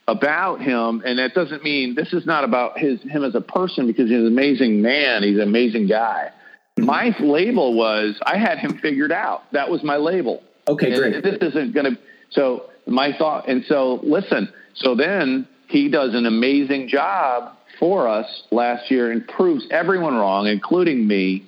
about 0.08 0.62
him, 0.62 1.02
and 1.06 1.20
that 1.20 1.34
doesn't 1.34 1.64
mean 1.64 1.96
this 1.96 2.14
is 2.14 2.26
not 2.26 2.44
about 2.44 2.80
his 2.80 3.02
him 3.02 3.24
as 3.24 3.36
a 3.36 3.42
person 3.42 3.88
because 3.88 4.10
he's 4.10 4.20
an 4.20 4.28
amazing 4.28 4.82
man. 4.82 5.24
He's 5.24 5.36
an 5.38 5.44
amazing 5.44 5.88
guy. 5.88 6.32
Mm-hmm. 6.78 6.86
My 6.86 7.16
label 7.20 7.76
was 7.76 8.20
I 8.26 8.38
had 8.38 8.60
him 8.60 8.78
figured 8.78 9.12
out. 9.12 9.44
That 9.52 9.70
was 9.70 9.84
my 9.84 9.98
label. 9.98 10.44
Okay, 10.68 10.94
and 10.94 10.96
great. 10.96 11.24
This 11.24 11.38
isn't 11.42 11.74
going 11.74 11.96
to. 11.96 12.02
So 12.30 12.70
my 12.86 13.16
thought, 13.18 13.50
and 13.50 13.64
so 13.68 14.00
listen. 14.04 14.52
So 14.76 14.96
then 14.96 15.48
he 15.68 15.90
does 15.90 16.14
an 16.14 16.26
amazing 16.26 16.88
job 16.88 17.58
for 17.80 18.08
us 18.08 18.44
last 18.52 18.90
year 18.90 19.12
and 19.12 19.28
proves 19.28 19.66
everyone 19.72 20.16
wrong, 20.16 20.48
including 20.48 21.08
me, 21.08 21.46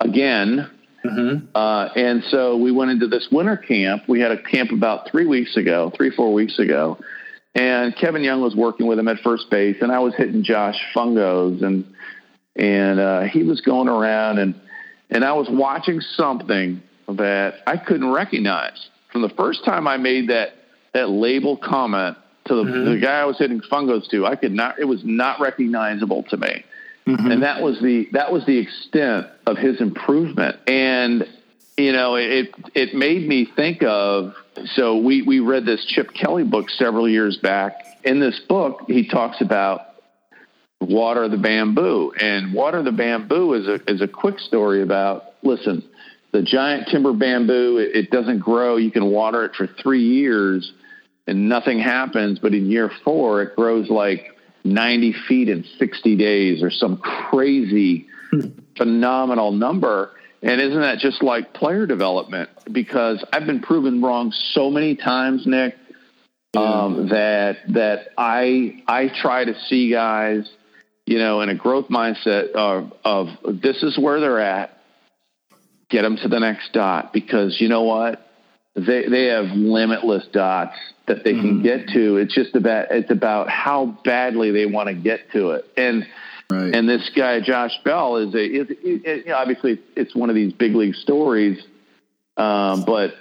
again. 0.00 0.70
Mm-hmm. 1.04 1.46
Uh, 1.54 1.88
and 1.96 2.22
so 2.24 2.56
we 2.56 2.70
went 2.70 2.90
into 2.90 3.08
this 3.08 3.28
winter 3.32 3.56
camp. 3.56 4.04
We 4.08 4.20
had 4.20 4.30
a 4.30 4.40
camp 4.40 4.70
about 4.70 5.10
three 5.10 5.26
weeks 5.26 5.56
ago, 5.56 5.92
three, 5.96 6.10
four 6.10 6.32
weeks 6.32 6.58
ago. 6.58 6.98
And 7.54 7.94
Kevin 7.96 8.24
Young 8.24 8.40
was 8.40 8.56
working 8.56 8.86
with 8.86 8.98
him 8.98 9.08
at 9.08 9.18
first 9.18 9.50
base, 9.50 9.76
and 9.82 9.92
I 9.92 9.98
was 9.98 10.14
hitting 10.14 10.42
Josh 10.42 10.80
Fungos, 10.94 11.62
and 11.62 11.84
and 12.56 12.98
uh, 12.98 13.20
he 13.22 13.42
was 13.42 13.60
going 13.60 13.88
around, 13.88 14.38
and 14.38 14.54
and 15.10 15.24
I 15.24 15.32
was 15.34 15.48
watching 15.50 16.00
something 16.00 16.82
that 17.08 17.56
I 17.66 17.76
couldn't 17.76 18.10
recognize 18.10 18.88
from 19.10 19.22
the 19.22 19.28
first 19.30 19.64
time 19.64 19.86
I 19.86 19.98
made 19.98 20.30
that 20.30 20.54
that 20.94 21.10
label 21.10 21.56
comment 21.58 22.16
to 22.46 22.54
the, 22.54 22.62
mm-hmm. 22.64 22.92
the 22.92 22.98
guy 22.98 23.20
I 23.20 23.24
was 23.26 23.38
hitting 23.38 23.60
Fungos 23.60 24.08
to. 24.10 24.26
I 24.26 24.36
could 24.36 24.52
not; 24.52 24.78
it 24.78 24.84
was 24.84 25.02
not 25.04 25.40
recognizable 25.40 26.22
to 26.30 26.36
me. 26.38 26.64
Mm-hmm. 27.06 27.30
And 27.30 27.42
that 27.42 27.62
was 27.62 27.80
the 27.80 28.08
that 28.12 28.32
was 28.32 28.46
the 28.46 28.58
extent 28.58 29.26
of 29.46 29.58
his 29.58 29.80
improvement. 29.80 30.56
And 30.66 31.26
you 31.76 31.92
know, 31.92 32.16
it 32.16 32.54
it 32.74 32.94
made 32.94 33.26
me 33.26 33.46
think 33.56 33.82
of. 33.82 34.34
So 34.74 34.98
we 34.98 35.22
we 35.22 35.40
read 35.40 35.64
this 35.64 35.84
Chip 35.86 36.12
Kelly 36.12 36.44
book 36.44 36.70
several 36.70 37.08
years 37.08 37.38
back. 37.38 37.74
In 38.04 38.20
this 38.20 38.38
book, 38.48 38.82
he 38.88 39.08
talks 39.08 39.40
about 39.40 39.80
water 40.80 41.28
the 41.28 41.38
bamboo, 41.38 42.12
and 42.20 42.52
water 42.52 42.82
the 42.82 42.92
bamboo 42.92 43.54
is 43.54 43.66
a 43.66 43.90
is 43.90 44.00
a 44.00 44.08
quick 44.08 44.38
story 44.38 44.82
about. 44.82 45.24
Listen, 45.42 45.82
the 46.32 46.42
giant 46.42 46.88
timber 46.88 47.12
bamboo, 47.12 47.78
it, 47.78 47.96
it 47.96 48.10
doesn't 48.10 48.40
grow. 48.40 48.76
You 48.76 48.90
can 48.90 49.06
water 49.06 49.44
it 49.44 49.54
for 49.54 49.66
three 49.66 50.04
years, 50.04 50.72
and 51.26 51.48
nothing 51.48 51.78
happens. 51.78 52.38
But 52.38 52.54
in 52.54 52.70
year 52.70 52.90
four, 53.04 53.42
it 53.42 53.56
grows 53.56 53.88
like 53.88 54.36
90 54.64 55.14
feet 55.26 55.48
in 55.48 55.64
60 55.78 56.16
days 56.16 56.62
or 56.62 56.70
some 56.70 56.98
crazy 56.98 58.06
hmm. 58.30 58.48
phenomenal 58.76 59.52
number. 59.52 60.12
And 60.42 60.60
isn't 60.60 60.80
that 60.80 60.98
just 60.98 61.22
like 61.22 61.54
player 61.54 61.86
development? 61.86 62.50
Because 62.70 63.24
I've 63.32 63.46
been 63.46 63.60
proven 63.60 64.02
wrong 64.02 64.32
so 64.54 64.70
many 64.70 64.96
times, 64.96 65.46
Nick, 65.46 65.76
um, 66.56 67.08
that 67.08 67.58
that 67.68 68.08
I 68.18 68.82
I 68.88 69.08
try 69.08 69.44
to 69.44 69.54
see 69.68 69.90
guys, 69.90 70.50
you 71.06 71.18
know, 71.18 71.42
in 71.42 71.48
a 71.48 71.54
growth 71.54 71.88
mindset 71.88 72.52
of 72.52 72.92
of 73.04 73.28
this 73.62 73.82
is 73.84 73.96
where 73.96 74.18
they're 74.18 74.40
at, 74.40 74.76
get 75.88 76.02
them 76.02 76.16
to 76.16 76.28
the 76.28 76.40
next 76.40 76.72
dot 76.72 77.12
because 77.12 77.60
you 77.60 77.68
know 77.68 77.84
what, 77.84 78.26
they 78.74 79.06
they 79.08 79.26
have 79.26 79.46
limitless 79.46 80.26
dots 80.32 80.76
that 81.06 81.24
they 81.24 81.34
can 81.34 81.62
mm-hmm. 81.62 81.62
get 81.62 81.88
to. 81.90 82.16
It's 82.16 82.34
just 82.34 82.56
about 82.56 82.88
it's 82.90 83.10
about 83.10 83.48
how 83.48 83.96
badly 84.04 84.50
they 84.50 84.66
want 84.66 84.88
to 84.88 84.94
get 84.94 85.30
to 85.32 85.50
it. 85.50 85.66
And 85.76 86.04
right. 86.52 86.74
and 86.74 86.88
this 86.88 87.10
guy 87.14 87.40
Josh 87.40 87.72
Bell 87.84 88.16
is 88.16 88.34
a 88.34 88.44
is, 88.44 88.66
it, 88.70 89.26
you 89.26 89.30
know, 89.30 89.36
obviously 89.36 89.80
it's 89.96 90.14
one 90.14 90.28
of 90.28 90.36
these 90.36 90.52
big 90.52 90.74
league 90.74 90.94
stories, 90.94 91.62
um, 92.36 92.84
but 92.84 93.14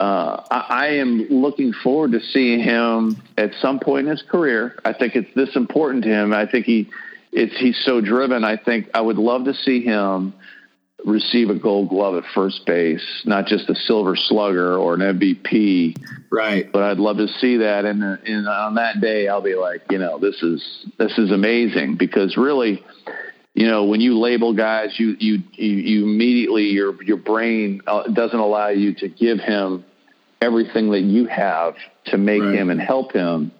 uh, 0.00 0.42
I, 0.50 0.66
I 0.68 0.86
am 0.94 1.28
looking 1.30 1.72
forward 1.72 2.12
to 2.12 2.20
seeing 2.20 2.60
him 2.60 3.22
at 3.38 3.52
some 3.60 3.78
point 3.78 4.06
in 4.06 4.10
his 4.10 4.22
career. 4.22 4.78
I 4.84 4.92
think 4.92 5.14
it's 5.14 5.32
this 5.34 5.54
important 5.54 6.04
to 6.04 6.10
him. 6.10 6.32
I 6.32 6.46
think 6.46 6.66
he, 6.66 6.90
it's 7.30 7.56
he's 7.56 7.80
so 7.84 8.00
driven. 8.00 8.42
I 8.42 8.56
think 8.56 8.90
I 8.94 9.00
would 9.00 9.18
love 9.18 9.44
to 9.44 9.54
see 9.54 9.82
him 9.82 10.34
receive 11.04 11.50
a 11.50 11.54
Gold 11.54 11.88
Glove 11.88 12.16
at 12.16 12.24
first 12.34 12.64
base, 12.66 13.22
not 13.24 13.46
just 13.46 13.68
a 13.68 13.74
Silver 13.74 14.16
Slugger 14.16 14.76
or 14.76 14.94
an 14.94 15.00
MVP. 15.00 15.96
Right. 16.30 16.70
But 16.70 16.82
I'd 16.82 16.98
love 16.98 17.18
to 17.18 17.28
see 17.28 17.58
that, 17.58 17.84
and 17.84 18.02
and 18.02 18.48
on 18.48 18.76
that 18.76 19.00
day, 19.00 19.28
I'll 19.28 19.42
be 19.42 19.54
like, 19.54 19.82
you 19.90 19.98
know, 19.98 20.18
this 20.18 20.42
is 20.42 20.86
this 20.98 21.18
is 21.18 21.30
amazing 21.30 21.96
because 21.96 22.36
really, 22.36 22.84
you 23.54 23.66
know, 23.66 23.84
when 23.84 24.00
you 24.00 24.18
label 24.18 24.54
guys, 24.54 24.98
you 24.98 25.16
you 25.18 25.42
you, 25.52 26.04
immediately 26.04 26.64
your 26.64 27.02
your 27.02 27.18
brain 27.18 27.82
uh, 27.86 28.04
doesn't 28.08 28.38
allow 28.38 28.68
you 28.68 28.94
to 28.94 29.08
give 29.08 29.38
him 29.40 29.84
everything 30.40 30.90
that 30.90 31.02
you 31.02 31.26
have 31.26 31.74
to 32.06 32.18
make 32.18 32.42
right. 32.42 32.54
him 32.54 32.70
and 32.70 32.80
help 32.80 33.12
him, 33.12 33.52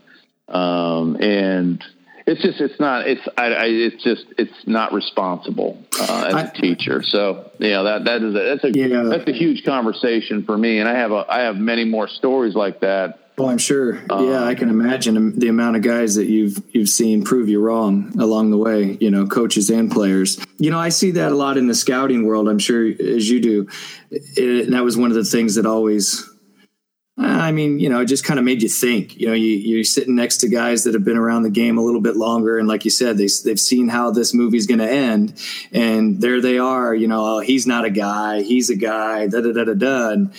um, 0.49 1.17
and 1.21 1.85
it's 2.27 2.43
just 2.43 2.61
it's 2.61 2.79
not 2.79 3.09
it's 3.09 3.23
I, 3.37 3.45
I 3.47 3.65
it's 3.67 4.03
just 4.03 4.27
it's 4.39 4.67
not 4.67 4.93
responsible 4.93 5.79
uh, 6.01 6.25
as 6.29 6.35
I, 6.35 6.43
a 6.43 6.53
teacher. 6.53 7.03
So 7.03 7.51
yeah, 7.59 7.83
that 7.83 8.05
that 8.05 8.23
is 8.23 8.35
a, 8.35 8.39
that's 8.39 8.65
a 8.65 8.71
yeah. 8.73 9.03
that's 9.05 9.29
a 9.29 9.33
huge 9.33 9.65
conversation 9.65 10.45
for 10.45 10.57
me, 10.57 10.79
and 10.79 10.89
I 10.89 10.95
have 10.95 11.13
a 11.13 11.27
I 11.29 11.41
have 11.41 11.57
many 11.57 11.85
more 11.85 12.09
stories 12.09 12.55
like 12.55 12.81
that. 12.81 13.19
Well, 13.39 13.49
I'm 13.49 13.59
sure. 13.59 13.99
Um, 14.11 14.29
yeah, 14.29 14.45
I 14.45 14.55
can 14.55 14.69
imagine 14.69 15.39
the 15.39 15.49
amount 15.49 15.77
of 15.77 15.83
guys 15.83 16.17
that 16.17 16.27
you've 16.27 16.63
you've 16.73 16.89
seen 16.89 17.25
prove 17.25 17.49
you 17.49 17.61
wrong 17.61 18.13
along 18.21 18.51
the 18.51 18.59
way. 18.59 18.97
You 19.01 19.11
know, 19.11 19.27
coaches 19.27 19.71
and 19.71 19.91
players. 19.91 20.39
You 20.59 20.71
know, 20.71 20.79
I 20.79 20.91
see 20.91 21.13
that 21.13 21.33
a 21.33 21.35
lot 21.35 21.57
in 21.57 21.67
the 21.67 21.75
scouting 21.75 22.27
world. 22.27 22.49
I'm 22.49 22.59
sure 22.59 22.87
as 22.87 23.31
you 23.31 23.41
do, 23.41 23.69
it, 24.11 24.65
and 24.65 24.75
that 24.75 24.85
was 24.85 24.97
one 24.97 25.11
of 25.11 25.17
the 25.17 25.25
things 25.25 25.55
that 25.55 25.67
always 25.67 26.29
I 27.23 27.53
mean, 27.53 27.79
you 27.79 27.89
know, 27.89 28.01
it 28.01 28.07
just 28.07 28.25
kind 28.25 28.39
of 28.39 28.45
made 28.45 28.63
you 28.63 28.69
think. 28.69 29.17
You 29.17 29.29
know, 29.29 29.33
you, 29.35 29.51
you're 29.51 29.85
sitting 29.85 30.17
next 30.17 30.39
to 30.39 30.49
guys 30.49 30.85
that 30.85 30.95
have 30.95 31.05
been 31.05 31.17
around 31.17 31.45
the 31.45 31.51
game 31.51 31.79
a 31.79 31.83
little 31.83 32.01
bit 32.01 32.17
longer, 32.17 32.59
and 32.59 32.67
like 32.67 32.85
you 32.85 32.91
said, 32.91 33.17
they 33.17 33.29
they've 33.45 33.61
seen 33.61 33.89
how 33.89 34.11
this 34.11 34.35
movie's 34.35 34.67
going 34.67 34.81
to 34.81 34.91
end, 34.91 35.41
and 35.73 36.21
there 36.21 36.41
they 36.41 36.59
are. 36.59 36.95
You 36.95 37.09
know, 37.09 37.37
oh, 37.37 37.41
he's 37.41 37.67
not 37.67 37.85
a 37.85 37.91
guy, 37.91 38.43
he's 38.43 38.71
a 38.71 38.77
guy. 38.77 39.29
Da 39.29 39.41
da 39.41 39.53
da 39.53 39.65
da 39.65 39.75
da. 39.75 40.11
And, 40.11 40.35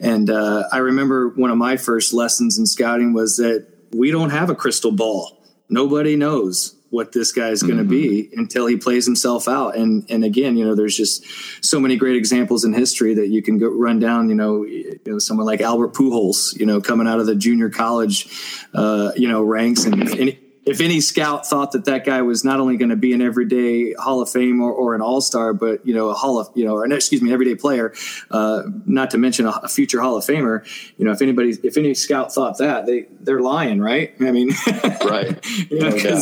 and 0.00 0.30
uh, 0.30 0.64
I 0.70 0.78
remember 0.78 1.30
one 1.30 1.50
of 1.50 1.58
my 1.58 1.76
first 1.76 2.14
lessons 2.14 2.58
in 2.58 2.66
scouting 2.66 3.12
was 3.12 3.36
that 3.38 3.66
we 3.92 4.10
don't 4.10 4.30
have 4.30 4.50
a 4.50 4.54
crystal 4.54 4.92
ball. 4.92 5.42
Nobody 5.68 6.16
knows 6.16 6.77
what 6.90 7.12
this 7.12 7.32
guy's 7.32 7.62
going 7.62 7.76
to 7.76 7.82
mm-hmm. 7.82 7.90
be 7.90 8.30
until 8.34 8.66
he 8.66 8.76
plays 8.76 9.04
himself 9.04 9.48
out. 9.48 9.76
And 9.76 10.04
and 10.10 10.24
again, 10.24 10.56
you 10.56 10.64
know, 10.64 10.74
there's 10.74 10.96
just 10.96 11.24
so 11.64 11.80
many 11.80 11.96
great 11.96 12.16
examples 12.16 12.64
in 12.64 12.72
history 12.72 13.14
that 13.14 13.28
you 13.28 13.42
can 13.42 13.58
go 13.58 13.68
run 13.68 13.98
down. 13.98 14.28
You 14.28 14.34
know, 14.34 14.64
you 14.64 14.98
know 15.06 15.18
someone 15.18 15.46
like 15.46 15.60
Albert 15.60 15.94
Pujols, 15.94 16.58
you 16.58 16.66
know, 16.66 16.80
coming 16.80 17.06
out 17.06 17.20
of 17.20 17.26
the 17.26 17.34
junior 17.34 17.68
college, 17.68 18.28
uh, 18.74 19.12
you 19.16 19.28
know, 19.28 19.42
ranks 19.42 19.84
and. 19.84 20.08
and 20.08 20.36
if 20.68 20.82
any 20.82 21.00
scout 21.00 21.46
thought 21.46 21.72
that 21.72 21.86
that 21.86 22.04
guy 22.04 22.20
was 22.20 22.44
not 22.44 22.60
only 22.60 22.76
going 22.76 22.90
to 22.90 22.96
be 22.96 23.14
an 23.14 23.22
everyday 23.22 23.94
Hall 23.94 24.20
of 24.20 24.30
Fame 24.30 24.60
or, 24.60 24.70
or 24.70 24.94
an 24.94 25.00
All 25.00 25.22
Star, 25.22 25.54
but 25.54 25.86
you 25.86 25.94
know 25.94 26.10
a 26.10 26.14
Hall 26.14 26.38
of 26.38 26.50
you 26.54 26.66
know 26.66 26.74
or 26.74 26.84
excuse 26.92 27.22
me, 27.22 27.30
an 27.30 27.32
everyday 27.32 27.54
player, 27.54 27.94
uh, 28.30 28.64
not 28.84 29.10
to 29.12 29.18
mention 29.18 29.46
a, 29.46 29.50
a, 29.62 29.68
future 29.68 30.00
Hall 30.02 30.18
of 30.18 30.24
Famer. 30.24 30.66
You 30.98 31.06
know, 31.06 31.12
if 31.12 31.22
anybody, 31.22 31.56
if 31.62 31.78
any 31.78 31.94
scout 31.94 32.34
thought 32.34 32.58
that, 32.58 32.84
they 32.84 33.06
they're 33.20 33.40
lying, 33.40 33.80
right? 33.80 34.12
I 34.20 34.30
mean, 34.30 34.50
right? 35.06 35.42
you 35.70 35.78
know, 35.78 35.88
no 35.88 36.20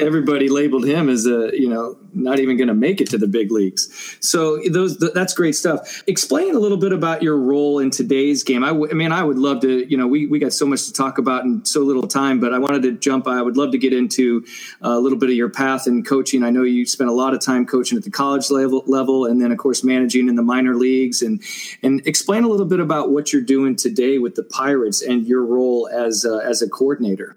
everybody 0.00 0.48
labeled 0.48 0.86
him 0.86 1.08
as 1.10 1.26
a 1.26 1.50
you 1.52 1.68
know 1.68 1.98
not 2.14 2.38
even 2.38 2.56
going 2.56 2.68
to 2.68 2.74
make 2.74 3.00
it 3.00 3.10
to 3.10 3.18
the 3.18 3.26
big 3.26 3.50
leagues. 3.50 4.16
So 4.20 4.60
those 4.70 4.98
that's 4.98 5.34
great 5.34 5.54
stuff. 5.54 6.02
Explain 6.06 6.54
a 6.54 6.58
little 6.58 6.78
bit 6.78 6.92
about 6.92 7.22
your 7.22 7.36
role 7.36 7.78
in 7.78 7.90
today's 7.90 8.42
game. 8.42 8.64
I, 8.64 8.68
w- 8.68 8.90
I 8.90 8.94
mean 8.94 9.12
i 9.12 9.22
would 9.22 9.38
love 9.38 9.60
to 9.62 9.90
you 9.90 9.96
know 9.96 10.06
we, 10.06 10.26
we 10.26 10.38
got 10.38 10.52
so 10.52 10.66
much 10.66 10.86
to 10.86 10.92
talk 10.92 11.18
about 11.18 11.44
in 11.44 11.64
so 11.64 11.80
little 11.80 12.06
time 12.06 12.40
but 12.40 12.52
i 12.52 12.58
wanted 12.58 12.82
to 12.82 12.92
jump 12.92 13.26
i 13.26 13.40
would 13.40 13.56
love 13.56 13.72
to 13.72 13.78
get 13.78 13.92
into 13.92 14.44
uh, 14.84 14.90
a 14.90 14.98
little 14.98 15.18
bit 15.18 15.28
of 15.28 15.36
your 15.36 15.48
path 15.50 15.86
in 15.86 16.02
coaching. 16.02 16.42
I 16.42 16.50
know 16.50 16.62
you 16.62 16.86
spent 16.86 17.10
a 17.10 17.12
lot 17.12 17.34
of 17.34 17.40
time 17.40 17.66
coaching 17.66 17.98
at 17.98 18.04
the 18.04 18.10
college 18.10 18.50
level 18.50 18.82
level 18.86 19.26
and 19.26 19.40
then 19.40 19.52
of 19.52 19.58
course 19.58 19.84
managing 19.84 20.28
in 20.28 20.36
the 20.36 20.42
minor 20.42 20.74
leagues. 20.74 21.22
And 21.22 21.42
and 21.82 22.06
explain 22.06 22.44
a 22.44 22.48
little 22.48 22.66
bit 22.66 22.80
about 22.80 23.10
what 23.10 23.32
you're 23.32 23.42
doing 23.42 23.76
today 23.76 24.18
with 24.18 24.34
the 24.34 24.44
pirates 24.44 25.02
and 25.02 25.26
your 25.26 25.44
role 25.44 25.88
as 25.92 26.24
a, 26.24 26.40
as 26.44 26.62
a 26.62 26.68
coordinator 26.68 27.36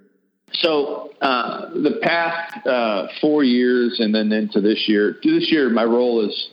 so 0.60 1.12
uh, 1.22 1.70
the 1.70 2.00
past 2.02 2.68
uh, 2.68 3.08
four 3.22 3.44
years, 3.44 4.00
and 4.00 4.14
then 4.14 4.32
into 4.32 4.62
this 4.62 4.86
year. 4.88 5.18
This 5.24 5.52
year, 5.52 5.70
my 5.70 5.84
role 5.84 6.28
is 6.28 6.50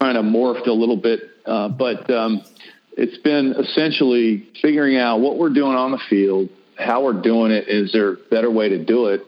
kind 0.00 0.16
of 0.16 0.24
morphed 0.24 0.66
a 0.66 0.72
little 0.72 0.96
bit, 0.96 1.20
uh, 1.46 1.68
but 1.68 2.10
um, 2.10 2.42
it's 2.96 3.18
been 3.18 3.54
essentially 3.58 4.48
figuring 4.60 4.96
out 4.96 5.20
what 5.20 5.38
we're 5.38 5.52
doing 5.52 5.76
on 5.76 5.92
the 5.92 6.00
field, 6.08 6.48
how 6.78 7.04
we're 7.04 7.20
doing 7.20 7.52
it. 7.52 7.68
Is 7.68 7.92
there 7.92 8.12
a 8.12 8.16
better 8.30 8.50
way 8.50 8.70
to 8.70 8.84
do 8.84 9.06
it? 9.06 9.22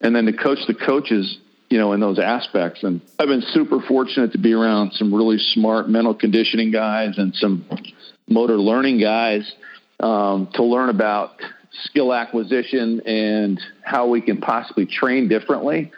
And 0.00 0.14
then 0.14 0.26
to 0.26 0.32
coach 0.32 0.58
the 0.66 0.74
coaches, 0.74 1.38
you 1.70 1.78
know, 1.78 1.92
in 1.92 2.00
those 2.00 2.18
aspects. 2.18 2.82
And 2.82 3.00
I've 3.18 3.28
been 3.28 3.44
super 3.52 3.80
fortunate 3.80 4.32
to 4.32 4.38
be 4.38 4.52
around 4.52 4.92
some 4.92 5.14
really 5.14 5.38
smart 5.38 5.88
mental 5.88 6.14
conditioning 6.14 6.70
guys 6.70 7.16
and 7.16 7.34
some 7.34 7.64
motor 8.28 8.58
learning 8.58 9.00
guys 9.00 9.50
um, 10.00 10.48
to 10.54 10.62
learn 10.62 10.90
about 10.90 11.40
skill 11.82 12.12
acquisition 12.12 13.00
and 13.06 13.60
how 13.82 14.06
we 14.06 14.20
can 14.20 14.40
possibly 14.40 14.86
train 14.86 15.28
differently. 15.28 15.92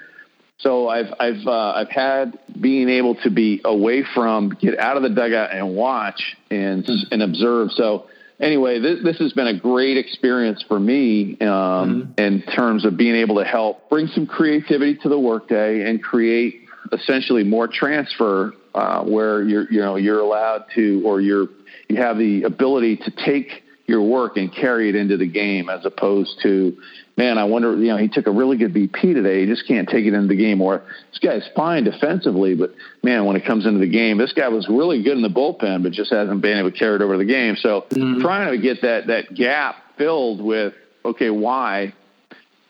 So 0.59 0.89
I've 0.89 1.13
I've 1.21 1.47
uh, 1.47 1.73
I've 1.73 1.91
had 1.91 2.39
being 2.59 2.89
able 2.89 3.17
to 3.17 3.31
be 3.31 3.61
away 3.65 4.05
from 4.15 4.51
get 4.51 4.79
out 4.79 4.97
of 4.97 5.03
the 5.03 5.11
dugout 5.11 5.55
and 5.55 5.77
watch 5.77 6.37
and 6.51 6.89
and 7.11 7.23
observe. 7.23 7.73
So 7.73 8.07
anyway, 8.41 8.81
this 8.81 9.03
this 9.05 9.19
has 9.19 9.33
been 9.35 9.49
a 9.49 9.59
great 9.59 9.99
experience 9.99 10.65
for 10.67 10.81
me 10.81 11.37
um, 11.41 11.47
mm-hmm. 11.47 12.21
in 12.21 12.43
terms 12.43 12.87
of 12.87 12.97
being 12.97 13.17
able 13.17 13.37
to 13.37 13.45
help 13.45 13.91
bring 13.91 14.07
some 14.09 14.27
creativity 14.27 14.97
to 14.97 15.09
the 15.09 15.19
workday 15.19 15.89
and 15.89 16.03
create 16.03 16.63
essentially 16.93 17.45
more 17.45 17.69
transfer 17.69 18.55
uh, 18.75 19.03
where 19.05 19.43
you're 19.43 19.71
you 19.71 19.81
know 19.81 19.97
you're 19.97 20.21
allowed 20.21 20.65
to 20.75 21.03
or 21.05 21.21
you're 21.21 21.49
you 21.89 21.97
have 21.97 22.17
the 22.17 22.45
ability 22.45 22.97
to 22.97 23.11
take 23.11 23.63
your 23.87 24.03
work 24.03 24.37
and 24.37 24.53
carry 24.55 24.89
it 24.89 24.95
into 24.95 25.17
the 25.17 25.29
game 25.29 25.69
as 25.69 25.85
opposed 25.87 26.41
to, 26.43 26.77
man, 27.17 27.39
I 27.39 27.45
wonder, 27.45 27.77
you 27.77 27.89
know, 27.89 27.97
he 27.97 28.09
took 28.09 28.27
a 28.27 28.31
really 28.31 28.57
good 28.57 28.75
BP 28.75 29.01
today. 29.01 29.41
He 29.41 29.47
just 29.47 29.67
can't 29.67 29.89
take 29.89 30.07
it 30.07 30.15
into 30.15 30.27
the 30.27 30.37
game. 30.37 30.61
Or 30.61 30.83
this 31.11 31.21
guy's 31.21 31.49
fine 31.55 31.85
defensively, 31.85 32.55
but 32.55 32.75
man, 33.03 33.25
when 33.27 33.37
it 33.37 33.45
comes 33.45 33.65
into 33.65 33.79
the 33.79 33.91
game, 33.91 34.19
this 34.19 34.33
guy 34.33 34.49
was 34.49 34.69
really 34.69 35.03
good 35.03 35.17
in 35.17 35.23
the 35.23 35.29
bullpen, 35.29 35.83
but 35.83 35.93
just 35.93 36.13
hasn't 36.13 36.41
been 36.43 36.59
able 36.59 36.73
to 36.73 36.79
carry 36.79 36.97
it 36.97 37.03
over 37.03 37.17
the 37.17 37.25
game. 37.25 37.57
So 37.57 37.87
mm-hmm. 37.91 38.21
trying 38.21 38.51
to 38.53 38.61
get 38.61 38.83
that, 38.83 39.07
that 39.07 39.35
gap 39.35 39.77
filled 39.97 40.41
with, 40.41 40.75
okay, 41.05 41.31
why? 41.31 41.95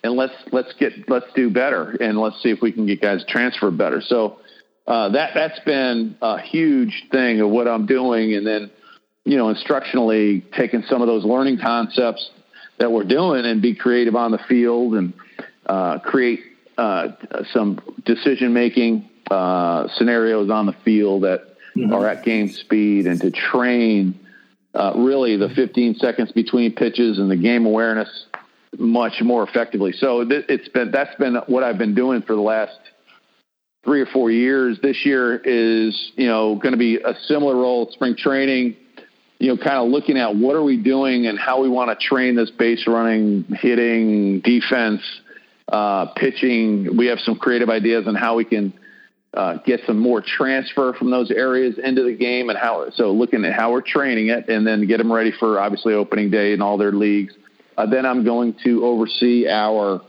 And 0.04 0.14
let's, 0.14 0.34
let's 0.52 0.72
get, 0.78 1.08
let's 1.08 1.26
do 1.34 1.50
better. 1.50 1.96
And 2.00 2.18
let's 2.18 2.42
see 2.42 2.50
if 2.50 2.60
we 2.60 2.72
can 2.72 2.86
get 2.86 3.00
guys 3.00 3.24
transfer 3.26 3.70
better. 3.70 4.02
So, 4.02 4.38
uh, 4.86 5.08
that, 5.08 5.30
that's 5.34 5.58
been 5.60 6.16
a 6.22 6.40
huge 6.40 7.06
thing 7.10 7.40
of 7.40 7.50
what 7.50 7.66
I'm 7.66 7.86
doing. 7.86 8.34
And 8.34 8.46
then, 8.46 8.70
you 9.27 9.37
know, 9.37 9.53
instructionally 9.53 10.43
taking 10.53 10.85
some 10.89 11.03
of 11.03 11.09
those 11.09 11.24
learning 11.24 11.59
concepts 11.59 12.31
that 12.79 12.91
we're 12.91 13.05
doing 13.05 13.45
and 13.45 13.61
be 13.61 13.74
creative 13.74 14.14
on 14.14 14.31
the 14.31 14.39
field 14.49 14.95
and 14.95 15.12
uh, 15.66 15.99
create 15.99 16.41
uh, 16.79 17.09
some 17.53 17.81
decision 18.05 18.53
making 18.53 19.11
uh, 19.29 19.89
scenarios 19.97 20.49
on 20.49 20.66
the 20.66 20.77
field 20.85 21.24
that 21.24 21.41
mm-hmm. 21.77 21.93
are 21.93 22.07
at 22.07 22.24
game 22.24 22.49
speed 22.51 23.07
and 23.07 23.20
to 23.20 23.33
train 23.33 24.18
uh, 24.74 24.93
really 24.95 25.37
the 25.37 25.49
15 25.49 25.97
seconds 25.97 26.31
between 26.31 26.72
pitches 26.72 27.18
and 27.18 27.29
the 27.29 27.37
game 27.37 27.66
awareness 27.66 28.27
much 28.79 29.20
more 29.22 29.43
effectively. 29.43 29.93
So 29.93 30.24
th- 30.24 30.45
it's 30.49 30.68
been 30.68 30.93
that's 30.93 31.14
been 31.16 31.37
what 31.47 31.64
I've 31.64 31.79
been 31.79 31.95
doing 31.97 32.22
for 32.22 32.37
the 32.37 32.43
last 32.43 32.79
three 33.85 34.03
or 34.03 34.07
four 34.07 34.31
years. 34.31 34.79
This 34.81 35.05
year 35.05 35.35
is 35.37 36.12
you 36.14 36.29
know 36.29 36.55
going 36.55 36.72
to 36.72 36.79
be 36.79 36.99
a 36.99 37.14
similar 37.27 37.57
role. 37.57 37.91
Spring 37.91 38.14
training 38.16 38.77
you 39.39 39.49
know, 39.49 39.57
kind 39.57 39.76
of 39.76 39.89
looking 39.89 40.16
at 40.16 40.34
what 40.34 40.57
are 40.57 40.62
we 40.62 40.76
doing 40.76 41.26
and 41.26 41.39
how 41.39 41.62
we 41.62 41.68
want 41.68 41.99
to 41.99 42.07
train 42.07 42.37
this 42.37 42.51
base 42.51 42.87
running, 42.87 43.45
hitting, 43.61 44.41
defense, 44.41 45.03
uh, 45.68 46.07
pitching. 46.14 46.97
We 46.97 47.07
have 47.07 47.18
some 47.20 47.37
creative 47.37 47.68
ideas 47.68 48.07
on 48.07 48.14
how 48.14 48.37
we 48.37 48.45
can 48.45 48.72
uh, 49.34 49.59
get 49.66 49.80
some 49.87 49.99
more 49.99 50.22
transfer 50.22 50.95
from 50.95 51.11
those 51.11 51.30
areas 51.30 51.78
into 51.82 52.03
the 52.05 52.14
game 52.14 52.49
and 52.49 52.59
how. 52.59 52.89
So 52.95 53.12
looking 53.12 53.45
at 53.45 53.53
how 53.53 53.72
we're 53.72 53.82
training 53.82 54.28
it 54.28 54.49
and 54.49 54.66
then 54.66 54.87
get 54.87 54.99
them 54.99 55.12
ready 55.12 55.32
for 55.39 55.61
obviously 55.61 55.93
opening 55.93 56.30
day 56.30 56.55
in 56.55 56.62
all 56.62 56.78
their 56.78 56.93
leagues. 56.93 57.34
Uh, 57.76 57.84
then 57.84 58.07
I'm 58.07 58.24
going 58.24 58.57
to 58.64 58.87
oversee 58.87 59.47
our 59.49 60.01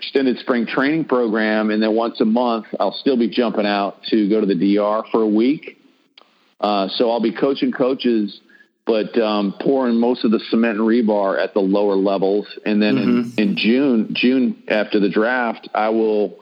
extended 0.00 0.38
spring 0.38 0.66
training 0.66 1.04
program, 1.04 1.70
and 1.70 1.80
then 1.80 1.94
once 1.94 2.20
a 2.20 2.24
month 2.24 2.66
I'll 2.80 2.96
still 3.00 3.16
be 3.16 3.28
jumping 3.28 3.66
out 3.66 4.02
to 4.08 4.28
go 4.28 4.40
to 4.40 4.46
the 4.46 4.76
DR 4.76 5.04
for 5.12 5.22
a 5.22 5.28
week. 5.28 5.78
Uh, 6.60 6.88
so 6.88 7.12
I'll 7.12 7.22
be 7.22 7.32
coaching 7.32 7.70
coaches 7.70 8.40
but 8.86 9.18
um, 9.18 9.54
pouring 9.60 9.98
most 9.98 10.24
of 10.24 10.30
the 10.30 10.40
cement 10.50 10.78
and 10.78 10.86
rebar 10.86 11.42
at 11.42 11.54
the 11.54 11.60
lower 11.60 11.96
levels. 11.96 12.46
And 12.66 12.82
then 12.82 12.96
mm-hmm. 12.96 13.40
in, 13.40 13.48
in, 13.48 13.56
June, 13.56 14.08
June 14.14 14.62
after 14.68 15.00
the 15.00 15.08
draft, 15.08 15.68
I 15.74 15.88
will 15.88 16.38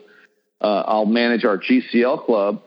uh, 0.59 0.83
I'll 0.87 1.05
manage 1.05 1.45
our 1.45 1.57
GCL 1.57 2.25
club, 2.25 2.61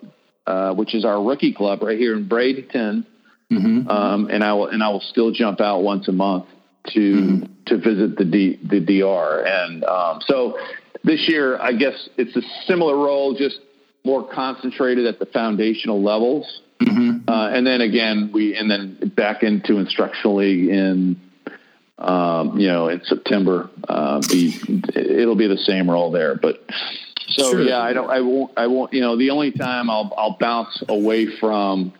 uh, 0.46 0.74
which 0.74 0.94
is 0.94 1.04
our 1.04 1.22
rookie 1.22 1.52
club 1.52 1.82
right 1.82 1.98
here 1.98 2.16
in 2.16 2.28
Bradenton. 2.28 3.06
mm-hmm. 3.52 3.88
um, 3.88 4.28
and 4.30 4.42
I 4.42 4.54
will 4.54 4.68
and 4.68 4.82
I 4.82 4.88
will 4.88 5.00
still 5.00 5.30
jump 5.30 5.60
out 5.60 5.80
once 5.80 6.08
a 6.08 6.12
month 6.12 6.46
to 6.88 7.00
mm-hmm. 7.00 7.52
to 7.66 7.76
visit 7.76 8.16
the 8.16 8.24
D, 8.24 8.58
the 8.62 8.80
DR. 8.80 9.44
And 9.46 9.84
um, 9.84 10.20
so 10.26 10.58
this 11.04 11.28
year, 11.28 11.58
I 11.60 11.72
guess 11.72 12.08
it's 12.16 12.34
a 12.34 12.42
similar 12.66 12.96
role, 12.96 13.34
just 13.34 13.60
more 14.04 14.26
concentrated 14.26 15.06
at 15.06 15.18
the 15.18 15.26
foundational 15.26 16.02
levels. 16.02 16.62
Mm-hmm. 16.80 17.28
Uh, 17.28 17.48
and 17.48 17.66
then 17.66 17.80
again, 17.80 18.30
we 18.32 18.56
and 18.56 18.70
then 18.70 19.12
back 19.16 19.42
into 19.42 19.78
instructional 19.78 20.36
league 20.36 20.68
in 20.68 21.20
um, 21.98 22.58
you 22.58 22.68
know 22.68 22.88
in 22.88 23.02
September. 23.04 23.70
Uh, 23.88 24.20
be 24.28 24.54
it'll 24.94 25.36
be 25.36 25.46
the 25.46 25.58
same 25.58 25.90
role 25.90 26.10
there, 26.10 26.34
but. 26.34 26.62
So 27.28 27.50
sure. 27.50 27.62
yeah, 27.62 27.80
I 27.80 27.92
don't, 27.92 28.08
I 28.08 28.20
won't, 28.20 28.52
I 28.56 28.68
won't, 28.68 28.92
you 28.92 29.00
know, 29.00 29.16
the 29.16 29.30
only 29.30 29.50
time 29.50 29.90
I'll, 29.90 30.12
I'll 30.16 30.36
bounce 30.38 30.80
away 30.88 31.26
from, 31.26 31.92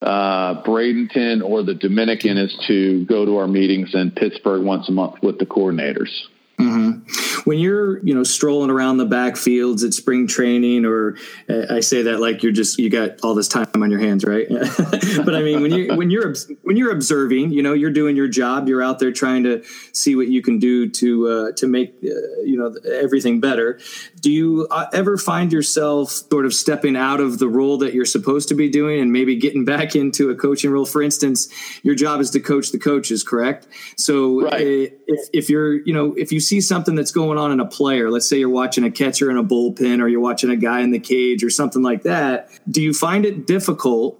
uh, 0.00 0.62
Bradenton 0.62 1.42
or 1.42 1.64
the 1.64 1.74
Dominican 1.74 2.38
is 2.38 2.56
to 2.68 3.04
go 3.06 3.24
to 3.24 3.38
our 3.38 3.48
meetings 3.48 3.94
in 3.94 4.12
Pittsburgh 4.12 4.62
once 4.62 4.88
a 4.88 4.92
month 4.92 5.16
with 5.22 5.40
the 5.40 5.46
coordinators. 5.46 6.10
Mm-hmm. 6.58 7.48
When 7.48 7.58
you're, 7.58 8.04
you 8.04 8.14
know, 8.14 8.24
strolling 8.24 8.68
around 8.68 8.96
the 8.96 9.06
backfields 9.06 9.84
at 9.84 9.94
spring 9.94 10.26
training, 10.26 10.84
or 10.84 11.16
uh, 11.48 11.66
I 11.70 11.80
say 11.80 12.02
that 12.02 12.20
like 12.20 12.42
you're 12.42 12.52
just 12.52 12.78
you 12.78 12.90
got 12.90 13.20
all 13.22 13.34
this 13.34 13.46
time 13.46 13.68
on 13.76 13.90
your 13.90 14.00
hands, 14.00 14.24
right? 14.24 14.46
but 14.50 15.34
I 15.34 15.42
mean, 15.42 15.62
when 15.62 15.72
you 15.72 15.94
when 15.94 16.10
you're 16.10 16.34
when 16.62 16.76
you're 16.76 16.90
observing, 16.90 17.52
you 17.52 17.62
know, 17.62 17.74
you're 17.74 17.92
doing 17.92 18.16
your 18.16 18.26
job. 18.26 18.68
You're 18.68 18.82
out 18.82 18.98
there 18.98 19.12
trying 19.12 19.44
to 19.44 19.62
see 19.92 20.16
what 20.16 20.26
you 20.28 20.42
can 20.42 20.58
do 20.58 20.88
to 20.90 21.28
uh, 21.28 21.52
to 21.52 21.68
make 21.68 21.94
uh, 22.02 22.42
you 22.42 22.56
know 22.58 22.74
everything 22.90 23.40
better. 23.40 23.78
Do 24.20 24.32
you 24.32 24.66
uh, 24.70 24.86
ever 24.92 25.16
find 25.16 25.52
yourself 25.52 26.10
sort 26.10 26.44
of 26.44 26.52
stepping 26.52 26.96
out 26.96 27.20
of 27.20 27.38
the 27.38 27.48
role 27.48 27.78
that 27.78 27.94
you're 27.94 28.04
supposed 28.04 28.48
to 28.48 28.54
be 28.54 28.68
doing 28.68 29.00
and 29.00 29.12
maybe 29.12 29.36
getting 29.36 29.64
back 29.64 29.94
into 29.94 30.30
a 30.30 30.34
coaching 30.34 30.70
role? 30.70 30.86
For 30.86 31.02
instance, 31.02 31.48
your 31.84 31.94
job 31.94 32.20
is 32.20 32.30
to 32.30 32.40
coach 32.40 32.72
the 32.72 32.78
coaches, 32.78 33.22
correct? 33.22 33.68
So 33.96 34.42
right. 34.42 34.60
Uh, 34.60 34.94
if 35.06 35.28
if 35.32 35.50
you're 35.50 35.74
you 35.74 35.94
know 35.94 36.14
if 36.14 36.32
you 36.32 36.40
see 36.48 36.60
something 36.60 36.94
that's 36.94 37.10
going 37.10 37.38
on 37.38 37.52
in 37.52 37.60
a 37.60 37.66
player, 37.66 38.10
let's 38.10 38.28
say 38.28 38.38
you're 38.38 38.48
watching 38.48 38.84
a 38.84 38.90
catcher 38.90 39.30
in 39.30 39.36
a 39.36 39.44
bullpen 39.44 40.00
or 40.00 40.08
you're 40.08 40.20
watching 40.20 40.50
a 40.50 40.56
guy 40.56 40.80
in 40.80 40.90
the 40.90 40.98
cage 40.98 41.44
or 41.44 41.50
something 41.50 41.82
like 41.82 42.02
that, 42.02 42.50
do 42.70 42.82
you 42.82 42.92
find 42.92 43.24
it 43.24 43.46
difficult 43.46 44.18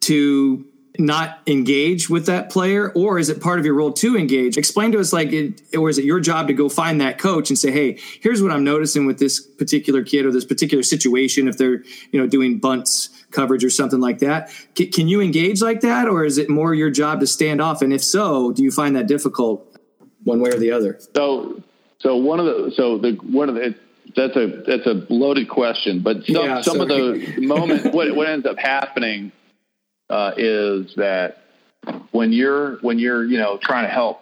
to 0.00 0.64
not 0.98 1.40
engage 1.46 2.08
with 2.08 2.24
that 2.26 2.48
player? 2.48 2.90
Or 2.92 3.18
is 3.18 3.28
it 3.28 3.40
part 3.40 3.58
of 3.58 3.66
your 3.66 3.74
role 3.74 3.92
to 3.94 4.16
engage? 4.16 4.56
Explain 4.56 4.92
to 4.92 5.00
us 5.00 5.12
like 5.12 5.30
it, 5.32 5.60
or 5.76 5.90
is 5.90 5.98
it 5.98 6.06
your 6.06 6.20
job 6.20 6.46
to 6.46 6.54
go 6.54 6.70
find 6.70 7.00
that 7.02 7.18
coach 7.18 7.50
and 7.50 7.58
say 7.58 7.70
hey 7.70 7.98
here's 8.22 8.42
what 8.42 8.50
i'm 8.50 8.64
noticing 8.64 9.04
with 9.04 9.18
this 9.18 9.40
particular 9.40 10.02
kid 10.02 10.24
or 10.24 10.32
this 10.32 10.44
particular 10.44 10.82
situation 10.82 11.48
if 11.48 11.58
they're 11.58 11.82
you 12.12 12.20
know 12.20 12.26
doing 12.26 12.58
bunts 12.58 13.10
coverage 13.30 13.64
or 13.64 13.70
something 13.70 14.00
like 14.00 14.18
that. 14.20 14.50
C- 14.76 14.86
can 14.88 15.08
you 15.08 15.20
engage 15.20 15.62
like 15.62 15.80
that? 15.82 16.08
Or 16.08 16.24
is 16.24 16.38
it 16.38 16.48
more 16.48 16.74
your 16.74 16.90
job 16.90 17.20
to 17.20 17.26
stand 17.26 17.60
off? 17.60 17.82
And 17.82 17.92
if 17.92 18.02
so 18.02 18.52
do 18.52 18.62
you 18.62 18.70
find 18.70 18.96
that 18.96 19.06
difficult 19.06 19.75
one 20.26 20.40
way 20.40 20.50
or 20.50 20.58
the 20.58 20.72
other? 20.72 20.98
So, 21.14 21.62
so 22.00 22.16
one 22.16 22.40
of 22.40 22.46
the 22.46 22.72
so 22.76 22.98
the 22.98 23.12
one 23.12 23.48
of 23.48 23.54
the 23.54 23.74
that's 24.14 24.36
a 24.36 24.62
that's 24.66 24.86
a 24.86 25.06
loaded 25.08 25.48
question, 25.48 26.02
but 26.02 26.24
some 26.24 26.34
yeah, 26.34 26.62
some 26.62 26.80
of 26.80 26.88
the 26.88 27.34
moment 27.38 27.94
what 27.94 28.14
what 28.14 28.28
ends 28.28 28.46
up 28.46 28.58
happening 28.58 29.32
uh, 30.10 30.32
is 30.36 30.94
that 30.96 31.38
when 32.10 32.32
you're 32.32 32.76
when 32.78 32.98
you're 32.98 33.24
you 33.24 33.38
know 33.38 33.58
trying 33.62 33.84
to 33.84 33.90
help 33.90 34.20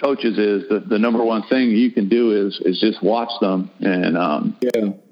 coaches 0.00 0.38
is 0.38 0.68
the, 0.68 0.80
the 0.80 0.98
number 0.98 1.22
one 1.22 1.42
thing 1.48 1.70
you 1.70 1.90
can 1.90 2.08
do 2.08 2.46
is 2.46 2.60
is 2.64 2.80
just 2.80 3.02
watch 3.02 3.30
them 3.40 3.70
and 3.80 4.16
um, 4.16 4.56
yeah. 4.60 4.70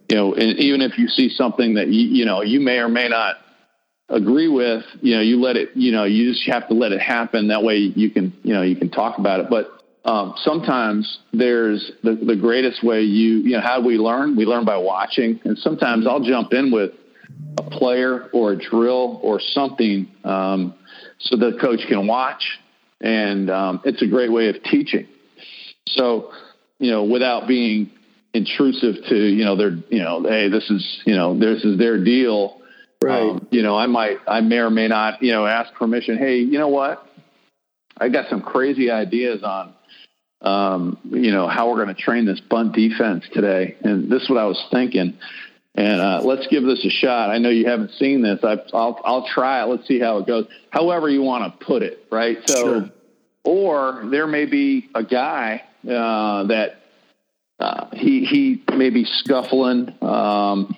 you 0.09 0.17
know 0.17 0.35
and 0.35 0.59
even 0.59 0.81
if 0.81 0.99
you 0.99 1.09
see 1.09 1.29
something 1.29 1.75
that 1.75 1.89
you 1.89 2.07
you 2.09 2.25
know 2.25 2.43
you 2.43 2.61
may 2.61 2.79
or 2.79 2.89
may 2.89 3.09
not 3.09 3.37
agree 4.09 4.49
with 4.49 4.85
you 5.03 5.15
know 5.15 5.21
you 5.21 5.41
let 5.41 5.57
it 5.57 5.71
you 5.75 5.93
know 5.93 6.05
you 6.05 6.33
just 6.33 6.49
have 6.49 6.67
to 6.69 6.75
let 6.75 6.93
it 6.93 7.01
happen. 7.01 7.49
That 7.49 7.63
way 7.63 7.77
you 7.77 8.11
can 8.11 8.33
you 8.43 8.55
know 8.55 8.63
you 8.63 8.77
can 8.77 8.91
talk 8.91 9.19
about 9.19 9.41
it. 9.41 9.51
But 9.51 9.78
um, 10.05 10.35
sometimes 10.39 11.19
there's 11.33 11.93
the, 12.03 12.15
the 12.15 12.37
greatest 12.37 12.83
way 12.83 13.03
you, 13.03 13.39
you 13.39 13.57
know, 13.57 13.61
how 13.61 13.81
we 13.81 13.99
learn? 13.99 14.37
We 14.37 14.47
learn 14.47 14.65
by 14.65 14.77
watching. 14.79 15.41
And 15.45 15.59
sometimes 15.59 16.07
I'll 16.07 16.25
jump 16.25 16.53
in 16.53 16.71
with 16.71 16.93
a 17.59 17.63
player 17.63 18.29
or 18.33 18.53
a 18.53 18.57
drill 18.57 19.21
or 19.23 19.41
something 19.41 20.09
um, 20.25 20.75
so 21.19 21.37
the 21.37 21.59
coach 21.61 21.81
can 21.89 22.07
watch. 22.07 22.59
And 23.01 23.51
um, 23.51 23.81
it's 23.85 24.03
a 24.03 24.07
great 24.07 24.33
way 24.33 24.49
of 24.49 24.63
teaching. 24.63 25.07
So, 25.89 26.33
you 26.79 26.91
know, 26.91 27.05
without 27.05 27.47
being 27.47 27.91
intrusive 28.35 28.97
to, 29.09 29.17
you 29.17 29.45
know, 29.45 29.57
their, 29.57 29.71
you 29.89 30.03
know, 30.03 30.23
hey, 30.23 30.49
this 30.49 30.69
is, 30.71 31.03
you 31.05 31.15
know, 31.17 31.39
this 31.39 31.65
is 31.65 31.79
their 31.79 32.03
deal. 32.03 32.61
Right. 33.03 33.21
Um, 33.21 33.47
you 33.51 33.63
know, 33.63 33.77
I 33.77 33.87
might, 33.87 34.19
I 34.27 34.41
may 34.41 34.59
or 34.59 34.71
may 34.71 34.89
not, 34.89 35.23
you 35.23 35.33
know, 35.33 35.47
ask 35.47 35.73
permission. 35.75 36.19
Hey, 36.19 36.39
you 36.39 36.59
know 36.59 36.69
what? 36.69 37.07
I 37.97 38.09
got 38.09 38.29
some 38.29 38.43
crazy 38.43 38.91
ideas 38.91 39.43
on 39.43 39.75
um, 40.41 40.99
you 41.05 41.33
know, 41.33 41.49
how 41.49 41.71
we're 41.71 41.85
going 41.85 41.95
to 41.95 42.01
train 42.01 42.25
this 42.25 42.41
bunt 42.41 42.75
defense 42.75 43.25
today. 43.33 43.77
And 43.83 44.11
this 44.11 44.23
is 44.23 44.31
what 44.31 44.39
I 44.39 44.45
was 44.45 44.63
thinking. 44.71 45.19
And 45.75 46.01
uh, 46.01 46.21
let's 46.25 46.47
give 46.49 46.65
this 46.65 46.85
a 46.85 46.91
shot. 46.91 47.31
I 47.31 47.39
know 47.39 47.51
you 47.51 47.67
haven't 47.67 47.93
seen 47.93 48.23
this. 48.23 48.41
I, 48.43 48.57
will 48.73 49.01
I'll 49.05 49.27
try 49.27 49.63
it. 49.63 49.67
Let's 49.67 49.87
see 49.87 50.01
how 50.01 50.19
it 50.19 50.27
goes. 50.27 50.47
However 50.71 51.09
you 51.09 51.23
want 51.23 51.61
to 51.61 51.65
put 51.65 51.83
it, 51.83 52.05
right? 52.11 52.39
So, 52.47 52.55
sure. 52.55 52.91
or 53.45 54.09
there 54.11 54.27
may 54.27 54.47
be 54.47 54.89
a 54.95 55.05
guy 55.05 55.63
uh, 55.85 56.45
that 56.45 56.81
uh, 57.61 57.89
he 57.93 58.25
he 58.25 58.63
may 58.77 58.91
be 58.91 59.05
scuffling, 59.05 59.95
um, 60.03 60.75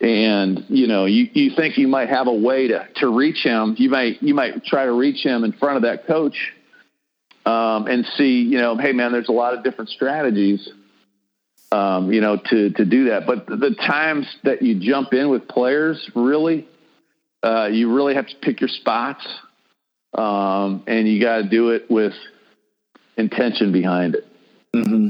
and 0.00 0.64
you 0.68 0.88
know 0.88 1.06
you, 1.06 1.28
you 1.32 1.54
think 1.56 1.78
you 1.78 1.88
might 1.88 2.08
have 2.10 2.26
a 2.26 2.34
way 2.34 2.68
to 2.68 2.86
to 2.96 3.08
reach 3.08 3.42
him. 3.42 3.76
You 3.78 3.88
might 3.90 4.22
you 4.22 4.34
might 4.34 4.64
try 4.64 4.84
to 4.84 4.92
reach 4.92 5.24
him 5.24 5.44
in 5.44 5.52
front 5.52 5.76
of 5.76 5.82
that 5.82 6.06
coach 6.06 6.52
um, 7.46 7.86
and 7.86 8.06
see, 8.16 8.40
you 8.40 8.58
know, 8.58 8.76
hey 8.76 8.92
man, 8.92 9.12
there's 9.12 9.28
a 9.28 9.32
lot 9.32 9.54
of 9.54 9.62
different 9.62 9.90
strategies, 9.90 10.68
um, 11.72 12.12
you 12.12 12.20
know, 12.20 12.36
to 12.36 12.70
to 12.70 12.84
do 12.84 13.10
that. 13.10 13.26
But 13.26 13.46
the, 13.46 13.74
times 13.86 14.26
that 14.44 14.62
you 14.62 14.80
jump 14.80 15.12
in 15.12 15.28
with 15.28 15.46
players, 15.48 16.10
really, 16.14 16.66
uh, 17.42 17.66
you 17.66 17.92
really 17.92 18.14
have 18.14 18.26
to 18.26 18.36
pick 18.36 18.60
your 18.60 18.68
spots, 18.68 19.26
um, 20.14 20.84
and 20.86 21.06
you 21.06 21.20
got 21.20 21.38
to 21.38 21.48
do 21.48 21.70
it 21.70 21.90
with 21.90 22.14
intention 23.16 23.72
behind 23.72 24.14
it. 24.14 24.26
Mm-hmm. 24.74 25.08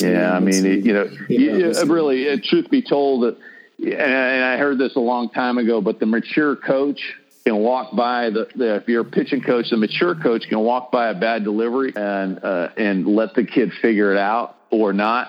Yeah, 0.00 0.08
yeah, 0.08 0.32
I 0.32 0.40
mean, 0.40 0.66
it, 0.66 0.84
you 0.84 0.92
know, 0.92 1.08
yeah, 1.28 1.72
you, 1.72 1.92
really, 1.92 2.24
it, 2.24 2.44
truth 2.44 2.68
be 2.68 2.82
told, 2.82 3.36
and 3.78 4.44
I 4.44 4.56
heard 4.58 4.78
this 4.78 4.96
a 4.96 5.00
long 5.00 5.30
time 5.30 5.58
ago, 5.58 5.80
but 5.80 6.00
the 6.00 6.06
mature 6.06 6.56
coach 6.56 7.14
can 7.44 7.56
walk 7.58 7.94
by 7.94 8.30
the, 8.30 8.48
the, 8.56 8.76
if 8.76 8.88
you're 8.88 9.02
a 9.02 9.04
pitching 9.04 9.42
coach, 9.42 9.70
the 9.70 9.76
mature 9.76 10.14
coach 10.14 10.44
can 10.48 10.60
walk 10.60 10.90
by 10.90 11.08
a 11.08 11.14
bad 11.14 11.44
delivery 11.44 11.92
and 11.94 12.42
uh, 12.42 12.70
and 12.76 13.06
let 13.06 13.34
the 13.34 13.44
kid 13.44 13.72
figure 13.82 14.12
it 14.12 14.18
out 14.18 14.56
or 14.70 14.92
not. 14.92 15.28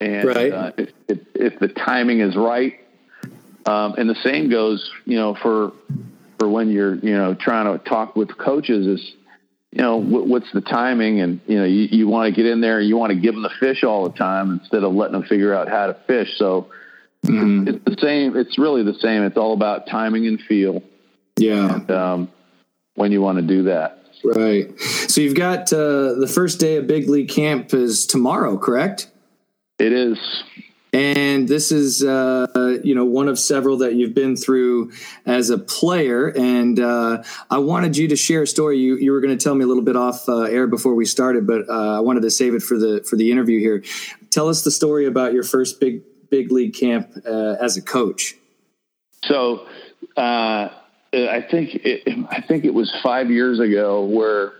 And 0.00 0.28
right. 0.28 0.52
uh, 0.52 0.72
if, 0.76 0.90
if, 1.08 1.18
if, 1.34 1.58
the 1.60 1.68
timing 1.68 2.20
is 2.20 2.36
right, 2.36 2.74
um, 3.66 3.94
and 3.94 4.08
the 4.08 4.16
same 4.22 4.50
goes, 4.50 4.90
you 5.04 5.16
know, 5.16 5.36
for 5.40 5.72
for 6.38 6.48
when 6.48 6.70
you're 6.70 6.94
you 6.96 7.16
know 7.16 7.34
trying 7.34 7.78
to 7.78 7.84
talk 7.84 8.16
with 8.16 8.36
coaches 8.36 8.86
is 8.86 9.14
you 9.72 9.82
know 9.82 10.00
what's 10.00 10.50
the 10.52 10.60
timing 10.60 11.20
and 11.20 11.40
you 11.46 11.58
know 11.58 11.64
you, 11.64 11.88
you 11.90 12.08
want 12.08 12.32
to 12.32 12.42
get 12.42 12.50
in 12.50 12.60
there 12.60 12.80
you 12.80 12.96
want 12.96 13.12
to 13.12 13.18
give 13.18 13.34
them 13.34 13.42
the 13.42 13.50
fish 13.60 13.84
all 13.84 14.08
the 14.08 14.16
time 14.16 14.58
instead 14.60 14.82
of 14.82 14.94
letting 14.94 15.12
them 15.12 15.24
figure 15.24 15.52
out 15.52 15.68
how 15.68 15.88
to 15.88 15.94
fish 16.06 16.28
so 16.38 16.68
mm-hmm. 17.26 17.68
it's 17.68 17.84
the 17.84 17.96
same 18.00 18.36
it's 18.36 18.58
really 18.58 18.82
the 18.82 18.94
same 18.94 19.24
it's 19.24 19.36
all 19.36 19.52
about 19.52 19.86
timing 19.86 20.26
and 20.26 20.40
feel 20.48 20.82
yeah. 21.38 21.74
And, 21.74 21.90
um, 21.90 22.32
when 22.94 23.12
you 23.12 23.22
want 23.22 23.36
to 23.38 23.42
do 23.42 23.62
that. 23.64 24.04
Right. 24.24 24.78
So 24.80 25.20
you've 25.20 25.36
got 25.36 25.72
uh, 25.72 26.14
the 26.14 26.30
first 26.32 26.58
day 26.58 26.76
of 26.76 26.86
big 26.86 27.08
league 27.08 27.28
camp 27.28 27.72
is 27.72 28.06
tomorrow, 28.06 28.58
correct? 28.58 29.08
It 29.78 29.92
is. 29.92 30.18
And 30.92 31.46
this 31.46 31.70
is, 31.70 32.02
uh, 32.02 32.78
you 32.82 32.94
know, 32.94 33.04
one 33.04 33.28
of 33.28 33.38
several 33.38 33.78
that 33.78 33.94
you've 33.94 34.14
been 34.14 34.36
through 34.36 34.90
as 35.26 35.50
a 35.50 35.58
player. 35.58 36.28
And 36.28 36.80
uh, 36.80 37.22
I 37.50 37.58
wanted 37.58 37.96
you 37.96 38.08
to 38.08 38.16
share 38.16 38.42
a 38.42 38.46
story. 38.46 38.78
You, 38.78 38.96
you 38.96 39.12
were 39.12 39.20
going 39.20 39.36
to 39.36 39.42
tell 39.42 39.54
me 39.54 39.64
a 39.64 39.68
little 39.68 39.82
bit 39.82 39.96
off 39.96 40.28
uh, 40.28 40.42
air 40.42 40.66
before 40.66 40.94
we 40.94 41.04
started, 41.04 41.46
but 41.46 41.68
uh, 41.68 41.98
I 41.98 42.00
wanted 42.00 42.22
to 42.22 42.30
save 42.30 42.54
it 42.54 42.62
for 42.62 42.78
the 42.78 43.04
for 43.08 43.16
the 43.16 43.30
interview 43.30 43.60
here. 43.60 43.84
Tell 44.30 44.48
us 44.48 44.62
the 44.62 44.70
story 44.70 45.06
about 45.06 45.34
your 45.34 45.42
first 45.42 45.78
big 45.78 46.02
big 46.30 46.50
league 46.50 46.74
camp 46.74 47.12
uh, 47.26 47.56
as 47.60 47.76
a 47.76 47.82
coach. 47.82 48.34
So 49.24 49.66
uh, 50.16 50.70
I 51.12 51.44
think 51.48 51.70
it, 51.74 52.26
I 52.30 52.42
think 52.46 52.64
it 52.64 52.74
was 52.74 52.94
five 53.02 53.30
years 53.30 53.60
ago 53.60 54.04
where 54.04 54.52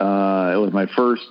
uh, 0.00 0.52
it 0.54 0.60
was 0.60 0.70
my 0.72 0.86
first 0.96 1.22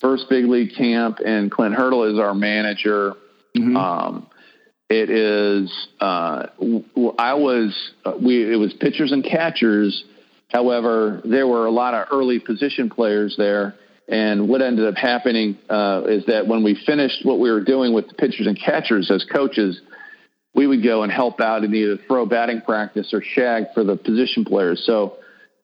first 0.00 0.28
big 0.28 0.44
league 0.44 0.74
camp, 0.76 1.18
and 1.24 1.50
Clint 1.50 1.74
Hurdle 1.74 2.04
is 2.12 2.18
our 2.18 2.34
manager. 2.34 3.14
Mm-hmm. 3.56 3.76
Um, 3.76 4.26
it 4.88 5.10
is 5.10 5.88
uh, 6.00 6.46
I 7.18 7.34
was 7.34 7.92
uh, 8.04 8.12
we 8.20 8.52
it 8.52 8.56
was 8.56 8.72
pitchers 8.74 9.12
and 9.12 9.24
catchers. 9.24 10.04
However, 10.48 11.20
there 11.24 11.46
were 11.46 11.66
a 11.66 11.70
lot 11.70 11.94
of 11.94 12.08
early 12.10 12.38
position 12.38 12.88
players 12.88 13.34
there. 13.36 13.74
And 14.10 14.48
what 14.48 14.62
ended 14.62 14.86
up 14.86 14.96
happening 14.96 15.58
uh, 15.68 16.04
is 16.06 16.24
that 16.26 16.46
when 16.46 16.64
we 16.64 16.74
finished 16.86 17.26
what 17.26 17.38
we 17.38 17.50
were 17.50 17.62
doing 17.62 17.92
with 17.92 18.08
the 18.08 18.14
pitchers 18.14 18.46
and 18.46 18.58
catchers 18.58 19.10
as 19.10 19.22
coaches, 19.30 19.82
we 20.58 20.66
would 20.66 20.82
go 20.82 21.04
and 21.04 21.12
help 21.12 21.40
out 21.40 21.62
in 21.62 21.72
either 21.72 21.98
throw 22.08 22.26
batting 22.26 22.60
practice 22.62 23.14
or 23.14 23.22
shag 23.22 23.66
for 23.74 23.84
the 23.84 23.94
position 23.94 24.44
players. 24.44 24.82
So 24.84 25.18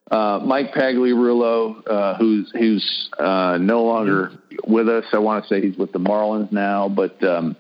uh, 0.09 0.39
Mike 0.45 0.73
Pagliarulo, 0.73 1.83
uh, 1.85 2.17
who's 2.17 2.53
who's 2.57 3.11
uh, 3.19 3.59
no 3.61 3.83
longer 3.83 4.31
with 4.69 4.89
us. 4.89 5.05
I 5.13 5.19
want 5.19 5.45
to 5.45 5.49
say 5.49 5.61
he's 5.61 5.77
with 5.77 5.91
the 5.91 5.99
Marlins 5.99 6.53
now, 6.53 6.89
but 6.89 7.21
um, 7.25 7.57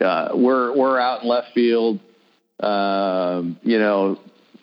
uh, 0.00 0.28
we're 0.34 0.76
we're 0.76 1.00
out 1.00 1.24
in 1.24 1.28
left 1.28 1.48
field. 1.52 1.98
Um, 2.60 3.58
you 3.64 3.80
know, 3.80 4.20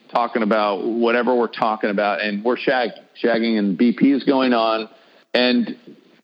talking 0.09 0.41
about 0.41 0.85
whatever 0.85 1.35
we're 1.35 1.47
talking 1.47 1.89
about, 1.89 2.21
and 2.21 2.45
we're 2.45 2.55
shagging, 2.55 2.93
shagging, 3.21 3.59
and 3.59 3.77
BP 3.77 4.15
is 4.15 4.23
going 4.23 4.53
on. 4.53 4.87
And 5.33 5.75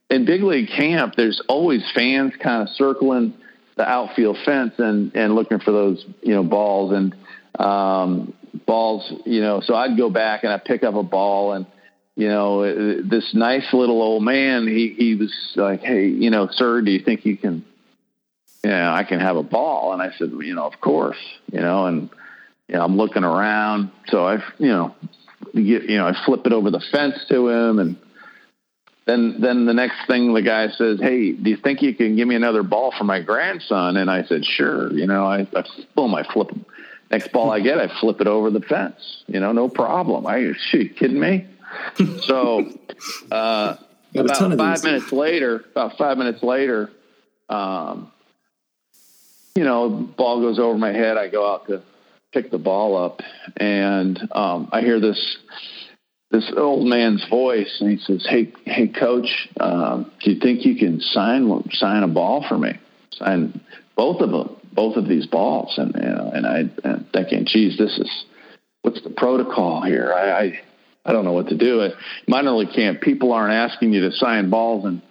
in 0.10 0.24
big 0.24 0.42
league 0.42 0.70
camp, 0.70 1.16
there's 1.18 1.42
always 1.50 1.82
fans 1.94 2.32
kind 2.42 2.62
of 2.62 2.70
circling 2.76 3.34
the 3.76 3.88
outfield 3.88 4.38
fence 4.46 4.74
and 4.78 5.16
and 5.16 5.36
looking 5.36 5.60
for 5.60 5.72
those 5.72 6.06
you 6.22 6.34
know 6.34 6.44
balls 6.44 6.94
and 6.94 7.16
um, 7.60 8.34
balls, 8.66 9.12
you 9.26 9.42
know, 9.42 9.62
so 9.62 9.76
I'd 9.76 9.98
go 9.98 10.10
back 10.10 10.44
and 10.44 10.52
I'd 10.52 10.66
pick 10.66 10.84
up 10.84 10.96
a 10.96 11.04
ball 11.04 11.54
and, 11.54 11.66
you 12.16 12.28
know, 12.28 13.02
this 13.02 13.34
nice 13.34 13.74
little 13.74 14.02
old 14.02 14.24
man, 14.24 14.68
he, 14.68 14.96
he 14.98 15.16
was 15.16 15.34
like, 15.56 15.82
Hey, 15.82 16.08
you 16.08 16.30
know, 16.30 16.48
sir, 16.52 16.82
do 16.82 16.92
you 16.92 17.00
think 17.00 17.26
you 17.26 17.38
can, 17.38 17.66
you 18.64 18.70
know, 18.70 18.92
I 18.92 19.04
can 19.04 19.20
have 19.20 19.36
a 19.36 19.44
ball? 19.44 19.94
And 19.94 20.02
I 20.02 20.12
said, 20.18 20.32
you 20.32 20.56
know, 20.56 20.66
of 20.66 20.80
course, 20.80 21.18
you 21.52 21.60
know, 21.60 21.86
and, 21.88 22.10
you 22.68 22.76
know, 22.76 22.84
I'm 22.84 22.98
looking 22.98 23.24
around. 23.24 23.92
So 24.08 24.26
I, 24.26 24.36
you 24.58 24.70
know, 24.70 24.96
get, 25.54 25.90
you 25.90 25.98
know, 25.98 26.08
I 26.08 26.14
flip 26.26 26.46
it 26.46 26.54
over 26.54 26.72
the 26.72 26.84
fence 26.92 27.16
to 27.30 27.50
him 27.50 27.80
and, 27.80 27.98
then 29.06 29.40
then 29.40 29.66
the 29.66 29.74
next 29.74 30.08
thing 30.08 30.34
the 30.34 30.42
guy 30.42 30.70
says, 30.70 31.00
"Hey, 31.00 31.32
do 31.32 31.50
you 31.50 31.58
think 31.58 31.82
you 31.82 31.94
can 31.94 32.16
give 32.16 32.28
me 32.28 32.36
another 32.36 32.64
ball 32.64 32.92
for 32.98 33.04
my 33.04 33.22
grandson?" 33.22 33.98
And 33.98 34.10
I 34.10 34.24
said, 34.24 34.46
"Sure." 34.46 34.92
You 34.92 35.06
know, 35.06 35.26
I, 35.26 35.48
I 35.56 35.64
boom, 35.96 36.16
I 36.16 36.24
flip 36.24 36.52
Next 37.12 37.32
ball 37.32 37.52
I 37.52 37.60
get, 37.60 37.78
I 37.78 37.88
flip 38.00 38.20
it 38.20 38.28
over 38.28 38.50
the 38.50 38.62
fence. 38.62 39.24
You 39.28 39.40
know, 39.40 39.52
no 39.52 39.70
problem. 39.70 40.26
I 40.26 40.54
shoot, 40.70 40.96
kidding 40.98 41.20
me? 41.20 41.46
so 42.22 42.72
uh, 43.32 43.76
about 44.16 44.58
five 44.58 44.84
minutes 44.84 45.12
later, 45.12 45.64
about 45.72 45.98
five 45.98 46.18
minutes 46.18 46.42
later, 46.42 46.90
um, 47.50 48.12
you 49.56 49.64
know, 49.64 49.90
ball 49.90 50.42
goes 50.42 50.58
over 50.58 50.78
my 50.78 50.92
head. 50.92 51.18
I 51.18 51.28
go 51.28 51.54
out 51.54 51.68
to 51.68 51.84
pick 52.34 52.50
the 52.50 52.58
ball 52.58 52.98
up, 52.98 53.22
and 53.58 54.20
um, 54.32 54.70
I 54.72 54.82
hear 54.82 55.00
this 55.00 55.38
this 56.32 56.52
old 56.56 56.88
man's 56.88 57.26
voice, 57.30 57.78
and 57.80 57.90
he 57.90 57.98
says, 57.98 58.26
"Hey, 58.28 58.52
hey, 58.66 58.88
coach, 58.88 59.50
um, 59.60 60.12
do 60.22 60.32
you 60.32 60.40
think 60.40 60.66
you 60.66 60.76
can 60.76 61.00
sign 61.00 61.64
sign 61.72 62.04
a 62.04 62.08
ball 62.08 62.46
for 62.48 62.58
me? 62.58 62.80
Sign 63.12 63.62
both 63.96 64.22
of 64.22 64.32
them." 64.32 64.56
both 64.76 64.98
of 64.98 65.08
these 65.08 65.26
balls, 65.26 65.78
and 65.78 65.96
you 65.96 66.02
know, 66.02 66.32
and 66.34 66.46
I 66.46 66.60
am 66.88 67.08
thinking, 67.12 67.46
geez, 67.46 67.78
this 67.78 67.98
is 67.98 68.26
what's 68.82 69.02
the 69.02 69.10
protocol 69.10 69.82
here? 69.82 70.14
I, 70.14 70.44
I 70.44 70.60
I 71.06 71.14
don't 71.14 71.24
know 71.24 71.32
what 71.32 71.48
to 71.50 71.58
do. 71.58 71.82
At 71.82 71.94
minor 72.28 72.52
league 72.52 72.74
camp, 72.76 73.02
people 73.02 73.32
aren't 73.32 73.54
asking 73.54 73.94
you 73.94 74.10
to 74.10 74.16
sign 74.16 74.50
balls 74.50 74.86
and 74.86 75.02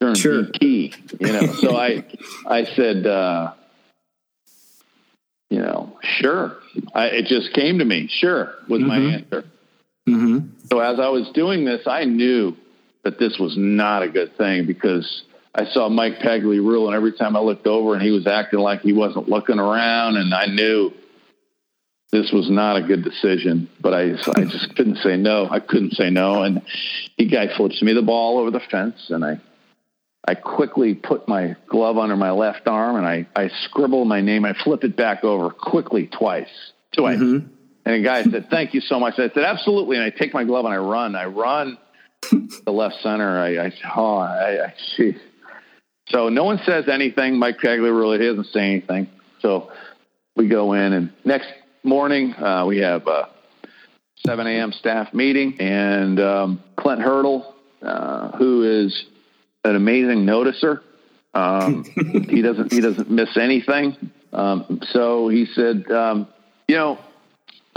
turn 0.00 0.14
sure. 0.14 0.46
key, 0.46 0.94
you 1.20 1.32
know. 1.32 1.46
so 1.54 1.76
I 1.76 2.04
I 2.46 2.64
said, 2.64 3.06
uh, 3.06 3.52
you 5.50 5.58
know, 5.58 5.98
sure. 6.02 6.56
I, 6.94 7.06
it 7.06 7.26
just 7.26 7.52
came 7.52 7.78
to 7.78 7.84
me. 7.84 8.08
Sure 8.10 8.54
was 8.68 8.80
mm-hmm. 8.80 8.88
my 8.88 8.96
answer. 8.96 9.44
Mm-hmm. 10.10 10.66
So 10.70 10.80
as 10.80 10.98
I 11.00 11.08
was 11.08 11.30
doing 11.32 11.64
this, 11.64 11.86
I 11.86 12.04
knew 12.04 12.56
that 13.02 13.18
this 13.18 13.38
was 13.38 13.56
not 13.56 14.02
a 14.02 14.08
good 14.08 14.36
thing 14.36 14.66
because 14.66 15.24
I 15.54 15.64
saw 15.66 15.88
Mike 15.88 16.18
Pagliarulo, 16.18 16.86
and 16.86 16.94
every 16.94 17.12
time 17.12 17.36
I 17.36 17.40
looked 17.40 17.66
over, 17.66 17.94
and 17.94 18.02
he 18.02 18.10
was 18.10 18.26
acting 18.26 18.60
like 18.60 18.82
he 18.82 18.92
wasn't 18.92 19.28
looking 19.28 19.58
around, 19.58 20.16
and 20.16 20.32
I 20.32 20.46
knew 20.46 20.92
this 22.12 22.30
was 22.32 22.50
not 22.50 22.76
a 22.76 22.82
good 22.82 23.02
decision. 23.02 23.68
But 23.80 23.94
I, 23.94 24.12
I 24.36 24.44
just 24.44 24.74
couldn't 24.76 24.98
say 24.98 25.16
no. 25.16 25.48
I 25.50 25.60
couldn't 25.60 25.94
say 25.94 26.10
no, 26.10 26.42
and 26.42 26.62
he 27.16 27.26
guy 27.26 27.48
flips 27.56 27.82
me 27.82 27.92
the 27.94 28.02
ball 28.02 28.38
over 28.38 28.50
the 28.50 28.60
fence, 28.60 29.06
and 29.08 29.24
I, 29.24 29.40
I 30.26 30.34
quickly 30.34 30.94
put 30.94 31.26
my 31.26 31.56
glove 31.66 31.98
under 31.98 32.16
my 32.16 32.30
left 32.30 32.68
arm, 32.68 32.96
and 32.96 33.06
I, 33.06 33.26
I 33.34 33.48
scribble 33.64 34.04
my 34.04 34.20
name. 34.20 34.44
I 34.44 34.52
flip 34.52 34.84
it 34.84 34.94
back 34.96 35.24
over 35.24 35.50
quickly 35.50 36.06
twice, 36.06 36.72
twice. 36.92 37.18
Mm-hmm. 37.18 37.54
And 37.90 38.04
the 38.04 38.08
guy 38.08 38.22
said, 38.22 38.48
"Thank 38.50 38.74
you 38.74 38.80
so 38.80 39.00
much." 39.00 39.14
I 39.14 39.28
said, 39.28 39.38
"Absolutely." 39.38 39.96
And 39.96 40.04
I 40.04 40.10
take 40.10 40.32
my 40.32 40.44
glove 40.44 40.64
and 40.64 40.74
I 40.74 40.78
run. 40.78 41.14
I 41.16 41.26
run 41.26 41.78
the 42.30 42.72
left 42.72 42.96
center. 43.02 43.38
I, 43.38 43.66
I 43.66 43.72
oh, 43.96 44.16
I, 44.16 44.66
I, 44.66 44.74
geez. 44.96 45.16
So 46.08 46.28
no 46.28 46.44
one 46.44 46.60
says 46.64 46.88
anything. 46.88 47.38
Mike 47.38 47.58
Pagliarulo 47.58 48.18
doesn't 48.18 48.52
say 48.52 48.60
anything. 48.60 49.08
So 49.40 49.70
we 50.36 50.48
go 50.48 50.72
in, 50.74 50.92
and 50.92 51.12
next 51.24 51.48
morning 51.82 52.34
uh, 52.34 52.64
we 52.66 52.78
have 52.78 53.06
a 53.06 53.28
7 54.26 54.46
a.m. 54.46 54.72
staff 54.72 55.14
meeting, 55.14 55.60
and 55.60 56.20
um, 56.20 56.62
Clint 56.76 57.00
Hurdle, 57.00 57.54
uh, 57.82 58.36
who 58.36 58.84
is 58.84 59.04
an 59.64 59.76
amazing 59.76 60.26
noticer, 60.26 60.80
um, 61.34 61.84
he 62.28 62.42
doesn't 62.42 62.72
he 62.72 62.80
doesn't 62.80 63.10
miss 63.10 63.36
anything. 63.36 64.10
Um, 64.32 64.80
so 64.92 65.28
he 65.28 65.46
said, 65.46 65.90
um, 65.90 66.28
you 66.68 66.76
know, 66.76 66.98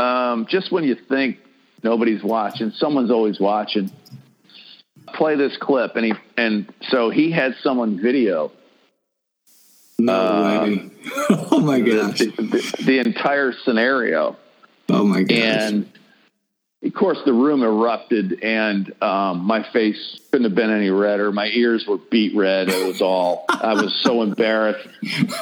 um, 0.03 0.47
just 0.49 0.71
when 0.71 0.83
you 0.83 0.95
think 0.95 1.37
nobody's 1.83 2.23
watching, 2.23 2.71
someone's 2.71 3.11
always 3.11 3.39
watching 3.39 3.91
play 5.13 5.35
this 5.35 5.55
clip, 5.57 5.95
and 5.95 6.05
he 6.05 6.13
and 6.37 6.71
so 6.89 7.09
he 7.09 7.31
had 7.31 7.55
someone 7.61 8.01
video. 8.01 8.51
No 9.99 10.13
um, 10.13 10.61
way! 10.61 10.91
oh 11.51 11.59
my 11.59 11.79
gosh! 11.79 12.19
The, 12.19 12.25
the, 12.25 12.83
the, 12.83 12.99
entire 12.99 13.53
scenario. 13.63 14.35
Oh 14.89 15.03
my 15.03 15.23
gosh! 15.23 15.37
And 15.37 15.89
of 16.83 16.93
course, 16.93 17.19
the 17.25 17.33
room 17.33 17.63
erupted, 17.63 18.43
and 18.43 18.91
um, 19.01 19.45
my 19.45 19.63
face 19.71 20.19
couldn't 20.31 20.45
have 20.45 20.55
been 20.55 20.71
any 20.71 20.89
redder. 20.89 21.31
My 21.31 21.47
ears 21.47 21.85
were 21.87 21.97
beet 21.97 22.35
red. 22.35 22.69
It 22.69 22.87
was 22.87 23.01
all. 23.01 23.45
I 23.49 23.73
was 23.73 23.93
so 24.03 24.23
embarrassed, 24.23 24.87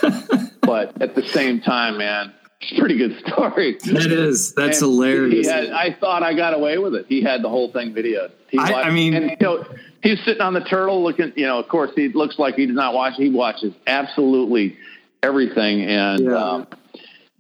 but 0.62 1.02
at 1.02 1.16
the 1.16 1.24
same 1.28 1.62
time, 1.62 1.98
man, 1.98 2.34
pretty 2.78 2.98
good 2.98 3.18
story. 3.28 3.78
That 3.86 4.12
is. 4.12 4.54
That's 4.54 4.82
and 4.82 4.92
hilarious. 4.92 5.48
Had, 5.48 5.70
I 5.70 5.94
thought 5.94 6.24
I 6.24 6.34
got 6.34 6.54
away 6.54 6.78
with 6.78 6.96
it. 6.96 7.06
He 7.08 7.22
had 7.22 7.44
the 7.44 7.50
whole 7.50 7.72
thing 7.72 7.94
videoed. 7.94 8.32
He 8.50 8.58
I, 8.58 8.84
I, 8.84 8.92
mean, 8.92 9.14
and, 9.14 9.32
you 9.32 9.38
know, 9.40 9.66
he 10.04 10.12
was 10.12 10.20
sitting 10.26 10.42
on 10.42 10.54
the 10.54 10.62
turtle 10.62 11.04
looking. 11.04 11.34
You 11.36 11.48
know, 11.48 11.60
of 11.60 11.68
course, 11.68 11.92
he 11.96 12.10
looks 12.10 12.38
like 12.38 12.56
he 12.56 12.66
does 12.66 12.76
not 12.76 12.94
watch. 12.94 13.14
He 13.18 13.30
watches 13.30 13.74
absolutely 13.88 14.78
everything. 15.24 15.84
And 15.84 16.26
yeah. 16.26 16.36
um, 16.36 16.68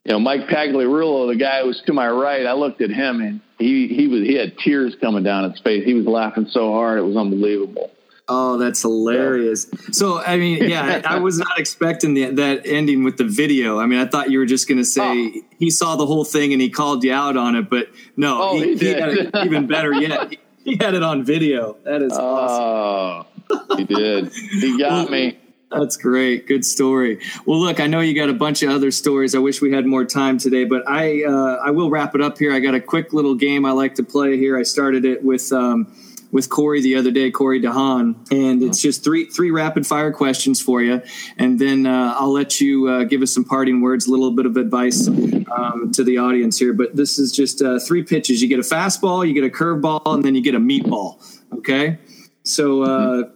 you 0.06 0.14
know, 0.14 0.20
Mike 0.20 0.48
Pagliarulo, 0.48 1.32
the 1.32 1.38
guy 1.38 1.62
who 1.62 1.68
was 1.68 1.82
to 1.86 1.94
my 1.94 2.10
right, 2.10 2.46
I 2.46 2.54
looked 2.54 2.82
at 2.82 2.90
him 2.90 3.22
and 3.22 3.42
he 3.60 3.88
he 3.88 4.08
was 4.08 4.22
he 4.22 4.36
had 4.36 4.58
tears 4.58 4.96
coming 5.00 5.24
down 5.24 5.50
his 5.52 5.60
face. 5.62 5.86
He 5.86 5.94
was 5.94 6.06
laughing 6.06 6.48
so 6.50 6.72
hard 6.72 6.98
it 6.98 7.04
was 7.04 7.16
unbelievable. 7.16 7.92
Oh, 8.34 8.58
that's 8.58 8.82
hilarious. 8.82 9.68
So, 9.92 10.22
I 10.22 10.38
mean, 10.38 10.70
yeah, 10.70 11.02
I, 11.06 11.20
was 11.20 11.38
not 11.38 11.60
expecting 11.60 12.14
the, 12.14 12.28
that 12.28 12.66
ending 12.66 13.04
with 13.04 13.18
the 13.18 13.26
video. 13.26 13.78
I 13.78 13.88
mean, 13.88 14.00
I 14.00 14.06
thought 14.06 14.32
you 14.32 14.40
were 14.40 14.46
just 14.46 14.70
going 14.70 14.78
to 14.78 14.86
say 14.86 15.02
oh. 15.02 15.42
he 15.60 15.70
saw 15.70 15.98
the 15.98 16.06
whole 16.06 16.24
thing 16.24 16.54
and 16.54 16.62
he 16.62 16.70
called 16.70 17.04
you 17.04 17.12
out 17.12 17.36
on 17.36 17.58
it, 17.58 17.70
but 17.70 17.90
no, 18.16 18.42
oh, 18.42 18.58
he, 18.58 18.76
he, 18.76 18.78
he 18.78 18.88
had 18.88 19.10
it 19.10 19.36
even 19.36 19.68
better 19.68 19.94
yet. 19.94 20.30
He, 20.30 20.40
he, 20.64 20.78
had 20.78 20.94
it 20.94 21.04
on 21.04 21.26
video. 21.26 21.76
That 21.84 22.02
is 22.02 22.14
awesome. 22.14 23.28
Oh, 23.50 23.76
he 23.76 23.84
did. 23.84 24.32
He 24.32 24.78
got 24.80 24.92
well, 24.92 25.10
me. 25.10 25.38
That's 25.70 25.98
great. 25.98 26.48
Good 26.48 26.64
story. 26.64 27.20
Well, 27.46 27.60
look, 27.60 27.82
I 27.82 27.88
know 27.88 28.00
you 28.00 28.16
got 28.16 28.30
a 28.30 28.34
bunch 28.34 28.64
of 28.64 28.70
other 28.70 28.92
stories. 28.92 29.36
I 29.36 29.40
wish 29.40 29.62
we 29.62 29.74
had 29.74 29.86
more 29.86 30.06
time 30.06 30.38
today, 30.38 30.64
but 30.64 30.88
I 30.88 31.24
uh, 31.26 31.58
I 31.66 31.72
will 31.72 31.90
wrap 31.90 32.16
it 32.16 32.22
up 32.22 32.38
here. 32.38 32.54
I 32.54 32.60
got 32.60 32.76
a 32.76 32.82
quick 32.82 33.12
little 33.12 33.36
game 33.36 33.66
I 33.66 33.72
like 33.72 33.96
to 33.96 34.04
play 34.04 34.38
here. 34.38 34.58
I 34.58 34.64
started 34.64 35.04
it 35.04 35.22
with. 35.22 35.52
Um, 35.52 35.94
with 36.32 36.50
Corey 36.50 36.82
the 36.82 36.96
other 36.96 37.12
day, 37.12 37.30
Corey 37.30 37.62
DeHaan, 37.62 38.32
and 38.32 38.64
it's 38.64 38.82
just 38.82 39.04
three 39.04 39.26
three 39.26 39.52
rapid 39.52 39.86
fire 39.86 40.12
questions 40.12 40.62
for 40.62 40.82
you, 40.82 41.02
and 41.38 41.60
then 41.60 41.86
uh, 41.86 42.16
I'll 42.18 42.32
let 42.32 42.62
you 42.62 42.88
uh, 42.88 43.04
give 43.04 43.22
us 43.22 43.34
some 43.34 43.44
parting 43.44 43.82
words, 43.82 44.08
a 44.08 44.12
little 44.12 44.32
bit 44.32 44.46
of 44.46 44.58
advice 44.58 45.08
um, 45.08 45.92
to 45.94 46.04
the 46.04 46.18
audience 46.18 46.58
here. 46.58 46.74
But 46.74 46.96
this 46.96 47.20
is 47.20 47.32
just 47.32 47.62
uh, 47.62 47.80
three 47.80 48.04
pitches. 48.04 48.42
You 48.42 48.48
get 48.48 48.60
a 48.60 48.64
fastball, 48.64 49.28
you 49.28 49.34
get 49.34 49.44
a 49.44 49.50
curveball, 49.50 50.02
and 50.06 50.24
then 50.24 50.36
you 50.36 50.42
get 50.42 50.56
a 50.56 50.60
meatball. 50.60 51.22
Okay, 51.54 52.00
so. 52.44 52.84
Uh, 52.84 53.30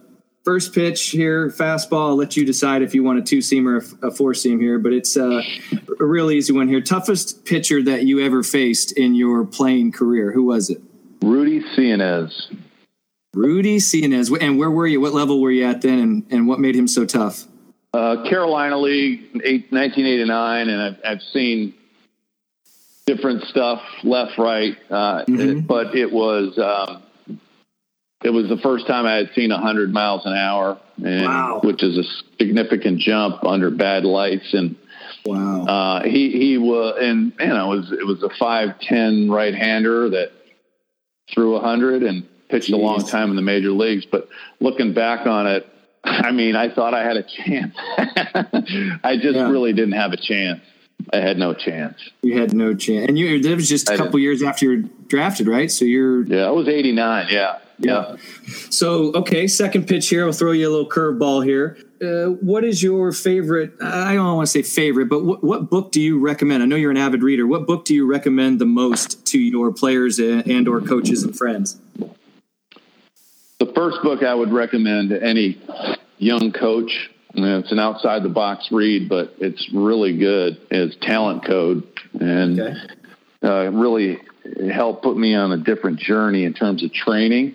first 0.44 0.72
pitch 0.72 1.08
here, 1.08 1.48
fastball. 1.48 2.10
I'll 2.10 2.16
let 2.16 2.36
you 2.36 2.46
decide 2.46 2.80
if 2.80 2.94
you 2.94 3.02
want 3.02 3.18
a 3.18 3.22
two 3.22 3.42
seam 3.42 3.66
or 3.66 3.82
a 4.00 4.12
four 4.12 4.32
seam 4.32 4.60
here, 4.60 4.78
but 4.78 4.92
it's 4.92 5.16
uh, 5.16 5.42
a 5.98 6.04
real 6.04 6.30
easy 6.30 6.52
one 6.52 6.68
here. 6.68 6.80
Toughest 6.80 7.44
pitcher 7.44 7.82
that 7.82 8.04
you 8.04 8.20
ever 8.20 8.44
faced 8.44 8.92
in 8.92 9.16
your 9.16 9.44
playing 9.44 9.90
career? 9.90 10.30
Who 10.30 10.44
was 10.44 10.70
it? 10.70 10.80
Rudy 11.20 11.62
Seanez. 11.74 12.56
Rudy 13.36 13.76
Seanez. 13.78 14.36
And 14.40 14.58
where 14.58 14.70
were 14.70 14.86
you? 14.86 15.00
What 15.00 15.12
level 15.12 15.40
were 15.40 15.50
you 15.50 15.66
at 15.66 15.82
then? 15.82 15.98
And, 15.98 16.26
and 16.30 16.48
what 16.48 16.58
made 16.58 16.74
him 16.74 16.88
so 16.88 17.04
tough? 17.04 17.44
Uh, 17.92 18.24
Carolina 18.28 18.78
League, 18.78 19.20
eight, 19.44 19.70
1989, 19.70 20.68
and 20.68 20.82
I've, 20.82 20.96
I've 21.04 21.22
seen 21.32 21.74
different 23.06 23.44
stuff 23.44 23.80
left, 24.02 24.38
right. 24.38 24.76
Uh, 24.90 25.24
mm-hmm. 25.24 25.40
it, 25.40 25.66
but 25.66 25.94
it 25.94 26.10
was 26.10 26.58
um, 26.58 27.02
it 28.24 28.30
was 28.30 28.48
the 28.48 28.58
first 28.62 28.86
time 28.86 29.06
I 29.06 29.14
had 29.16 29.30
seen 29.34 29.50
100 29.50 29.92
miles 29.92 30.22
an 30.24 30.34
hour, 30.34 30.78
and, 31.02 31.24
wow. 31.24 31.60
which 31.62 31.82
is 31.82 31.96
a 31.96 32.04
significant 32.38 33.00
jump 33.00 33.44
under 33.44 33.70
bad 33.70 34.04
lights. 34.04 34.52
And 34.52 34.76
Wow. 35.24 35.64
Uh, 35.64 36.02
he 36.04 36.30
he 36.30 36.58
was, 36.58 36.98
and 37.00 37.32
you 37.38 37.46
know, 37.46 37.72
it 37.72 37.76
was 37.76 37.92
it 37.92 38.06
was 38.06 38.22
a 38.22 38.30
five 38.38 38.78
ten 38.80 39.28
right 39.28 39.54
hander 39.54 40.10
that 40.10 40.30
threw 41.32 41.56
a 41.56 41.60
hundred 41.60 42.02
and 42.02 42.26
pitched 42.48 42.70
Jeez. 42.70 42.74
a 42.74 42.76
long 42.76 43.04
time 43.04 43.30
in 43.30 43.36
the 43.36 43.42
major 43.42 43.70
leagues. 43.70 44.06
But 44.06 44.28
looking 44.60 44.92
back 44.92 45.26
on 45.26 45.46
it, 45.46 45.68
I 46.04 46.30
mean, 46.30 46.56
I 46.56 46.72
thought 46.72 46.94
I 46.94 47.02
had 47.02 47.16
a 47.16 47.22
chance. 47.22 47.74
I 49.04 49.16
just 49.16 49.36
yeah. 49.36 49.48
really 49.48 49.72
didn't 49.72 49.94
have 49.94 50.12
a 50.12 50.16
chance. 50.16 50.60
I 51.12 51.18
had 51.18 51.38
no 51.38 51.52
chance. 51.52 52.10
You 52.22 52.40
had 52.40 52.54
no 52.54 52.74
chance, 52.74 53.06
and 53.08 53.18
you. 53.18 53.42
That 53.42 53.54
was 53.54 53.68
just 53.68 53.90
a 53.90 53.94
I 53.94 53.96
couple 53.96 54.18
years 54.18 54.42
after 54.42 54.64
you 54.64 54.82
were 54.82 54.88
drafted, 55.08 55.46
right? 55.46 55.70
So 55.70 55.84
you're. 55.84 56.24
Yeah, 56.24 56.46
I 56.46 56.50
was 56.50 56.68
eighty 56.68 56.92
nine. 56.92 57.26
Yeah. 57.30 57.58
Yeah. 57.78 58.16
So 58.70 59.12
okay, 59.14 59.46
second 59.46 59.86
pitch 59.86 60.08
here. 60.08 60.24
I'll 60.26 60.32
throw 60.32 60.52
you 60.52 60.68
a 60.68 60.70
little 60.70 60.88
curveball 60.88 61.44
here. 61.44 61.76
Uh, 62.00 62.32
what 62.40 62.64
is 62.64 62.82
your 62.82 63.12
favorite? 63.12 63.72
I 63.82 64.14
don't 64.14 64.36
want 64.36 64.46
to 64.46 64.50
say 64.50 64.62
favorite, 64.62 65.08
but 65.08 65.24
what, 65.24 65.42
what, 65.42 65.70
book 65.70 65.92
do 65.92 66.00
you 66.00 66.18
recommend? 66.18 66.62
I 66.62 66.66
know 66.66 66.76
you're 66.76 66.90
an 66.90 66.96
avid 66.96 67.22
reader. 67.22 67.46
What 67.46 67.66
book 67.66 67.84
do 67.84 67.94
you 67.94 68.06
recommend 68.06 68.58
the 68.58 68.66
most 68.66 69.26
to 69.26 69.38
your 69.38 69.72
players 69.72 70.18
and 70.18 70.68
or 70.68 70.80
coaches 70.80 71.22
and 71.22 71.36
friends? 71.36 71.78
First 73.76 73.98
book 74.02 74.22
I 74.22 74.34
would 74.34 74.52
recommend 74.52 75.10
to 75.10 75.22
any 75.22 75.60
young 76.18 76.52
coach. 76.52 77.10
It's 77.34 77.70
an 77.70 77.78
outside 77.78 78.22
the 78.22 78.30
box 78.30 78.68
read, 78.72 79.08
but 79.08 79.34
it's 79.38 79.68
really 79.72 80.16
good. 80.16 80.58
Is 80.70 80.96
Talent 81.02 81.44
Code, 81.46 81.86
and 82.18 82.58
okay. 82.58 82.74
uh, 83.42 83.70
really 83.70 84.18
helped 84.72 85.04
put 85.04 85.18
me 85.18 85.34
on 85.34 85.52
a 85.52 85.58
different 85.58 85.98
journey 85.98 86.44
in 86.44 86.54
terms 86.54 86.82
of 86.82 86.92
training. 86.92 87.54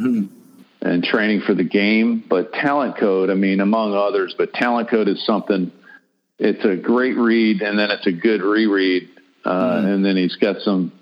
Mm-hmm 0.00 0.36
and 0.82 1.02
training 1.02 1.40
for 1.40 1.54
the 1.54 1.64
game. 1.64 2.22
But 2.28 2.52
Talent 2.52 2.96
Code, 2.98 3.30
I 3.30 3.34
mean, 3.34 3.60
among 3.60 3.94
others, 3.94 4.34
but 4.36 4.52
Talent 4.52 4.88
Code 4.88 5.08
is 5.08 5.24
something. 5.24 5.72
It's 6.38 6.64
a 6.64 6.76
great 6.76 7.16
read, 7.16 7.62
and 7.62 7.78
then 7.78 7.90
it's 7.90 8.06
a 8.06 8.12
good 8.12 8.42
reread, 8.42 9.08
uh, 9.44 9.50
mm-hmm. 9.50 9.86
and 9.86 10.04
then 10.04 10.16
he's 10.16 10.36
got 10.36 10.60
some. 10.60 10.92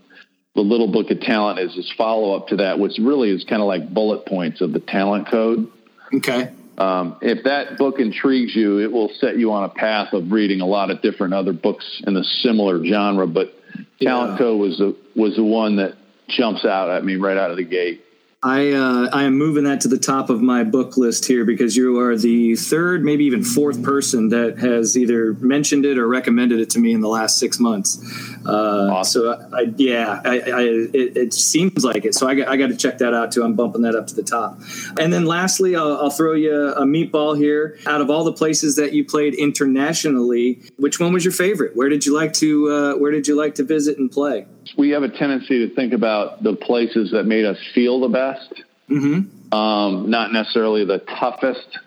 The 0.55 0.61
little 0.61 0.91
book 0.91 1.11
of 1.11 1.21
talent 1.21 1.59
is 1.59 1.75
his 1.75 1.93
follow 1.97 2.37
up 2.37 2.49
to 2.49 2.57
that, 2.57 2.79
which 2.79 2.93
really 2.99 3.31
is 3.31 3.45
kind 3.45 3.61
of 3.61 3.67
like 3.67 3.93
bullet 3.93 4.25
points 4.27 4.61
of 4.61 4.73
the 4.73 4.79
Talent 4.79 5.29
Code. 5.29 5.71
Okay. 6.15 6.53
Um, 6.79 7.17
if 7.21 7.45
that 7.45 7.77
book 7.77 7.99
intrigues 7.99 8.55
you, 8.55 8.79
it 8.79 8.91
will 8.91 9.11
set 9.21 9.37
you 9.37 9.53
on 9.53 9.65
a 9.65 9.69
path 9.69 10.13
of 10.13 10.31
reading 10.31 10.61
a 10.61 10.67
lot 10.67 10.91
of 10.91 11.03
different 11.03 11.35
other 11.35 11.53
books 11.53 12.03
in 12.07 12.17
a 12.17 12.25
similar 12.25 12.85
genre. 12.85 13.27
But 13.27 13.55
Talent 14.01 14.33
yeah. 14.33 14.39
Code 14.39 14.61
was 14.61 14.79
the 14.79 14.97
was 15.17 15.37
the 15.37 15.45
one 15.45 15.77
that 15.77 15.95
jumps 16.29 16.65
out 16.65 16.91
at 16.91 17.05
me 17.05 17.17
right 17.17 17.37
out 17.37 17.51
of 17.51 17.57
the 17.57 17.65
gate. 17.65 18.04
I 18.45 18.73
uh, 18.73 19.09
I 19.11 19.23
am 19.25 19.39
moving 19.39 19.65
that 19.65 19.81
to 19.81 19.89
the 19.89 19.97
top 19.97 20.29
of 20.29 20.43
my 20.43 20.65
book 20.65 20.99
list 20.99 21.25
here 21.25 21.47
because 21.47 21.79
you 21.79 21.99
are 21.99 22.15
the 22.15 22.57
third, 22.57 23.03
maybe 23.03 23.25
even 23.25 23.43
fourth 23.43 23.83
person 23.83 24.29
that 24.29 24.59
has 24.59 24.99
either 24.99 25.33
mentioned 25.35 25.87
it 25.87 25.97
or 25.97 26.07
recommended 26.07 26.61
it 26.61 26.69
to 26.71 26.79
me 26.79 26.93
in 26.93 27.01
the 27.01 27.09
last 27.09 27.39
six 27.39 27.59
months. 27.59 27.99
Uh, 28.45 28.91
awesome. 28.93 29.23
So 29.23 29.49
I, 29.51 29.73
yeah, 29.77 30.21
I, 30.27 30.41
I 30.41 30.63
it, 30.93 31.17
it, 31.17 31.33
seems 31.33 31.87
like 31.87 32.05
it. 32.05 32.15
So 32.15 32.29
I 32.29 32.35
got, 32.35 32.49
I 32.49 32.59
got 32.59 32.67
to 32.67 32.77
check 32.77 32.99
that 32.99 33.15
out 33.15 33.33
too. 33.33 33.43
I'm 33.43 33.55
bumping 33.55 33.81
that 33.81 33.95
up 33.95 34.09
to 34.09 34.15
the 34.15 34.23
top. 34.23 34.61
And 35.01 35.11
then 35.11 35.25
lastly, 35.25 35.75
I'll, 35.75 35.97
I'll 35.97 36.11
throw 36.11 36.35
you 36.35 36.55
a 36.55 36.83
meatball 36.83 37.39
here. 37.39 37.79
Out 37.87 38.03
of 38.03 38.11
all 38.11 38.25
the 38.25 38.33
places 38.33 38.77
that 38.77 38.93
you 38.93 39.07
played 39.07 39.33
internationally, 39.35 40.61
which 40.77 41.01
one 41.01 41.15
was 41.15 41.25
your 41.25 41.33
favorite? 41.33 41.75
Where 41.75 41.89
did 41.89 42.05
you 42.05 42.15
like 42.15 42.35
to 42.35 42.71
uh, 42.71 42.95
Where 42.97 43.11
did 43.11 43.27
you 43.27 43.37
like 43.37 43.55
to 43.55 43.65
visit 43.65 43.97
and 43.97 44.13
play? 44.13 44.47
We 44.77 44.91
have 44.91 45.03
a 45.03 45.09
tendency 45.09 45.69
to 45.69 45.75
think 45.75 45.93
about 45.93 46.43
the 46.43 46.55
places 46.55 47.13
that 47.13 47.25
made 47.25 47.45
us 47.45 47.59
feel 47.75 48.01
the 48.01 48.09
best, 48.09 48.63
mm-hmm. 48.89 49.55
um, 49.55 50.11
not 50.11 50.33
necessarily 50.33 50.85
the 50.85 50.99
toughest. 50.99 51.79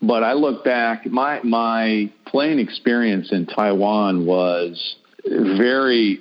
But 0.00 0.24
I 0.24 0.32
look 0.32 0.64
back, 0.64 1.06
my 1.06 1.40
my 1.42 2.10
playing 2.26 2.58
experience 2.58 3.30
in 3.32 3.46
Taiwan 3.46 4.26
was 4.26 4.96
very 5.24 6.20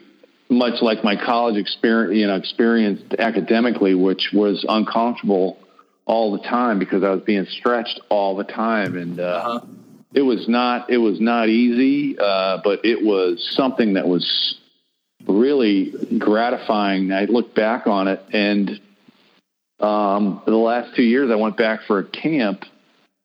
much 0.49 0.81
like 0.81 1.03
my 1.03 1.15
college 1.15 1.55
experience, 1.55 2.15
you 2.15 2.27
know, 2.27 2.35
experience 2.35 3.01
academically, 3.17 3.95
which 3.95 4.29
was 4.33 4.65
uncomfortable 4.67 5.57
all 6.05 6.31
the 6.33 6.43
time 6.43 6.77
because 6.77 7.03
I 7.03 7.09
was 7.11 7.21
being 7.21 7.45
stretched 7.45 8.01
all 8.09 8.35
the 8.35 8.43
time, 8.43 8.97
and 8.97 9.19
uh, 9.19 9.23
uh-huh. 9.23 9.65
it 10.13 10.21
was 10.21 10.47
not 10.47 10.89
it 10.89 10.97
was 10.97 11.19
not 11.19 11.49
easy, 11.49 12.17
uh, 12.19 12.59
but 12.63 12.85
it 12.85 13.03
was 13.03 13.49
something 13.55 13.93
that 13.93 14.07
was 14.07 14.57
really 15.27 15.93
gratifying. 16.17 17.11
I 17.11 17.25
look 17.25 17.55
back 17.55 17.87
on 17.87 18.07
it, 18.07 18.21
and 18.31 18.79
um, 19.79 20.41
the 20.45 20.55
last 20.55 20.95
two 20.95 21.03
years 21.03 21.31
I 21.31 21.35
went 21.35 21.57
back 21.57 21.81
for 21.87 21.99
a 21.99 22.03
camp, 22.03 22.63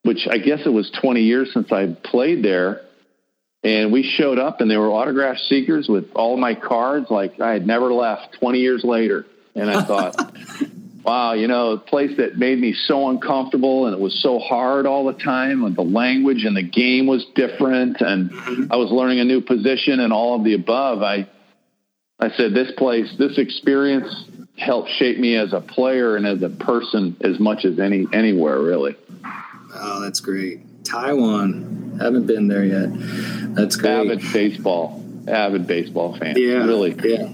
which 0.03 0.27
I 0.29 0.39
guess 0.39 0.61
it 0.65 0.69
was 0.69 0.89
20 1.01 1.21
years 1.21 1.53
since 1.53 1.71
I 1.71 1.95
played 2.03 2.43
there. 2.43 2.81
And 3.63 3.91
we 3.91 4.03
showed 4.03 4.39
up, 4.39 4.61
and 4.61 4.69
there 4.69 4.79
were 4.79 4.91
autograph 4.91 5.37
seekers 5.49 5.87
with 5.89 6.11
all 6.15 6.37
my 6.37 6.55
cards, 6.55 7.07
like 7.09 7.39
I 7.41 7.51
had 7.51 7.65
never 7.65 7.91
left 7.91 8.37
20 8.39 8.59
years 8.59 8.83
later. 8.83 9.25
And 9.55 9.69
I 9.69 9.83
thought, 9.83 10.15
wow, 11.03 11.33
you 11.33 11.47
know, 11.47 11.71
a 11.71 11.77
place 11.77 12.15
that 12.17 12.37
made 12.37 12.59
me 12.59 12.73
so 12.73 13.09
uncomfortable 13.09 13.85
and 13.85 13.95
it 13.95 13.99
was 13.99 14.21
so 14.21 14.39
hard 14.39 14.85
all 14.85 15.05
the 15.05 15.13
time, 15.21 15.63
and 15.63 15.75
the 15.75 15.81
language 15.81 16.43
and 16.45 16.55
the 16.55 16.63
game 16.63 17.07
was 17.07 17.25
different, 17.35 18.01
and 18.01 18.29
mm-hmm. 18.29 18.71
I 18.71 18.77
was 18.77 18.91
learning 18.91 19.19
a 19.19 19.25
new 19.25 19.41
position 19.41 19.99
and 19.99 20.13
all 20.13 20.35
of 20.35 20.43
the 20.43 20.53
above. 20.53 21.01
I 21.01 21.27
I 22.19 22.31
said, 22.31 22.53
this 22.53 22.71
place, 22.77 23.13
this 23.17 23.37
experience 23.37 24.25
helped 24.57 24.89
shape 24.97 25.19
me 25.19 25.35
as 25.35 25.53
a 25.53 25.61
player 25.61 26.15
and 26.15 26.25
as 26.25 26.41
a 26.41 26.49
person 26.49 27.15
as 27.21 27.39
much 27.39 27.63
as 27.63 27.79
any 27.79 28.07
anywhere, 28.11 28.59
really. 28.59 28.95
Oh, 29.75 30.01
that's 30.01 30.19
great. 30.19 30.61
Taiwan, 30.83 31.99
haven't 32.01 32.25
been 32.25 32.47
there 32.47 32.63
yet. 32.63 32.89
That's 33.55 33.75
great. 33.75 33.91
Avid 33.91 34.21
baseball, 34.33 35.03
avid 35.27 35.67
baseball 35.67 36.17
fan. 36.17 36.35
Yeah, 36.37 36.65
really. 36.65 36.95
Yeah. 37.03 37.29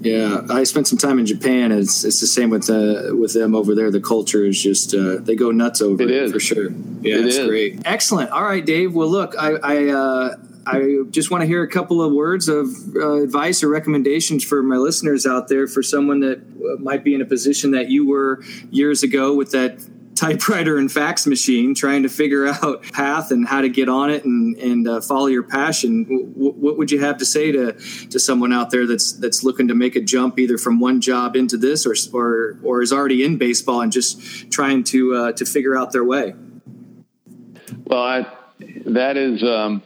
Yeah, 0.00 0.42
I 0.50 0.64
spent 0.64 0.86
some 0.86 0.98
time 0.98 1.18
in 1.18 1.24
Japan. 1.24 1.72
It's 1.72 2.04
it's 2.04 2.20
the 2.20 2.26
same 2.26 2.50
with 2.50 2.68
uh, 2.68 3.16
with 3.16 3.32
them 3.32 3.54
over 3.54 3.74
there. 3.74 3.90
The 3.90 4.02
culture 4.02 4.44
is 4.44 4.62
just 4.62 4.94
uh, 4.94 5.16
they 5.20 5.34
go 5.34 5.50
nuts 5.50 5.80
over 5.80 6.02
it, 6.02 6.10
it 6.10 6.30
for 6.30 6.38
sure. 6.38 6.70
Yeah, 7.00 7.16
it 7.16 7.26
it's 7.26 7.36
is. 7.36 7.48
great. 7.48 7.80
Excellent. 7.86 8.30
All 8.30 8.44
right, 8.44 8.64
Dave. 8.64 8.94
Well, 8.94 9.08
look, 9.08 9.34
I, 9.38 9.52
I 9.62 9.88
uh, 9.88 10.36
I 10.66 11.00
just 11.10 11.30
want 11.30 11.42
to 11.42 11.46
hear 11.46 11.62
a 11.62 11.68
couple 11.68 12.02
of 12.02 12.12
words 12.12 12.48
of 12.48 12.68
uh, 12.96 13.22
advice 13.22 13.62
or 13.62 13.68
recommendations 13.68 14.44
for 14.44 14.62
my 14.62 14.76
listeners 14.76 15.26
out 15.26 15.48
there 15.48 15.66
for 15.66 15.82
someone 15.82 16.20
that 16.20 16.38
uh, 16.38 16.80
might 16.80 17.04
be 17.04 17.14
in 17.14 17.20
a 17.20 17.26
position 17.26 17.72
that 17.72 17.90
you 17.90 18.08
were 18.08 18.42
years 18.70 19.02
ago 19.02 19.34
with 19.34 19.50
that 19.52 19.78
typewriter 20.14 20.78
and 20.78 20.90
fax 20.90 21.26
machine 21.26 21.74
trying 21.74 22.02
to 22.04 22.08
figure 22.08 22.46
out 22.46 22.82
path 22.92 23.30
and 23.30 23.46
how 23.46 23.60
to 23.60 23.68
get 23.68 23.88
on 23.88 24.10
it 24.10 24.24
and, 24.24 24.56
and 24.58 24.88
uh, 24.88 25.00
follow 25.00 25.26
your 25.26 25.42
passion. 25.42 26.04
W- 26.04 26.52
what 26.52 26.78
would 26.78 26.90
you 26.90 27.00
have 27.00 27.18
to 27.18 27.26
say 27.26 27.52
to, 27.52 27.72
to 27.72 28.18
someone 28.18 28.52
out 28.52 28.70
there 28.70 28.86
that's 28.86 29.12
that's 29.12 29.42
looking 29.42 29.68
to 29.68 29.74
make 29.74 29.96
a 29.96 30.00
jump 30.00 30.38
either 30.38 30.56
from 30.56 30.80
one 30.80 31.00
job 31.00 31.36
into 31.36 31.56
this 31.56 31.86
or 31.86 31.94
or, 32.12 32.58
or 32.62 32.82
is 32.82 32.92
already 32.92 33.24
in 33.24 33.38
baseball 33.38 33.80
and 33.80 33.92
just 33.92 34.50
trying 34.50 34.84
to 34.84 35.14
uh, 35.14 35.32
to 35.32 35.44
figure 35.44 35.76
out 35.76 35.92
their 35.92 36.04
way? 36.04 36.34
Well 37.84 38.02
I, 38.02 38.26
that 38.86 39.16
is 39.16 39.42
um 39.42 39.82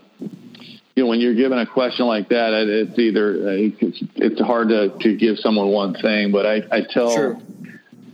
you 0.99 1.05
know, 1.05 1.11
when 1.11 1.21
you're 1.21 1.35
given 1.35 1.61
a 1.61 1.67
question 1.67 2.07
like 2.07 2.31
that, 2.31 2.53
it's 2.53 2.99
either 2.99 3.53
it's, 3.57 4.03
it's 4.17 4.41
hard 4.41 4.71
to, 4.71 4.99
to 4.99 5.17
give 5.17 5.39
someone 5.39 5.69
one 5.69 5.95
thing, 5.95 6.33
but 6.33 6.45
I, 6.45 6.57
I 6.73 6.81
tell 6.91 7.15
sure. 7.15 7.37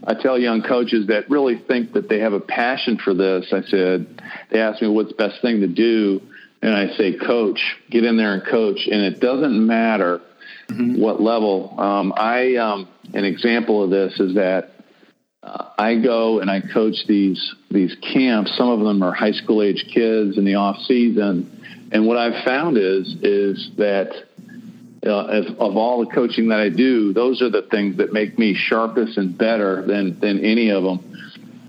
I 0.06 0.12
tell 0.12 0.38
young 0.38 0.62
coaches 0.62 1.06
that 1.06 1.30
really 1.30 1.56
think 1.66 1.94
that 1.94 2.10
they 2.10 2.18
have 2.18 2.34
a 2.34 2.40
passion 2.40 2.98
for 3.02 3.14
this. 3.14 3.54
I 3.54 3.62
said 3.62 4.20
they 4.50 4.60
ask 4.60 4.82
me 4.82 4.88
what's 4.88 5.08
the 5.08 5.14
best 5.14 5.40
thing 5.40 5.60
to 5.60 5.66
do, 5.66 6.20
and 6.60 6.74
I 6.74 6.88
say, 6.98 7.16
coach, 7.16 7.58
get 7.88 8.04
in 8.04 8.18
there 8.18 8.34
and 8.34 8.44
coach, 8.44 8.80
and 8.86 9.00
it 9.00 9.18
doesn't 9.18 9.66
matter 9.66 10.20
mm-hmm. 10.68 11.00
what 11.00 11.22
level. 11.22 11.74
Um, 11.80 12.12
I 12.14 12.56
um, 12.56 12.86
an 13.14 13.24
example 13.24 13.82
of 13.82 13.88
this 13.88 14.20
is 14.20 14.34
that 14.34 14.72
uh, 15.42 15.70
I 15.78 15.96
go 15.96 16.40
and 16.40 16.50
I 16.50 16.60
coach 16.60 16.96
these 17.08 17.54
these 17.70 17.96
camps. 18.12 18.54
Some 18.58 18.68
of 18.68 18.80
them 18.80 19.02
are 19.02 19.14
high 19.14 19.32
school 19.32 19.62
age 19.62 19.86
kids 19.90 20.36
in 20.36 20.44
the 20.44 20.56
off 20.56 20.76
season 20.86 21.62
and 21.92 22.06
what 22.06 22.16
I've 22.16 22.44
found 22.44 22.76
is 22.76 23.16
is 23.22 23.70
that 23.76 24.10
uh, 25.06 25.10
of, 25.10 25.46
of 25.58 25.76
all 25.76 26.04
the 26.04 26.10
coaching 26.10 26.48
that 26.48 26.60
I 26.60 26.70
do, 26.70 27.12
those 27.12 27.42
are 27.42 27.50
the 27.50 27.62
things 27.62 27.98
that 27.98 28.12
make 28.12 28.38
me 28.38 28.54
sharpest 28.54 29.18
and 29.18 29.36
better 29.36 29.84
than 29.86 30.18
than 30.20 30.44
any 30.44 30.70
of 30.70 30.82
them. 30.82 31.10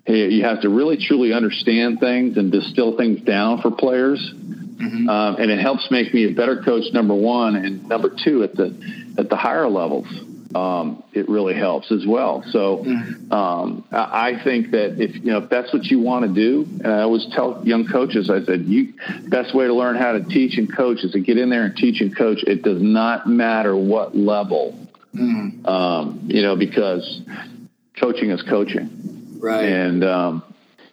You 0.07 0.43
have 0.43 0.61
to 0.61 0.69
really 0.69 0.97
truly 0.97 1.33
understand 1.33 1.99
things 1.99 2.37
and 2.37 2.51
distill 2.51 2.95
things 2.95 3.21
down 3.21 3.61
for 3.61 3.71
players, 3.71 4.19
mm-hmm. 4.33 5.09
um, 5.09 5.35
and 5.37 5.49
it 5.49 5.59
helps 5.59 5.89
make 5.89 6.13
me 6.13 6.25
a 6.25 6.33
better 6.33 6.61
coach. 6.61 6.83
Number 6.93 7.15
one, 7.15 7.55
and 7.55 7.89
number 7.89 8.11
two 8.23 8.43
at 8.43 8.55
the 8.55 9.13
at 9.17 9.29
the 9.29 9.35
higher 9.35 9.67
levels 9.67 10.07
um, 10.55 11.03
it 11.11 11.27
really 11.27 11.53
helps 11.53 11.91
as 11.91 12.05
well. 12.07 12.43
So 12.51 12.77
mm-hmm. 12.77 13.31
um, 13.31 13.83
I 13.91 14.39
think 14.41 14.71
that 14.71 15.01
if 15.01 15.15
you 15.15 15.31
know 15.31 15.39
if 15.39 15.49
that's 15.49 15.73
what 15.73 15.83
you 15.83 15.99
want 15.99 16.25
to 16.25 16.33
do, 16.33 16.65
and 16.81 16.87
I 16.87 17.01
always 17.01 17.27
tell 17.33 17.61
young 17.65 17.87
coaches, 17.87 18.29
I 18.29 18.41
said, 18.43 18.61
you 18.61 18.93
best 19.27 19.53
way 19.53 19.67
to 19.67 19.73
learn 19.73 19.97
how 19.97 20.13
to 20.13 20.23
teach 20.23 20.57
and 20.57 20.73
coach 20.73 21.03
is 21.03 21.11
to 21.11 21.19
get 21.19 21.37
in 21.37 21.49
there 21.49 21.65
and 21.65 21.75
teach 21.75 21.99
and 21.99 22.15
coach. 22.15 22.41
It 22.47 22.63
does 22.63 22.81
not 22.81 23.27
matter 23.27 23.75
what 23.75 24.15
level, 24.15 24.79
mm-hmm. 25.13 25.65
um, 25.65 26.21
you 26.27 26.41
know, 26.41 26.55
because 26.55 27.21
coaching 27.99 28.29
is 28.29 28.41
coaching, 28.41 29.39
right? 29.41 29.65
And 29.65 30.05
um, 30.05 30.43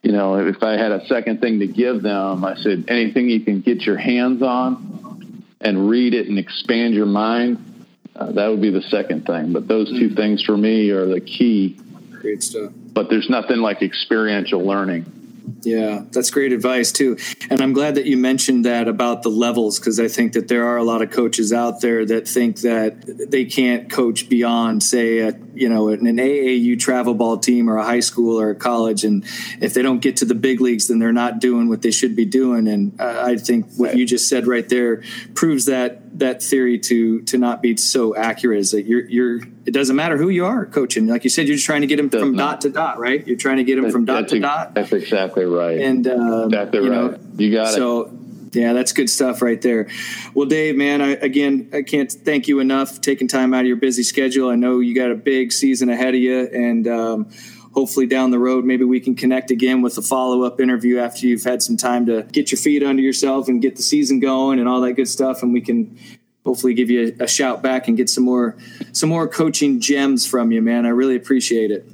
you 0.03 0.11
know, 0.11 0.45
if 0.45 0.61
I 0.65 0.73
had 0.73 0.91
a 0.91 1.07
second 1.07 1.41
thing 1.41 1.61
to 1.61 1.69
give 1.69 2.03
them, 2.03 2.45
I 2.45 2.57
said 2.57 2.87
anything 2.89 3.29
you 3.29 3.45
can 3.45 3.61
get 3.61 3.83
your 3.83 3.97
hands 3.97 4.43
on 4.43 5.45
and 5.61 5.89
read 5.89 6.15
it 6.15 6.27
and 6.27 6.37
expand 6.41 6.95
your 6.95 7.07
mind, 7.07 7.72
uh, 8.15 8.33
that 8.33 8.49
would 8.49 8.61
be 8.61 8.71
the 8.71 8.83
second 8.83 9.27
thing. 9.27 9.53
But 9.53 9.69
those 9.69 9.89
2 9.89 9.95
mm-hmm. 9.95 10.17
things 10.17 10.45
for 10.45 10.57
me 10.57 10.91
are 10.91 11.07
the 11.07 11.21
key. 11.21 11.81
Great 12.11 12.43
stuff. 12.43 12.73
But 12.93 13.09
there's 13.09 13.31
nothing 13.31 13.59
like 13.59 13.83
experiential 13.83 14.65
learning. 14.65 15.22
Yeah, 15.63 16.05
that's 16.11 16.31
great 16.31 16.53
advice 16.53 16.93
too. 16.93 17.17
And 17.51 17.61
I'm 17.61 17.73
glad 17.73 17.97
that 17.97 18.07
you 18.07 18.17
mentioned 18.17 18.65
that 18.65 18.89
about 18.89 19.23
the 19.23 19.29
levels 19.29 19.79
because 19.79 19.99
I 19.99 20.09
think 20.09 20.33
that 20.33 20.49
there 20.49 20.67
are 20.67 20.77
a 20.77 20.85
lot 20.85 21.03
of 21.03 21.11
coaches 21.11 21.53
out 21.53 21.81
there 21.81 22.05
that 22.07 22.29
think 22.29 22.61
that 22.61 23.31
they 23.31 23.45
can't 23.45 23.91
coach 23.91 24.29
beyond, 24.29 24.83
say, 24.83 25.19
a, 25.19 25.33
you 25.55 25.69
know, 25.69 25.89
an 25.89 26.01
AAU 26.01 26.79
travel 26.79 27.15
ball 27.15 27.39
team 27.39 27.69
or 27.69 27.77
a 27.77 27.85
high 27.85 28.01
school 28.01 28.41
or 28.41 28.51
a 28.51 28.55
college, 28.55 29.05
and 29.05 29.25
if 29.61 29.75
they 29.75 29.83
don't 29.83 30.01
get 30.01 30.17
to 30.19 30.25
the 30.25 30.35
big 30.35 30.61
leagues, 30.61 30.89
then 30.89 30.99
they're 30.99 31.13
not 31.13 31.41
doing 31.41 31.69
what 31.69 31.83
they 31.83 31.91
should 31.91 32.17
be 32.17 32.25
doing. 32.25 32.69
And 32.69 33.01
I 33.01 33.37
think 33.37 33.67
what 33.77 33.97
you 33.97 34.07
just 34.07 34.29
said 34.29 34.47
right 34.47 34.69
there 34.69 35.03
proves 35.35 35.67
that 35.67 36.19
that 36.19 36.43
theory 36.43 36.79
to 36.79 37.23
to 37.23 37.39
not 37.39 37.63
be 37.63 37.77
so 37.77 38.15
accurate. 38.15 38.61
Is 38.61 38.71
that 38.73 38.83
you're 38.83 39.09
you're 39.09 39.41
it 39.65 39.73
doesn't 39.73 39.95
matter 39.95 40.17
who 40.17 40.29
you 40.29 40.45
are 40.45 40.67
coaching. 40.67 41.07
Like 41.07 41.25
you 41.25 41.31
said, 41.31 41.47
you're 41.47 41.57
just 41.57 41.67
trying 41.67 41.83
to 41.83 41.87
get 41.87 41.97
them 41.97 42.11
from 42.11 42.33
not. 42.33 42.53
dot 42.53 42.61
to 42.63 42.71
dot, 42.71 42.99
right? 42.99 43.27
You're 43.27 43.37
trying 43.37 43.59
to 43.59 43.65
get 43.65 43.81
them 43.81 43.91
from 43.91 44.05
dot 44.05 44.29
to 44.29 44.39
dot. 44.41 44.75
That's 44.75 44.93
exactly 44.93 45.45
right. 45.45 45.81
And 45.81 46.07
um, 46.09 46.45
exactly 46.45 46.81
you 46.85 46.91
right. 46.91 47.13
Know, 47.13 47.19
you 47.37 47.53
got 47.53 47.69
so, 47.69 48.03
it. 48.03 48.09
So 48.09 48.19
yeah, 48.53 48.75
that's 48.75 48.93
good 48.93 49.09
stuff 49.09 49.41
right 49.41 49.61
there. 49.63 49.89
Well, 50.35 50.47
Dave, 50.47 50.77
man, 50.77 51.01
I, 51.01 51.13
again, 51.13 51.71
I 51.73 51.83
can't 51.83 52.13
thank 52.13 52.49
you 52.49 52.61
enough 52.61 53.01
taking 53.01 53.27
time 53.27 53.55
out 53.55 53.61
of 53.61 53.67
your 53.67 53.77
busy 53.77 54.03
schedule. 54.03 54.51
I 54.51 54.57
know 54.57 54.81
you 54.81 54.95
got 54.95 55.11
a 55.11 55.15
big 55.15 55.53
season 55.53 55.89
ahead 55.89 56.15
of 56.15 56.21
you, 56.21 56.49
and 56.53 56.87
um, 56.87 57.31
hopefully 57.73 58.07
down 58.07 58.31
the 58.31 58.39
road, 58.39 58.67
maybe 58.67 58.85
we 58.85 59.01
can 59.01 59.15
connect 59.15 59.51
again 59.51 59.81
with 59.81 59.97
a 59.97 60.03
follow 60.03 60.43
up 60.43 60.61
interview 60.61 60.99
after 60.99 61.27
you've 61.27 61.45
had 61.45 61.63
some 61.63 61.79
time 61.79 62.05
to 62.07 62.25
get 62.25 62.53
your 62.53 62.59
feet 62.59 62.83
under 62.83 63.01
yourself 63.01 63.49
and 63.49 63.63
get 63.63 63.77
the 63.77 63.83
season 63.83 64.21
going 64.21 64.59
and 64.59 64.69
all 64.69 64.83
that 64.83 64.95
good 64.95 65.09
stuff, 65.09 65.43
and 65.43 65.55
we 65.55 65.63
can 65.63 65.99
hopefully 66.45 66.75
give 66.75 66.91
you 66.91 67.15
a, 67.21 67.25
a 67.25 67.29
shout 67.29 67.63
back 67.63 67.89
and 67.89 67.97
get 67.97 68.09
some 68.09 68.25
more 68.25 68.57
some 68.93 69.09
more 69.09 69.29
coaching 69.29 69.81
gems 69.81 70.27
from 70.27 70.53
you, 70.53 70.63
man. 70.63 70.87
I 70.87 70.91
really 70.91 71.17
appreciate 71.17 71.71
it 71.71 71.91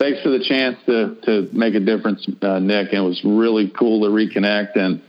thanks 0.00 0.22
for 0.22 0.30
the 0.30 0.42
chance 0.42 0.78
to 0.86 1.14
to 1.26 1.48
make 1.52 1.74
a 1.74 1.80
difference, 1.80 2.26
uh, 2.42 2.58
Nick. 2.58 2.88
And 2.88 3.04
it 3.04 3.06
was 3.06 3.22
really 3.22 3.68
cool 3.68 4.00
to 4.00 4.08
reconnect 4.08 4.76
and 4.76 5.02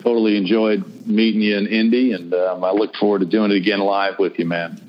totally 0.00 0.36
enjoyed 0.36 1.06
meeting 1.06 1.42
you 1.42 1.58
in 1.58 1.66
Indy. 1.66 2.12
And 2.12 2.32
um, 2.32 2.64
I 2.64 2.70
look 2.70 2.94
forward 2.94 3.18
to 3.18 3.26
doing 3.26 3.50
it 3.50 3.56
again 3.56 3.80
live 3.80 4.18
with 4.18 4.38
you, 4.38 4.46
man. 4.46 4.80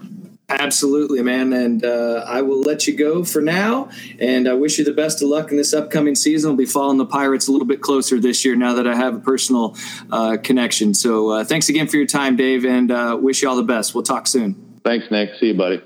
Absolutely, 0.50 1.22
man. 1.22 1.52
And 1.52 1.84
uh, 1.84 2.24
I 2.26 2.42
will 2.42 2.62
let 2.62 2.88
you 2.88 2.96
go 2.96 3.26
for 3.26 3.42
now. 3.42 3.90
And 4.18 4.48
I 4.48 4.54
wish 4.54 4.80
you 4.80 4.86
the 4.86 4.94
best 4.94 5.22
of 5.22 5.28
luck 5.28 5.52
in 5.52 5.58
this 5.58 5.74
upcoming 5.74 6.16
season. 6.16 6.52
I'll 6.52 6.58
be 6.58 6.66
following 6.66 6.98
the 6.98 7.06
Pirates 7.06 7.50
a 7.50 7.52
little 7.52 7.68
bit 7.68 7.82
closer 7.82 8.18
this 8.18 8.46
year 8.46 8.56
now 8.56 8.74
that 8.76 8.88
I 8.88 8.96
have 8.96 9.16
a 9.16 9.20
personal 9.20 9.76
uh, 10.10 10.38
connection. 10.42 10.94
So 10.94 11.32
uh, 11.32 11.44
thanks 11.44 11.68
again 11.68 11.88
for 11.88 11.98
your 11.98 12.08
time, 12.08 12.38
Dave, 12.38 12.64
and 12.64 12.92
uh, 12.92 13.18
wish 13.20 13.42
you 13.42 13.50
all 13.50 13.58
the 13.58 13.64
best. 13.64 13.94
We'll 13.94 14.04
talk 14.04 14.26
soon. 14.26 14.80
Thanks, 14.86 15.12
Nick. 15.12 15.32
See 15.38 15.48
you, 15.48 15.54
buddy. 15.54 15.82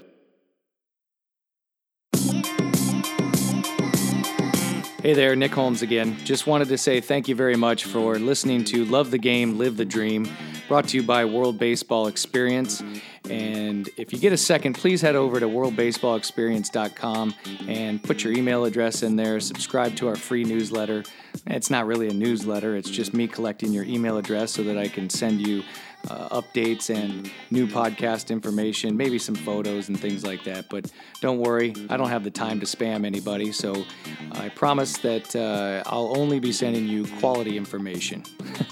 Hey 5.01 5.15
there, 5.15 5.35
Nick 5.35 5.51
Holmes 5.55 5.81
again. 5.81 6.15
Just 6.23 6.45
wanted 6.45 6.67
to 6.67 6.77
say 6.77 7.01
thank 7.01 7.27
you 7.27 7.33
very 7.33 7.55
much 7.55 7.85
for 7.85 8.19
listening 8.19 8.63
to 8.65 8.85
Love 8.85 9.09
the 9.09 9.17
Game, 9.17 9.57
Live 9.57 9.75
the 9.75 9.85
Dream, 9.85 10.29
brought 10.67 10.89
to 10.89 10.97
you 10.97 11.01
by 11.01 11.25
World 11.25 11.57
Baseball 11.57 12.05
Experience. 12.05 12.83
And 13.31 13.89
if 13.95 14.11
you 14.11 14.19
get 14.19 14.33
a 14.33 14.37
second, 14.37 14.73
please 14.73 15.01
head 15.01 15.15
over 15.15 15.39
to 15.39 15.47
worldbaseballexperience.com 15.47 17.33
and 17.67 18.03
put 18.03 18.23
your 18.23 18.33
email 18.33 18.65
address 18.65 19.03
in 19.03 19.15
there. 19.15 19.39
Subscribe 19.39 19.95
to 19.95 20.09
our 20.09 20.17
free 20.17 20.43
newsletter. 20.43 21.03
It's 21.47 21.69
not 21.69 21.87
really 21.87 22.09
a 22.09 22.13
newsletter, 22.13 22.75
it's 22.75 22.89
just 22.89 23.13
me 23.13 23.27
collecting 23.27 23.71
your 23.71 23.85
email 23.85 24.17
address 24.17 24.51
so 24.51 24.63
that 24.63 24.77
I 24.77 24.89
can 24.89 25.09
send 25.09 25.47
you 25.47 25.63
uh, 26.09 26.41
updates 26.41 26.93
and 26.93 27.29
new 27.49 27.67
podcast 27.67 28.29
information, 28.29 28.97
maybe 28.97 29.19
some 29.19 29.35
photos 29.35 29.89
and 29.89 29.99
things 29.99 30.25
like 30.25 30.43
that. 30.45 30.69
But 30.69 30.91
don't 31.21 31.39
worry, 31.39 31.73
I 31.89 31.97
don't 31.97 32.09
have 32.09 32.23
the 32.23 32.31
time 32.31 32.59
to 32.59 32.65
spam 32.65 33.05
anybody, 33.05 33.51
so 33.51 33.85
I 34.33 34.49
promise 34.49 34.97
that 34.99 35.35
uh, 35.35 35.83
I'll 35.85 36.17
only 36.17 36.39
be 36.39 36.51
sending 36.51 36.87
you 36.87 37.05
quality 37.19 37.57
information. 37.57 38.23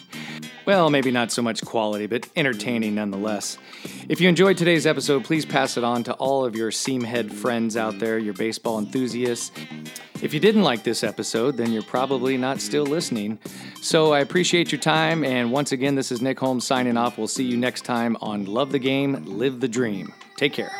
well, 0.65 0.89
maybe 0.89 1.11
not 1.11 1.31
so 1.31 1.41
much 1.41 1.63
quality, 1.63 2.07
but 2.07 2.27
entertaining 2.35 2.95
nonetheless. 2.95 3.57
If 4.07 4.21
you 4.21 4.29
enjoyed 4.29 4.57
today's 4.57 4.85
episode, 4.87 5.23
please 5.23 5.45
pass 5.45 5.77
it 5.77 5.83
on 5.83 6.03
to 6.05 6.13
all 6.13 6.45
of 6.45 6.55
your 6.55 6.71
seamhead 6.71 7.31
friends 7.31 7.77
out 7.77 7.99
there, 7.99 8.17
your 8.17 8.33
baseball 8.33 8.79
enthusiasts. 8.79 9.51
If 10.21 10.33
you 10.33 10.39
didn't 10.39 10.63
like 10.63 10.83
this 10.83 11.03
episode, 11.03 11.55
then 11.55 11.71
you're 11.71 11.81
probably 11.81 12.37
not 12.37 12.59
still 12.59 12.83
listening. 12.83 13.39
So 13.81 14.11
I 14.11 14.19
appreciate 14.19 14.71
your 14.71 14.81
time. 14.81 15.23
And 15.23 15.51
once 15.51 15.71
again, 15.71 15.95
this 15.95 16.11
is 16.11 16.21
Nick 16.21 16.39
Holmes 16.39 16.67
signing 16.67 16.97
off. 16.97 17.17
We'll 17.17 17.27
see 17.27 17.45
you 17.45 17.55
next 17.55 17.85
time 17.85 18.17
on 18.19 18.45
Love 18.45 18.71
the 18.71 18.79
Game, 18.79 19.23
Live 19.25 19.61
the 19.61 19.69
Dream. 19.69 20.13
Take 20.35 20.53
care. 20.53 20.71